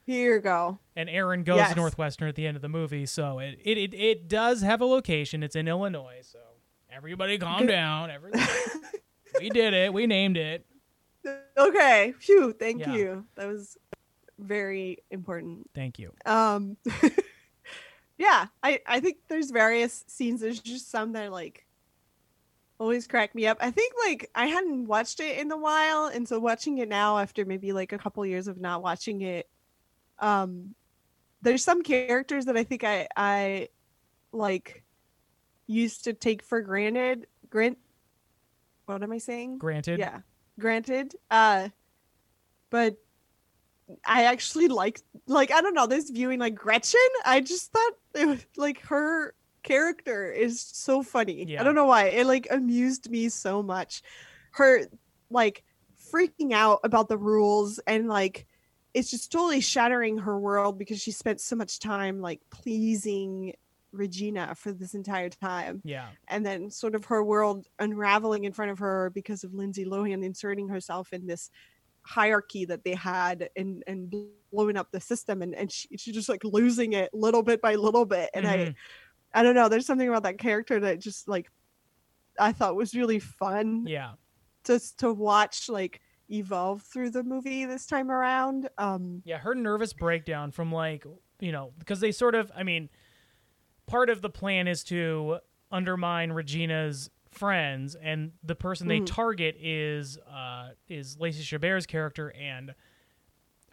here 0.06 0.36
you 0.36 0.42
go 0.42 0.80
and 0.96 1.10
Aaron 1.10 1.44
goes 1.44 1.58
Yes. 1.58 1.70
to 1.72 1.76
Northwestern 1.76 2.28
at 2.28 2.36
the 2.36 2.46
end 2.48 2.56
of 2.56 2.62
the 2.62 2.70
movie. 2.70 3.06
So 3.06 3.40
it 3.40 3.60
it, 3.64 3.78
it 3.78 3.94
it 3.94 4.28
does 4.28 4.62
have 4.62 4.82
a 4.82 4.86
location. 4.86 5.44
It's 5.44 5.56
in 5.56 5.68
Illinois. 5.68 6.20
So 6.24 6.40
everybody, 6.92 7.38
calm 7.38 7.68
down. 7.68 8.10
Everybody, 8.12 8.44
we 9.40 9.50
did 9.50 9.74
it. 9.74 9.94
We 9.94 10.08
named 10.08 10.38
it. 10.38 10.66
okay 11.58 12.14
phew 12.20 12.52
thank 12.52 12.80
Yeah. 12.82 12.94
you 12.96 13.26
that 13.36 13.48
was 13.48 13.78
very 14.40 14.98
important 15.12 15.70
Thank 15.76 16.00
you. 16.00 16.14
um 16.26 16.78
yeah 18.18 18.48
i 18.64 18.80
i 18.88 19.00
think 19.00 19.18
there's 19.28 19.52
various 19.52 20.04
scenes 20.08 20.42
there's 20.42 20.60
just 20.60 20.90
some 20.90 21.12
that 21.14 21.26
are 21.26 21.30
like 21.30 21.66
always 22.82 23.06
crack 23.06 23.36
me 23.36 23.46
up 23.46 23.60
i 23.62 23.70
think 23.70 23.94
like 24.08 24.28
i 24.34 24.48
hadn't 24.48 24.88
watched 24.88 25.20
it 25.20 25.38
in 25.38 25.52
a 25.52 25.58
while 25.58 26.06
and 26.08 26.28
so 26.28 26.40
watching 26.40 26.80
it 26.80 26.90
now 26.90 27.20
after 27.20 27.46
maybe 27.46 27.74
like 27.74 27.94
a 27.94 27.98
couple 27.98 28.26
years 28.26 28.48
of 28.48 28.60
not 28.60 28.82
watching 28.82 29.22
it 29.22 29.48
um 30.18 30.74
there's 31.44 31.64
some 31.64 31.84
characters 31.84 32.46
that 32.46 32.58
i 32.58 32.64
think 32.64 32.84
i 32.84 33.08
i 33.16 33.68
like 34.32 34.84
used 35.68 36.06
to 36.06 36.14
take 36.14 36.42
for 36.42 36.60
granted 36.62 37.28
grant 37.52 37.78
what 38.88 39.04
am 39.04 39.12
i 39.12 39.20
saying 39.20 39.60
Granted. 39.60 40.00
yeah 40.00 40.22
granted 40.60 41.14
uh 41.30 41.70
but 42.72 42.98
i 44.06 44.24
actually 44.24 44.70
like 44.70 45.00
like 45.28 45.52
i 45.52 45.62
don't 45.62 45.76
know 45.76 45.86
this 45.86 46.10
viewing 46.10 46.40
like 46.40 46.56
gretchen 46.56 47.00
i 47.26 47.42
just 47.42 47.72
thought 47.72 47.92
it 48.16 48.26
was 48.26 48.44
like 48.58 48.82
her 48.88 49.36
character 49.64 50.32
is 50.32 50.60
so 50.62 51.04
funny 51.04 51.46
Yeah. 51.48 51.62
i 51.62 51.64
don't 51.64 51.76
know 51.76 51.86
why 51.86 52.06
it 52.06 52.26
like 52.26 52.48
amused 52.50 53.10
me 53.10 53.30
so 53.30 53.62
much 53.62 54.02
her 54.54 54.82
like 55.30 55.64
freaking 56.12 56.52
out 56.54 56.80
about 56.84 57.08
the 57.10 57.18
rules 57.18 57.80
and 57.88 58.08
like 58.08 58.48
it's 58.94 59.10
just 59.10 59.32
totally 59.32 59.62
shattering 59.62 60.18
her 60.18 60.38
world 60.40 60.78
because 60.78 61.00
she 61.02 61.12
spent 61.12 61.40
so 61.40 61.56
much 61.56 61.80
time 61.80 62.20
like 62.20 62.42
pleasing 62.50 63.54
regina 63.94 64.54
for 64.56 64.72
this 64.72 64.94
entire 64.94 65.30
time 65.30 65.82
Yeah. 65.84 66.08
and 66.28 66.46
then 66.46 66.70
sort 66.72 66.96
of 66.96 67.06
her 67.06 67.24
world 67.24 67.68
unraveling 67.80 68.44
in 68.46 68.54
front 68.54 68.72
of 68.72 68.80
her 68.80 69.10
because 69.10 69.44
of 69.44 69.54
Lindsay 69.54 69.86
Lohan 69.86 70.24
inserting 70.26 70.68
herself 70.70 71.14
in 71.14 71.28
this 71.28 71.50
hierarchy 72.04 72.66
that 72.66 72.84
they 72.84 72.96
had 72.96 73.50
and 73.56 73.84
and 73.88 74.12
blowing 74.52 74.76
up 74.76 74.90
the 74.92 75.00
system 75.00 75.42
and 75.42 75.54
and 75.54 75.72
she, 75.72 75.88
she's 75.98 76.16
just 76.16 76.30
like 76.30 76.44
losing 76.44 76.94
it 76.94 77.14
little 77.14 77.44
bit 77.44 77.62
by 77.62 77.76
little 77.76 78.06
bit 78.06 78.30
and 78.34 78.46
Mhm. 78.46 78.50
I 78.50 78.76
I 79.34 79.44
don't 79.44 79.56
know 79.56 79.70
there's 79.70 79.86
something 79.86 80.08
about 80.10 80.24
that 80.24 80.38
character 80.40 80.80
that 80.82 81.00
just 81.00 81.28
like 81.28 81.50
I 82.40 82.52
thought 82.52 82.76
was 82.76 82.94
really 82.96 83.20
fun 83.20 83.86
Yeah. 83.88 84.14
just 84.64 85.00
to 85.00 85.14
watch 85.14 85.70
like 85.70 86.02
evolve 86.30 86.82
through 86.84 87.10
the 87.12 87.24
movie 87.24 87.66
this 87.66 87.86
time 87.86 88.10
around 88.12 88.70
um 88.78 89.22
Yeah, 89.26 89.38
her 89.40 89.54
nervous 89.56 89.94
breakdown 89.94 90.52
from 90.52 90.72
like, 90.72 91.06
you 91.40 91.52
know, 91.52 91.74
because 91.80 92.00
they 92.00 92.12
sort 92.12 92.36
of, 92.36 92.52
I 92.56 92.64
mean, 92.64 92.90
part 93.88 94.10
of 94.10 94.22
the 94.22 94.30
plan 94.30 94.68
is 94.68 94.84
to 94.86 95.40
undermine 95.72 96.32
Regina's 96.32 97.10
friends, 97.32 97.96
and 97.96 98.34
the 98.44 98.56
person 98.56 98.88
they 98.88 99.00
Mhm. 99.00 99.06
target 99.06 99.56
is 99.60 100.18
uh 100.20 100.72
is 100.90 101.18
Lacey 101.18 101.44
Chabert's 101.44 101.86
character, 101.86 102.32
and 102.32 102.76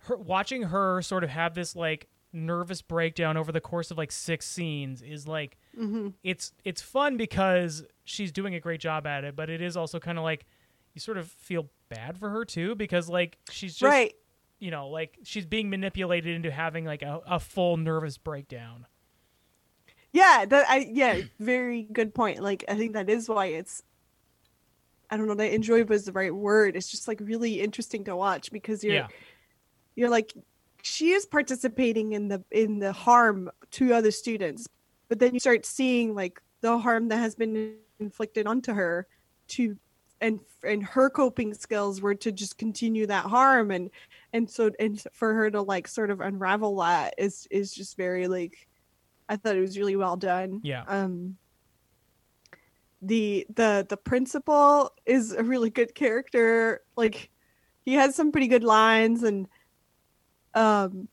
her 0.02 0.16
watching 0.16 0.62
her 0.64 1.02
sort 1.02 1.24
of 1.24 1.30
have 1.30 1.54
this 1.54 1.74
like 1.76 2.08
nervous 2.32 2.82
breakdown 2.82 3.36
over 3.36 3.50
the 3.52 3.60
course 3.60 3.90
of 3.90 3.96
like 3.98 4.12
six 4.12 4.46
scenes 4.46 5.00
is 5.00 5.26
like 5.26 5.56
mhm. 5.78 6.12
it's 6.22 6.52
it's 6.64 6.82
fun 6.82 7.16
because 7.16 7.84
she's 8.04 8.30
doing 8.32 8.54
a 8.54 8.60
great 8.60 8.80
job 8.80 9.06
at 9.06 9.24
it, 9.24 9.34
but 9.34 9.48
it 9.48 9.60
is 9.62 9.76
also 9.76 9.98
kind 9.98 10.18
of 10.18 10.24
like 10.24 10.46
you 10.94 11.00
sort 11.00 11.18
of 11.18 11.28
feel 11.28 11.68
bad 11.88 12.18
for 12.18 12.28
her 12.30 12.44
too 12.44 12.74
because 12.74 13.08
like 13.08 13.38
she's 13.50 13.72
just 13.72 13.82
right 13.82 14.14
you 14.58 14.70
know, 14.70 14.88
like 14.88 15.18
she's 15.22 15.46
being 15.46 15.70
manipulated 15.70 16.34
into 16.34 16.50
having 16.50 16.84
like 16.84 17.02
a, 17.02 17.20
a 17.26 17.38
full 17.38 17.76
nervous 17.76 18.18
breakdown. 18.18 18.86
Yeah, 20.12 20.44
that 20.48 20.68
I 20.68 20.88
yeah, 20.90 21.20
very 21.38 21.82
good 21.82 22.14
point. 22.14 22.40
Like 22.40 22.64
I 22.68 22.74
think 22.74 22.94
that 22.94 23.08
is 23.08 23.28
why 23.28 23.46
it's 23.46 23.82
I 25.10 25.16
don't 25.16 25.26
know 25.26 25.34
that 25.34 25.54
enjoyable 25.54 25.94
is 25.94 26.04
the 26.04 26.12
right 26.12 26.34
word. 26.34 26.76
It's 26.76 26.88
just 26.88 27.08
like 27.08 27.20
really 27.22 27.60
interesting 27.60 28.04
to 28.04 28.16
watch 28.16 28.50
because 28.50 28.82
you're 28.82 28.94
Yeah. 28.94 29.06
you're 29.94 30.10
like 30.10 30.32
she 30.88 31.10
is 31.10 31.26
participating 31.26 32.12
in 32.12 32.28
the 32.28 32.42
in 32.50 32.78
the 32.78 32.92
harm 32.92 33.50
to 33.72 33.92
other 33.92 34.10
students, 34.10 34.66
but 35.08 35.18
then 35.18 35.34
you 35.34 35.40
start 35.40 35.66
seeing 35.66 36.14
like 36.14 36.40
the 36.62 36.78
harm 36.78 37.08
that 37.08 37.18
has 37.18 37.34
been 37.34 37.76
inflicted 38.00 38.46
onto 38.46 38.72
her 38.72 39.06
to 39.48 39.76
and 40.20 40.40
and 40.64 40.82
her 40.82 41.10
coping 41.10 41.52
skills 41.52 42.00
were 42.00 42.14
to 42.14 42.32
just 42.32 42.56
continue 42.56 43.06
that 43.06 43.26
harm 43.26 43.70
and 43.70 43.90
and 44.32 44.48
so 44.48 44.70
and 44.80 45.04
for 45.12 45.34
her 45.34 45.50
to 45.50 45.60
like 45.60 45.86
sort 45.86 46.10
of 46.10 46.20
unravel 46.20 46.76
that 46.76 47.14
is 47.18 47.46
is 47.50 47.72
just 47.72 47.96
very 47.96 48.26
like 48.26 48.66
I 49.28 49.36
thought 49.36 49.56
it 49.56 49.60
was 49.60 49.76
really 49.76 49.96
well 49.96 50.16
done. 50.16 50.60
Yeah. 50.64 50.84
Um 50.88 51.36
the 53.02 53.46
the 53.54 53.86
the 53.88 53.96
principal 53.98 54.92
is 55.04 55.32
a 55.32 55.44
really 55.44 55.70
good 55.70 55.94
character. 55.94 56.80
Like 56.96 57.30
he 57.84 57.94
has 57.94 58.14
some 58.14 58.32
pretty 58.32 58.48
good 58.48 58.64
lines 58.64 59.22
and 59.22 59.46
um 60.54 61.08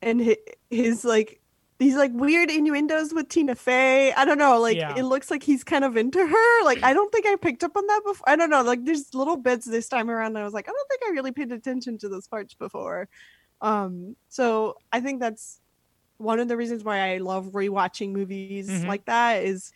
and 0.00 0.20
his, 0.20 0.36
his 0.70 1.04
like 1.04 1.40
these 1.78 1.96
like 1.96 2.12
weird 2.14 2.50
innuendos 2.50 3.12
with 3.12 3.28
Tina 3.28 3.54
Fey. 3.56 4.12
I 4.12 4.24
don't 4.24 4.38
know, 4.38 4.60
like 4.60 4.76
Yeah. 4.76 4.94
it 4.96 5.02
looks 5.02 5.30
like 5.30 5.42
he's 5.42 5.64
kind 5.64 5.84
of 5.84 5.96
into 5.96 6.24
her. 6.24 6.64
Like 6.64 6.82
I 6.82 6.92
don't 6.94 7.10
think 7.12 7.26
I 7.26 7.34
picked 7.36 7.64
up 7.64 7.76
on 7.76 7.86
that 7.86 8.02
before. 8.04 8.28
I 8.28 8.36
don't 8.36 8.50
know, 8.50 8.62
like 8.62 8.84
there's 8.84 9.12
little 9.14 9.36
bits 9.36 9.66
this 9.66 9.88
time 9.88 10.10
around 10.10 10.36
I 10.38 10.44
was 10.44 10.52
like, 10.54 10.68
I 10.68 10.72
don't 10.72 10.88
think 10.88 11.02
I 11.06 11.10
really 11.10 11.32
paid 11.32 11.50
attention 11.52 11.98
to 11.98 12.08
those 12.08 12.28
parts 12.28 12.54
before. 12.54 13.08
Um 13.60 14.16
so 14.28 14.76
I 14.92 15.00
think 15.00 15.20
that's 15.20 15.60
one 16.18 16.38
of 16.38 16.46
the 16.46 16.56
reasons 16.56 16.84
why 16.84 17.14
I 17.14 17.18
love 17.18 17.46
rewatching 17.46 18.12
movies 18.12 18.68
Mhm. 18.70 18.86
like 18.86 19.04
that 19.06 19.42
is 19.42 19.72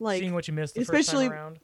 like 0.00 0.18
Seeing 0.20 0.34
what 0.34 0.48
you 0.48 0.54
missed 0.54 0.74
the 0.74 0.80
especially- 0.80 1.28
first 1.28 1.32
time 1.36 1.44
around. 1.44 1.58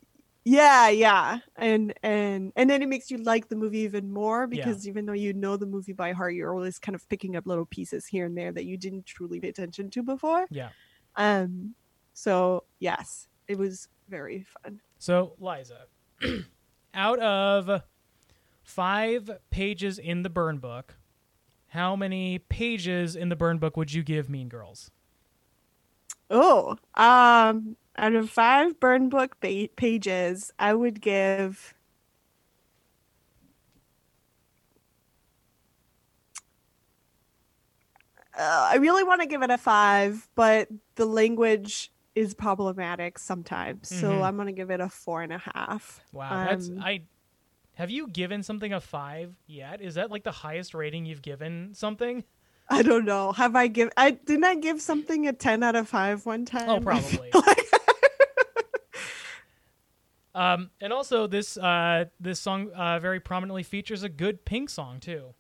Yeah, 0.45 0.89
yeah. 0.89 1.39
And 1.57 1.93
and 2.03 2.53
and 2.57 2.71
then 2.71 2.83
it 2.83 2.89
makes 2.89 3.11
you 3.11 3.19
like 3.19 3.49
the 3.49 3.57
movie 3.57 3.81
even 3.81 4.11
more 4.11 4.47
because 4.47 4.89
even 4.89 5.05
though 5.05 5.13
you 5.13 5.35
know 5.35 5.57
the 5.57 5.67
movie 5.67 5.93
by 5.93 6.13
heart, 6.13 6.35
you're 6.35 6.55
always 6.55 6.79
kind 6.79 6.95
of 6.95 7.07
picking 7.09 7.37
up 7.37 7.47
little 7.47 7.67
pieces 7.67 8.07
here 8.07 8.25
and 8.27 8.37
there 8.37 8.51
that 8.53 8.65
you 8.65 8.77
didn't 8.79 9.07
truly 9.07 9.41
pay 9.41 9.49
attention 9.49 9.91
to 9.91 10.03
before. 10.03 10.47
Yeah. 10.51 10.71
Um 11.17 11.75
so 12.15 12.65
yes, 12.79 13.29
it 13.49 13.59
was 13.59 13.89
very 14.09 14.45
fun. 14.63 14.81
So, 14.99 15.35
Liza, 15.39 15.87
out 16.95 17.19
of 17.21 17.83
five 18.63 19.31
pages 19.51 19.99
in 19.99 20.23
the 20.23 20.31
burn 20.31 20.59
book, 20.59 20.97
how 21.69 21.97
many 21.97 22.39
pages 22.39 23.15
in 23.15 23.29
the 23.29 23.37
burn 23.37 23.59
book 23.59 23.77
would 23.77 23.93
you 23.93 24.03
give 24.03 24.29
Mean 24.29 24.49
Girls? 24.49 24.91
Oh, 26.31 26.77
um 26.95 27.77
out 28.01 28.15
of 28.15 28.31
5 28.31 28.81
burn 28.81 29.09
book 29.09 29.39
ba- 29.41 29.69
pages, 29.77 30.53
I 30.59 30.75
would 30.75 31.01
give 31.01 31.75
uh, 38.39 38.69
I 38.73 38.77
really 38.77 39.03
want 39.05 39.21
to 39.21 39.27
give 39.27 39.43
it 39.43 39.51
a 39.51 39.59
five, 39.59 40.29
but 40.35 40.69
the 40.95 41.05
language 41.07 41.93
is 42.15 42.35
problematic 42.35 43.19
sometimes. 43.19 43.89
So 43.89 44.11
Mhm. 44.13 44.23
I'm 44.23 44.37
going 44.37 44.47
to 44.47 44.53
give 44.53 44.71
it 44.71 44.81
a 44.81 44.89
four 44.89 45.23
and 45.23 45.33
a 45.33 45.39
half. 45.39 46.01
Wow, 46.13 46.45
that's 46.45 46.69
Um, 46.69 46.81
I. 46.83 47.03
Have 47.75 47.91
you 47.91 48.09
given 48.09 48.43
something 48.43 48.73
a 48.75 48.81
five 48.81 49.35
yet? 49.47 49.81
Is 49.81 49.95
that 49.95 50.11
like 50.11 50.23
the 50.23 50.33
highest 50.33 50.75
rating 50.75 51.07
you've 51.07 51.23
given 51.23 51.73
something? 51.75 52.25
I 52.69 52.83
don't 52.83 53.05
know. 53.07 53.33
Have 53.33 53.57
I 53.57 53.69
give? 53.69 53.91
I 53.97 54.11
didn't 54.13 54.45
I 54.45 54.55
give 54.57 54.81
something 54.83 55.27
a 55.27 55.33
ten 55.33 55.63
out 55.63 55.77
of 55.77 55.89
five 55.89 56.27
one 56.27 56.45
time. 56.45 56.69
Oh, 56.69 56.81
probably. 56.81 57.31
like- 57.33 57.60
Um, 60.35 60.71
and 60.81 60.93
also 60.93 61.27
this 61.27 61.57
uh, 61.57 62.05
this 62.21 62.39
song 62.41 62.71
uh, 62.71 62.99
very 63.01 63.19
prominently 63.21 63.63
features 63.65 64.03
a 64.03 64.09
good 64.09 64.45
Pink 64.45 64.71
song 64.71 65.01
too. 65.01 65.35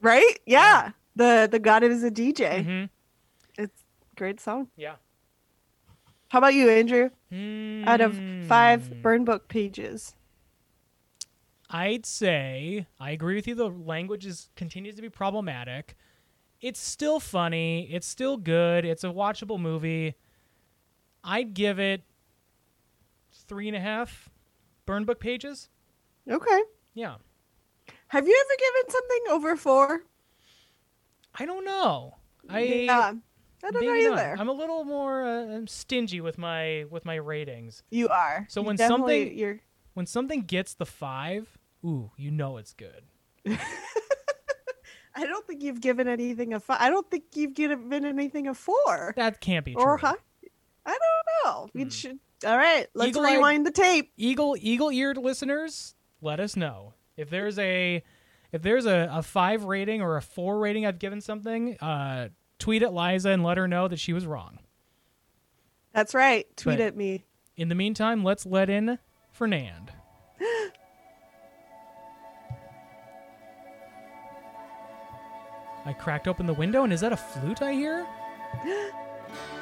right? 0.00 0.38
Yeah. 0.46 0.92
The 1.16 1.48
the 1.50 1.58
God 1.58 1.82
is 1.82 2.02
a 2.04 2.10
DJ. 2.10 2.64
hmm 2.64 2.84
It's 3.62 3.82
a 4.12 4.16
great 4.16 4.40
song. 4.40 4.68
Yeah. 4.76 4.94
How 6.28 6.38
about 6.38 6.54
you, 6.54 6.70
Andrew? 6.70 7.10
Out 7.86 8.00
of 8.00 8.16
five 8.48 8.86
Hmm. 8.86 9.02
burn 9.02 9.24
book 9.24 9.48
pages. 9.48 10.14
I'd 11.68 12.04
say 12.06 12.86
I 12.98 13.10
agree 13.10 13.34
with 13.36 13.46
you. 13.46 13.54
The 13.54 13.68
language 13.68 14.26
is 14.26 14.48
continues 14.56 14.94
to 14.96 15.02
be 15.02 15.10
problematic. 15.10 15.96
It's 16.60 16.80
still 16.80 17.20
funny. 17.20 17.88
It's 17.92 18.06
still 18.06 18.36
good. 18.36 18.84
It's 18.84 19.04
a 19.04 19.08
watchable 19.08 19.58
movie. 19.60 20.14
I'd 21.22 21.54
give 21.54 21.78
it 21.78 22.02
three 23.50 23.66
and 23.66 23.76
a 23.76 23.80
half 23.80 24.30
burn 24.86 25.04
book 25.04 25.18
pages. 25.18 25.68
Okay. 26.30 26.60
Yeah. 26.94 27.16
Have 28.06 28.26
you 28.28 28.44
ever 28.46 28.56
given 28.58 28.90
something 28.92 29.20
over 29.30 29.56
four? 29.56 30.04
I 31.34 31.44
don't 31.46 31.64
know. 31.64 32.16
I 32.48 32.60
yeah. 32.60 33.12
I 33.64 33.70
don't 33.72 33.74
know 33.84 33.92
maybe 33.92 34.08
not. 34.08 34.18
either. 34.20 34.36
I'm 34.38 34.48
a 34.48 34.52
little 34.52 34.84
more 34.84 35.24
uh, 35.26 35.60
stingy 35.66 36.20
with 36.20 36.38
my 36.38 36.84
with 36.90 37.04
my 37.04 37.16
ratings. 37.16 37.82
You 37.90 38.06
are. 38.08 38.46
So 38.48 38.60
You 38.60 38.66
when 38.68 38.78
something- 38.78 39.36
you're 39.36 39.58
When 39.94 40.06
something 40.06 40.42
gets 40.42 40.74
the 40.74 40.86
five, 40.86 41.58
ooh, 41.84 42.12
you 42.16 42.30
know 42.30 42.56
it's 42.56 42.72
good. 42.72 43.02
I 45.16 45.26
don't 45.26 45.44
think 45.44 45.62
you've 45.64 45.80
given 45.80 46.06
anything 46.06 46.54
a 46.54 46.60
five. 46.60 46.78
I 46.80 46.88
don't 46.88 47.10
think 47.10 47.24
you've 47.34 47.54
given 47.54 48.04
anything 48.04 48.46
a 48.46 48.54
four 48.54 49.12
That 49.16 49.40
can't 49.40 49.64
be 49.64 49.74
true. 49.74 49.82
or 49.82 49.96
high. 49.96 50.14
I 50.86 50.96
don't 50.96 51.26
know. 51.44 51.68
We 51.74 51.82
Hmm. 51.82 51.88
should. 51.88 52.18
All 52.46 52.56
right, 52.56 52.86
let's 52.94 53.10
Eagle-eyed- 53.10 53.34
rewind 53.36 53.66
the 53.66 53.70
tape. 53.70 54.12
eagle 54.16 54.56
eagle 54.58 54.90
eared 54.90 55.16
listeners 55.18 55.94
let 56.22 56.40
us 56.40 56.56
know 56.56 56.94
if 57.16 57.28
there's 57.30 57.58
a 57.58 58.02
if 58.52 58.62
there's 58.62 58.86
a, 58.86 59.08
a 59.12 59.22
five 59.22 59.64
rating 59.64 60.00
or 60.02 60.16
a 60.16 60.22
four 60.22 60.58
rating 60.58 60.86
i've 60.86 60.98
given 60.98 61.20
something 61.20 61.76
uh 61.78 62.28
tweet 62.58 62.82
at 62.82 62.92
liza 62.94 63.30
and 63.30 63.42
let 63.44 63.56
her 63.58 63.68
know 63.68 63.88
that 63.88 63.98
she 63.98 64.12
was 64.12 64.26
wrong 64.26 64.58
That's 65.92 66.14
right. 66.14 66.46
Tweet 66.56 66.78
But- 66.78 66.84
at 66.86 66.96
me. 66.96 67.24
in 67.56 67.68
the 67.68 67.74
meantime 67.74 68.24
let's 68.24 68.46
let 68.46 68.70
in 68.70 68.98
fernand 69.32 69.92
i 75.86 75.92
cracked 75.92 76.28
open 76.28 76.46
the 76.46 76.54
window 76.54 76.84
and 76.84 76.92
is 76.92 77.00
that 77.00 77.12
a 77.12 77.16
flute 77.16 77.62
i 77.62 77.72
hear 77.72 78.06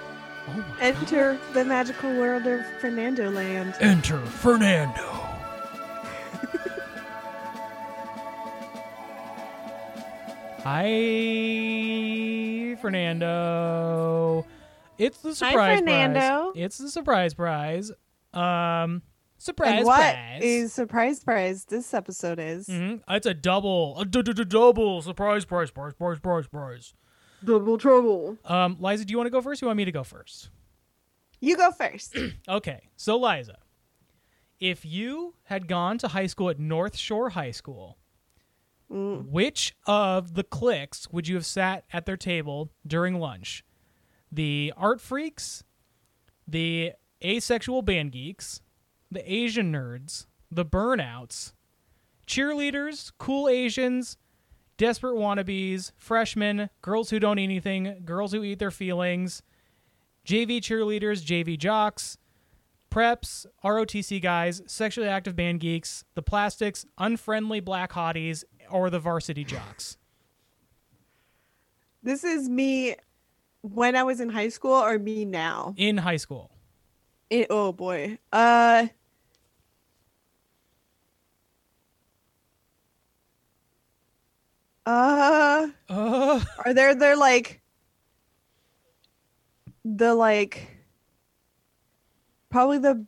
oh 0.48 0.64
my 0.78 0.80
Enter 0.80 1.38
the 1.52 1.64
magical 1.64 2.10
world 2.16 2.46
of 2.46 2.64
Fernando 2.80 3.30
Land. 3.30 3.74
enter 3.80 4.18
fernando 4.26 5.04
Hi, 11.38 12.76
Fernando. 12.80 14.44
It's 14.98 15.18
the 15.20 15.34
surprise 15.34 15.54
Hi, 15.54 15.76
Fernando. 15.78 16.18
prize. 16.52 16.52
It's 16.56 16.78
the 16.78 16.90
surprise 16.90 17.34
prize. 17.34 17.92
Um, 18.34 19.02
surprise 19.38 19.78
and 19.78 19.86
what 19.86 20.00
prize. 20.14 20.42
is 20.42 20.72
surprise 20.72 21.22
prize 21.22 21.64
this 21.66 21.94
episode 21.94 22.38
is 22.40 22.66
Mhm. 22.68 23.00
It's 23.08 23.26
a 23.26 23.34
double, 23.34 23.98
a 23.98 24.04
d- 24.04 24.22
d- 24.22 24.32
d- 24.32 24.44
double 24.44 25.00
surprise 25.02 25.44
prize, 25.44 25.70
prize, 25.70 25.94
prize, 25.94 26.18
prize, 26.18 26.46
prize. 26.48 26.94
Double 27.44 27.78
trouble. 27.78 28.36
Um, 28.44 28.76
Liza, 28.80 29.04
do 29.04 29.12
you 29.12 29.16
want 29.18 29.26
to 29.26 29.30
go 29.30 29.40
first? 29.40 29.62
Or 29.62 29.66
you 29.66 29.68
want 29.68 29.76
me 29.78 29.84
to 29.84 29.92
go 29.92 30.04
first? 30.04 30.50
You 31.40 31.56
go 31.56 31.70
first. 31.72 32.16
Okay, 32.48 32.88
so 32.96 33.16
Liza, 33.18 33.58
if 34.60 34.84
you 34.84 35.34
had 35.44 35.68
gone 35.68 35.98
to 35.98 36.08
high 36.08 36.26
school 36.26 36.50
at 36.50 36.58
North 36.58 36.96
Shore 36.96 37.30
High 37.30 37.52
School, 37.52 37.96
Mm. 38.90 39.28
which 39.28 39.76
of 39.86 40.32
the 40.32 40.42
cliques 40.42 41.10
would 41.12 41.28
you 41.28 41.34
have 41.34 41.44
sat 41.44 41.84
at 41.92 42.06
their 42.06 42.16
table 42.16 42.70
during 42.86 43.18
lunch? 43.20 43.62
The 44.32 44.72
art 44.78 44.98
freaks, 44.98 45.62
the 46.46 46.92
asexual 47.22 47.82
band 47.82 48.12
geeks, 48.12 48.62
the 49.10 49.30
Asian 49.30 49.70
nerds, 49.70 50.24
the 50.50 50.64
burnouts, 50.64 51.52
cheerleaders, 52.26 53.12
cool 53.18 53.46
Asians, 53.46 54.16
desperate 54.78 55.16
wannabes, 55.16 55.92
freshmen, 55.98 56.70
girls 56.80 57.10
who 57.10 57.20
don't 57.20 57.38
eat 57.38 57.44
anything, 57.44 58.02
girls 58.06 58.32
who 58.32 58.42
eat 58.42 58.58
their 58.58 58.70
feelings, 58.70 59.42
JV 60.24 60.58
cheerleaders, 60.58 61.22
JV 61.22 61.58
jocks, 61.58 62.16
preps, 62.90 63.44
ROTC 63.62 64.22
guys, 64.22 64.62
sexually 64.66 65.08
active 65.08 65.36
band 65.36 65.60
geeks, 65.60 66.04
the 66.14 66.22
plastics, 66.22 66.86
unfriendly 66.96 67.60
black 67.60 67.92
hotties, 67.92 68.44
or 68.70 68.88
the 68.88 68.98
varsity 68.98 69.44
jocks. 69.44 69.98
This 72.02 72.24
is 72.24 72.48
me 72.48 72.94
when 73.62 73.96
I 73.96 74.04
was 74.04 74.20
in 74.20 74.30
high 74.30 74.48
school 74.48 74.72
or 74.72 74.98
me 74.98 75.24
now. 75.24 75.74
In 75.76 75.98
high 75.98 76.16
school. 76.16 76.50
It, 77.28 77.48
oh 77.50 77.72
boy. 77.72 78.18
Uh 78.32 78.86
Uh 84.88 85.68
Uh, 85.90 86.42
are 86.64 86.72
there 86.72 86.94
they're 86.94 87.14
like 87.16 87.60
the 89.84 90.14
like 90.14 90.68
probably 92.50 92.78
the 92.78 93.06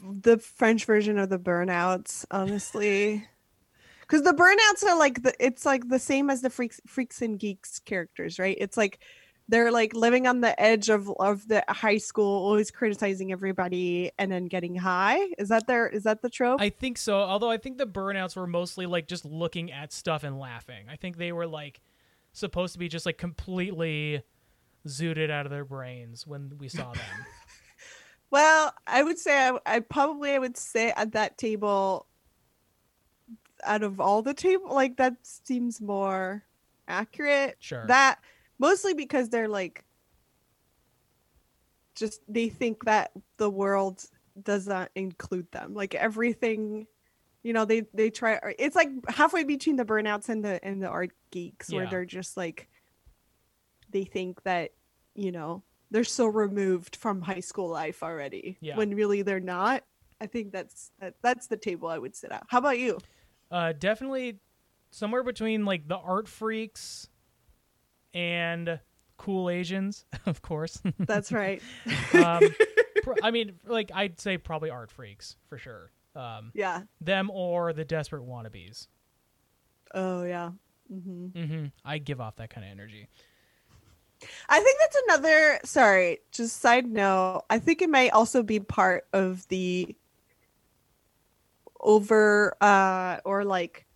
the 0.00 0.38
French 0.38 0.84
version 0.84 1.18
of 1.18 1.28
the 1.28 1.38
burnouts, 1.38 2.24
honestly. 2.30 3.26
Cuz 4.08 4.22
the 4.22 4.32
burnouts 4.32 4.84
are 4.84 4.98
like 4.98 5.22
the 5.22 5.34
it's 5.44 5.66
like 5.66 5.88
the 5.88 5.98
same 5.98 6.30
as 6.30 6.42
the 6.42 6.50
freaks 6.50 6.80
freaks 6.86 7.22
and 7.22 7.38
geeks 7.38 7.80
characters, 7.80 8.38
right? 8.38 8.56
It's 8.60 8.76
like 8.76 9.00
they're 9.48 9.70
like 9.70 9.94
living 9.94 10.26
on 10.26 10.40
the 10.40 10.60
edge 10.60 10.88
of 10.88 11.10
of 11.20 11.46
the 11.48 11.64
high 11.68 11.98
school, 11.98 12.44
always 12.44 12.70
criticizing 12.70 13.32
everybody 13.32 14.10
and 14.18 14.30
then 14.30 14.46
getting 14.46 14.76
high. 14.76 15.18
Is 15.38 15.48
that 15.48 15.66
their 15.66 15.88
is 15.88 16.02
that 16.04 16.22
the 16.22 16.30
trope? 16.30 16.60
I 16.60 16.70
think 16.70 16.98
so. 16.98 17.18
Although 17.18 17.50
I 17.50 17.56
think 17.56 17.78
the 17.78 17.86
burnouts 17.86 18.36
were 18.36 18.46
mostly 18.46 18.86
like 18.86 19.06
just 19.06 19.24
looking 19.24 19.72
at 19.72 19.92
stuff 19.92 20.24
and 20.24 20.38
laughing. 20.38 20.86
I 20.90 20.96
think 20.96 21.16
they 21.16 21.32
were 21.32 21.46
like 21.46 21.80
supposed 22.32 22.72
to 22.74 22.78
be 22.78 22.88
just 22.88 23.06
like 23.06 23.18
completely 23.18 24.22
zooted 24.86 25.30
out 25.30 25.46
of 25.46 25.50
their 25.50 25.64
brains 25.64 26.26
when 26.26 26.52
we 26.58 26.68
saw 26.68 26.92
them. 26.92 27.02
Well, 28.30 28.74
I 28.86 29.02
would 29.02 29.18
say 29.18 29.48
I, 29.48 29.58
I 29.66 29.80
probably 29.80 30.32
I 30.32 30.38
would 30.38 30.56
say 30.56 30.92
at 30.96 31.12
that 31.12 31.38
table 31.38 32.06
out 33.64 33.82
of 33.82 34.00
all 34.00 34.22
the 34.22 34.34
table 34.34 34.74
like 34.74 34.96
that 34.96 35.14
seems 35.22 35.80
more 35.80 36.42
accurate. 36.88 37.56
Sure. 37.60 37.86
That 37.86 38.18
mostly 38.58 38.94
because 38.94 39.28
they're 39.28 39.48
like 39.48 39.84
just 41.94 42.20
they 42.28 42.48
think 42.48 42.84
that 42.84 43.10
the 43.38 43.50
world 43.50 44.04
does 44.42 44.66
not 44.66 44.90
include 44.94 45.50
them. 45.52 45.74
Like 45.74 45.94
everything 45.94 46.86
you 47.42 47.52
know, 47.52 47.64
they 47.64 47.82
they 47.94 48.10
try 48.10 48.40
it's 48.58 48.74
like 48.76 48.88
halfway 49.08 49.44
between 49.44 49.76
the 49.76 49.84
burnouts 49.84 50.28
and 50.28 50.44
the 50.44 50.62
and 50.64 50.82
the 50.82 50.88
art 50.88 51.12
geeks 51.30 51.70
where 51.72 51.84
Yeah. 51.84 51.90
they're 51.90 52.04
just 52.04 52.36
like 52.36 52.68
they 53.90 54.04
think 54.04 54.42
that, 54.42 54.72
you 55.14 55.30
know, 55.30 55.62
they're 55.92 56.02
so 56.02 56.26
removed 56.26 56.96
from 56.96 57.22
high 57.22 57.40
school 57.40 57.68
life 57.68 58.02
already 58.02 58.58
Yeah. 58.60 58.76
when 58.76 58.94
really 58.94 59.22
they're 59.22 59.40
not 59.40 59.84
I 60.20 60.26
think 60.26 60.50
that's 60.50 60.90
that, 60.98 61.14
that's 61.22 61.46
the 61.46 61.56
table 61.56 61.88
I 61.88 61.98
would 61.98 62.16
sit 62.16 62.32
at. 62.32 62.42
How 62.48 62.58
about 62.58 62.78
you? 62.78 62.98
Uh, 63.50 63.72
definitely 63.78 64.40
somewhere 64.90 65.22
between 65.22 65.64
like 65.64 65.86
the 65.86 65.98
art 65.98 66.26
freaks 66.26 67.08
and 68.16 68.80
cool 69.18 69.50
Asians, 69.50 70.06
of 70.26 70.42
course. 70.42 70.80
That's 70.98 71.30
right. 71.30 71.62
um, 72.14 72.42
pr- 73.02 73.12
I 73.22 73.30
mean, 73.30 73.52
like 73.66 73.90
I'd 73.94 74.18
say 74.18 74.38
probably 74.38 74.70
art 74.70 74.90
freaks 74.90 75.36
for 75.48 75.58
sure. 75.58 75.92
Um, 76.16 76.50
yeah. 76.54 76.82
them 77.02 77.30
or 77.30 77.74
the 77.74 77.84
desperate 77.84 78.22
wannabes. 78.26 78.86
Oh 79.94 80.24
yeah. 80.24 80.52
hmm 80.88 81.26
hmm 81.28 81.66
I 81.84 81.98
give 81.98 82.20
off 82.22 82.36
that 82.36 82.48
kind 82.48 82.64
of 82.66 82.72
energy. 82.72 83.08
I 84.48 84.60
think 84.60 84.78
that's 84.80 84.96
another. 85.08 85.60
Sorry, 85.64 86.20
just 86.32 86.60
side 86.60 86.86
note. 86.86 87.42
I 87.50 87.58
think 87.58 87.82
it 87.82 87.90
might 87.90 88.12
also 88.12 88.42
be 88.42 88.60
part 88.60 89.06
of 89.12 89.46
the 89.48 89.94
over 91.80 92.56
uh 92.62 93.18
or 93.26 93.44
like 93.44 93.86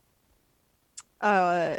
uh 1.23 1.75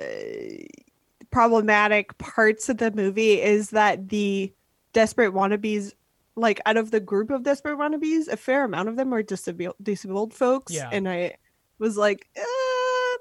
problematic 1.31 2.17
parts 2.17 2.69
of 2.69 2.77
the 2.77 2.91
movie 2.91 3.41
is 3.41 3.69
that 3.71 4.09
the 4.09 4.53
desperate 4.93 5.33
wannabes 5.33 5.93
like 6.35 6.59
out 6.65 6.77
of 6.77 6.91
the 6.91 6.99
group 6.99 7.29
of 7.29 7.43
desperate 7.43 7.77
wannabes 7.77 8.27
a 8.27 8.37
fair 8.37 8.63
amount 8.65 8.89
of 8.89 8.95
them 8.97 9.13
are 9.13 9.23
disabled 9.23 9.75
disabled 9.81 10.33
folks 10.33 10.73
Yeah. 10.73 10.89
and 10.91 11.07
i 11.07 11.35
was 11.79 11.97
like 11.97 12.27
uh, 12.37 12.43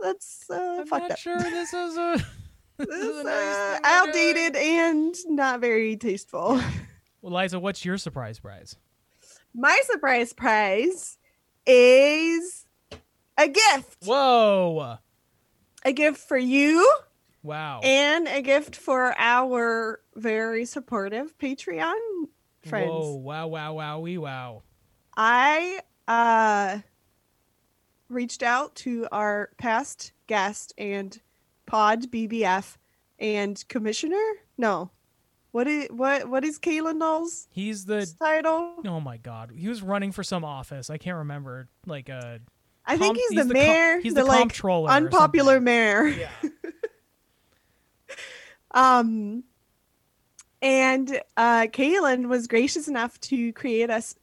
that's 0.02 0.44
uh, 0.50 0.78
I'm 0.80 0.86
fucked 0.86 1.02
not 1.02 1.10
up 1.12 1.18
sure 1.18 1.38
this 1.38 1.72
is 1.72 1.96
a 1.96 2.16
this 2.78 2.88
is 2.88 3.18
a 3.18 3.24
nice 3.24 3.26
uh, 3.26 3.26
thing 3.26 3.26
we're 3.26 3.74
doing. 3.74 3.80
outdated 3.84 4.56
and 4.56 5.14
not 5.28 5.60
very 5.60 5.96
tasteful 5.96 6.60
Well, 7.22 7.34
Liza, 7.34 7.60
what's 7.60 7.84
your 7.84 7.98
surprise 7.98 8.38
prize? 8.40 8.76
my 9.54 9.78
surprise 9.84 10.32
prize 10.32 11.18
is 11.66 12.66
a 13.38 13.48
gift 13.48 13.98
Whoa! 14.04 14.98
a 15.84 15.92
gift 15.92 16.18
for 16.26 16.38
you 16.38 16.88
Wow! 17.42 17.80
and 17.82 18.28
a 18.28 18.42
gift 18.42 18.76
for 18.76 19.14
our 19.18 20.00
very 20.14 20.64
supportive 20.64 21.36
Patreon 21.38 21.94
friends. 22.66 22.90
Whoa! 22.90 23.14
Wow! 23.16 23.46
Wow! 23.48 23.74
Wow! 23.74 23.98
Wee! 24.00 24.18
Wow! 24.18 24.62
I 25.16 25.80
uh 26.06 26.78
reached 28.08 28.42
out 28.42 28.74
to 28.74 29.06
our 29.12 29.50
past 29.56 30.12
guest 30.26 30.74
and 30.76 31.18
pod 31.66 32.10
BBF 32.10 32.76
and 33.18 33.62
commissioner. 33.68 34.22
No, 34.58 34.90
what 35.52 35.66
is 35.66 35.88
what 35.90 36.28
what 36.28 36.44
is 36.44 36.58
Kayla 36.58 36.94
Null's 36.94 37.48
He's 37.50 37.84
the 37.84 38.12
title? 38.20 38.74
oh 38.86 39.00
my 39.00 39.16
god! 39.16 39.52
He 39.56 39.68
was 39.68 39.82
running 39.82 40.12
for 40.12 40.22
some 40.22 40.44
office. 40.44 40.90
I 40.90 40.98
can't 40.98 41.18
remember. 41.18 41.68
Like 41.86 42.10
uh, 42.10 42.38
I 42.84 42.96
think 42.96 43.16
comp- 43.16 43.18
he's, 43.18 43.30
the 43.30 43.42
com- 43.42 43.52
mayor. 43.52 44.00
he's 44.00 44.14
the, 44.14 44.22
the, 44.22 44.26
like 44.26 44.40
comptroller. 44.40 44.90
unpopular 44.90 45.60
mayor. 45.60 46.08
Yeah. 46.08 46.30
Um, 48.72 49.44
and 50.62 51.20
uh, 51.36 51.66
Kaylin 51.72 52.28
was 52.28 52.46
gracious 52.46 52.86
enough 52.88 53.18
to 53.22 53.52
create 53.52 53.90
us 53.90 54.14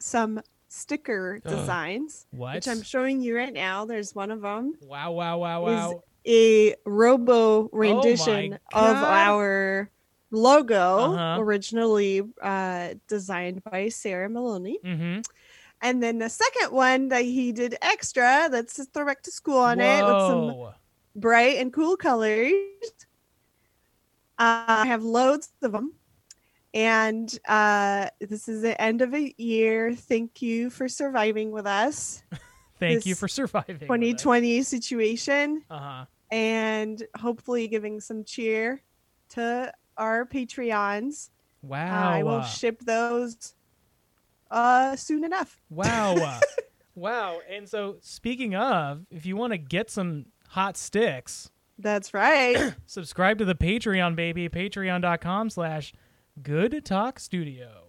some 0.00 0.40
sticker 0.68 1.40
Ugh. 1.44 1.50
designs, 1.56 2.26
What? 2.30 2.56
which 2.56 2.68
I'm 2.68 2.82
showing 2.82 3.20
you 3.20 3.36
right 3.36 3.52
now. 3.52 3.84
There's 3.84 4.14
one 4.14 4.30
of 4.30 4.42
them, 4.42 4.74
Wow! 4.82 5.12
Wow! 5.12 5.38
Wow! 5.38 5.66
Is- 5.66 5.74
Wow! 5.94 6.02
a 6.26 6.74
robo 6.84 7.68
rendition 7.72 8.58
of 8.74 8.96
our 8.96 9.88
logo, 10.30 10.98
Uh-huh. 11.14 11.36
originally 11.40 12.22
uh, 12.42 12.94
designed 13.06 13.64
by 13.64 13.88
Sarah 13.88 14.28
Maloney. 14.28 14.78
Mm-hmm. 14.84 15.20
And 15.80 16.02
then 16.02 16.18
the 16.18 16.28
second 16.28 16.72
one 16.72 17.08
that 17.08 17.24
he 17.24 17.52
did 17.52 17.76
extra, 17.80 18.48
that's 18.50 18.78
a 18.78 18.84
throwback 18.84 19.22
to 19.22 19.30
school 19.30 19.58
on 19.58 19.80
it 19.80 20.02
with 20.04 20.10
some 20.10 20.72
bright 21.16 21.56
and 21.58 21.72
cool 21.72 21.96
colors. 21.96 22.52
Uh, 24.38 24.64
I 24.68 24.86
have 24.86 25.02
loads 25.02 25.50
of 25.62 25.72
them. 25.72 25.94
And 26.74 27.36
uh, 27.48 28.08
this 28.20 28.48
is 28.48 28.62
the 28.62 28.80
end 28.80 29.00
of 29.02 29.14
a 29.14 29.34
year. 29.38 29.94
Thank 29.94 30.42
you 30.42 30.70
for 30.70 30.86
surviving 30.88 31.50
with 31.50 31.66
us. 31.66 32.22
Thank 32.78 33.06
you 33.06 33.14
for 33.14 33.26
surviving. 33.26 33.80
2020 33.80 34.62
situation 34.62 35.62
Uh 35.68 35.78
huh. 35.78 36.04
and 36.30 37.02
hopefully 37.16 37.66
giving 37.68 38.00
some 38.00 38.22
cheer 38.22 38.82
to 39.30 39.72
our 39.96 40.24
Patreons. 40.26 41.30
Wow! 41.62 42.10
I 42.10 42.22
will 42.22 42.42
ship 42.42 42.80
those 42.84 43.54
uh, 44.50 44.94
soon 44.94 45.24
enough. 45.24 45.60
Wow. 45.70 46.38
wow. 46.94 47.40
And 47.50 47.68
so, 47.68 47.96
speaking 48.00 48.54
of, 48.54 49.04
if 49.10 49.26
you 49.26 49.34
want 49.36 49.54
to 49.54 49.58
get 49.58 49.90
some 49.90 50.26
hot 50.50 50.76
sticks, 50.76 51.50
That's 51.78 52.12
right. 52.12 52.74
subscribe 52.86 53.38
to 53.38 53.44
the 53.44 53.54
Patreon, 53.54 54.16
baby. 54.16 54.48
Patreon.com 54.48 55.50
slash 55.50 55.92
Good 56.42 56.84
Talk 56.84 57.18
Studio. 57.20 57.84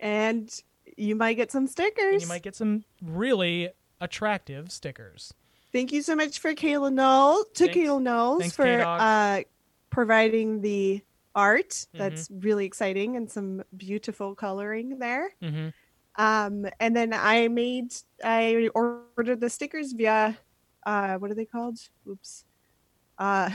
and 0.00 0.50
you 0.96 1.14
might 1.14 1.34
get 1.34 1.50
some 1.52 1.66
stickers. 1.66 2.14
And 2.14 2.22
you 2.22 2.28
might 2.28 2.42
get 2.42 2.56
some 2.56 2.84
really 3.02 3.70
attractive 4.00 4.70
stickers. 4.72 5.34
Thank 5.72 5.92
you 5.92 6.00
so 6.02 6.16
much 6.16 6.38
for 6.38 6.54
Kayla 6.54 6.92
Knoll 6.92 7.44
to 7.54 7.64
Thanks. 7.64 7.76
Kayla 7.76 8.02
Knowles 8.02 8.40
Thanks, 8.40 8.56
for 8.56 8.64
K-Dog. 8.64 9.00
uh, 9.00 9.42
providing 9.90 10.62
the 10.62 11.02
art. 11.34 11.70
Mm-hmm. 11.70 11.98
That's 11.98 12.30
really 12.30 12.64
exciting 12.64 13.16
and 13.16 13.30
some 13.30 13.62
beautiful 13.76 14.34
coloring 14.34 14.98
there. 14.98 15.34
Mm-hmm. 15.42 15.68
Um, 16.18 16.66
and 16.80 16.96
then 16.96 17.12
I 17.12 17.48
made 17.48 17.92
I 18.24 18.70
ordered 18.74 19.40
the 19.40 19.50
stickers 19.50 19.92
via 19.92 20.38
uh, 20.86 21.16
what 21.16 21.30
are 21.30 21.34
they 21.34 21.44
called? 21.44 21.78
Oops. 22.08 22.44
Uh, 23.18 23.50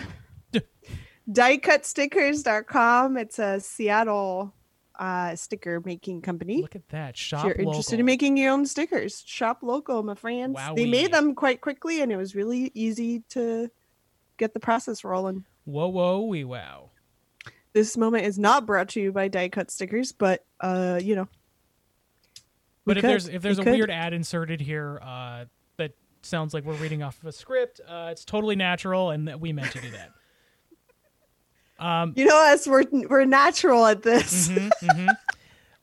diecutstickers.com. 1.29 3.17
It's 3.17 3.39
a 3.39 3.59
Seattle 3.59 4.53
uh, 4.99 5.35
sticker 5.35 5.81
making 5.83 6.21
company. 6.21 6.61
Look 6.61 6.75
at 6.75 6.87
that. 6.89 7.11
If 7.11 7.17
Shop 7.17 7.45
you're 7.45 7.55
local. 7.55 7.71
interested 7.71 7.99
in 7.99 8.05
making 8.05 8.37
your 8.37 8.51
own 8.51 8.65
stickers, 8.65 9.23
shop 9.25 9.59
local, 9.61 10.03
my 10.03 10.15
friends. 10.15 10.57
They 10.75 10.85
made 10.89 11.11
them 11.11 11.35
quite 11.35 11.61
quickly, 11.61 12.01
and 12.01 12.11
it 12.11 12.17
was 12.17 12.35
really 12.35 12.71
easy 12.73 13.23
to 13.29 13.69
get 14.37 14.53
the 14.53 14.59
process 14.59 15.03
rolling. 15.03 15.45
Whoa, 15.65 15.87
whoa, 15.87 16.21
wee, 16.21 16.43
wow. 16.43 16.89
This 17.73 17.95
moment 17.95 18.25
is 18.25 18.37
not 18.37 18.65
brought 18.65 18.89
to 18.89 19.01
you 19.01 19.11
by 19.11 19.27
Die 19.29 19.49
Cut 19.49 19.71
Stickers, 19.71 20.11
but 20.11 20.43
uh, 20.59 20.99
you 21.01 21.15
know. 21.15 21.27
But 22.85 22.97
if 22.97 23.01
could. 23.01 23.09
there's 23.11 23.27
if 23.29 23.41
there's 23.41 23.57
We 23.59 23.61
a 23.61 23.65
could. 23.65 23.73
weird 23.75 23.91
ad 23.91 24.13
inserted 24.13 24.59
here 24.59 24.99
uh, 25.01 25.45
sounds 26.23 26.53
like 26.53 26.63
we're 26.65 26.73
reading 26.75 27.03
off 27.03 27.17
of 27.21 27.25
a 27.27 27.31
script, 27.31 27.81
uh, 27.87 28.09
it's 28.11 28.23
totally 28.25 28.55
natural, 28.55 29.09
and 29.11 29.27
that 29.27 29.39
we 29.39 29.53
meant 29.53 29.71
to 29.73 29.81
do 29.81 29.91
that. 29.91 30.11
Um, 31.79 32.13
you 32.15 32.25
know 32.25 32.37
us, 32.53 32.67
we're 32.67 32.83
we're 33.09 33.25
natural 33.25 33.87
at 33.87 34.03
this. 34.03 34.49
mhm, 34.49 34.69
mhm. 34.83 35.07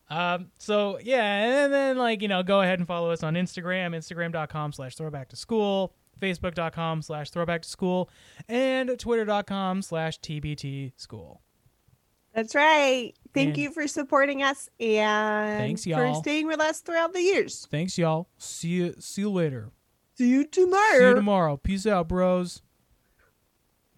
Um, 0.09 0.51
so 0.57 1.01
yeah, 1.03 1.64
and 1.64 1.72
then 1.72 1.99
like 1.99 2.22
you 2.22 2.28
know, 2.28 2.45
go 2.45 2.61
ahead 2.61 2.78
and 2.78 2.86
follow 2.86 3.11
us 3.11 3.24
on 3.24 3.34
Instagram, 3.34 3.97
Instagram.com 3.97 4.70
slash 4.72 4.95
throwback 4.95 5.28
to 5.30 5.36
school, 5.36 5.93
Facebook.com 6.20 7.03
slash 7.03 7.30
throwback 7.30 7.62
to 7.62 7.68
school, 7.68 8.09
and 8.49 8.97
Twitter.com 8.97 9.82
slash 9.82 10.20
TBT 10.20 10.93
school. 10.97 11.43
That's 12.32 12.55
right. 12.55 13.12
Thank 13.34 13.49
And- 13.49 13.59
you 13.59 13.72
for 13.72 13.89
supporting 13.89 14.45
us 14.45 14.70
and 14.78 15.59
Thanks, 15.59 15.84
y'all. 15.84 16.14
for 16.14 16.20
staying 16.20 16.47
with 16.47 16.61
us 16.61 16.78
throughout 16.78 17.12
the 17.12 17.22
years. 17.22 17.66
Thanks, 17.72 17.99
y'all. 17.99 18.28
See 18.39 18.68
you. 18.68 18.95
See 19.01 19.22
you 19.22 19.30
later. 19.32 19.72
See 20.19 20.31
you 20.31 20.45
tomorrow. 20.45 20.99
See 20.99 21.05
you 21.05 21.14
tomorrow. 21.14 21.57
Peace 21.57 21.87
out, 21.87 22.09
bros. 22.09 22.61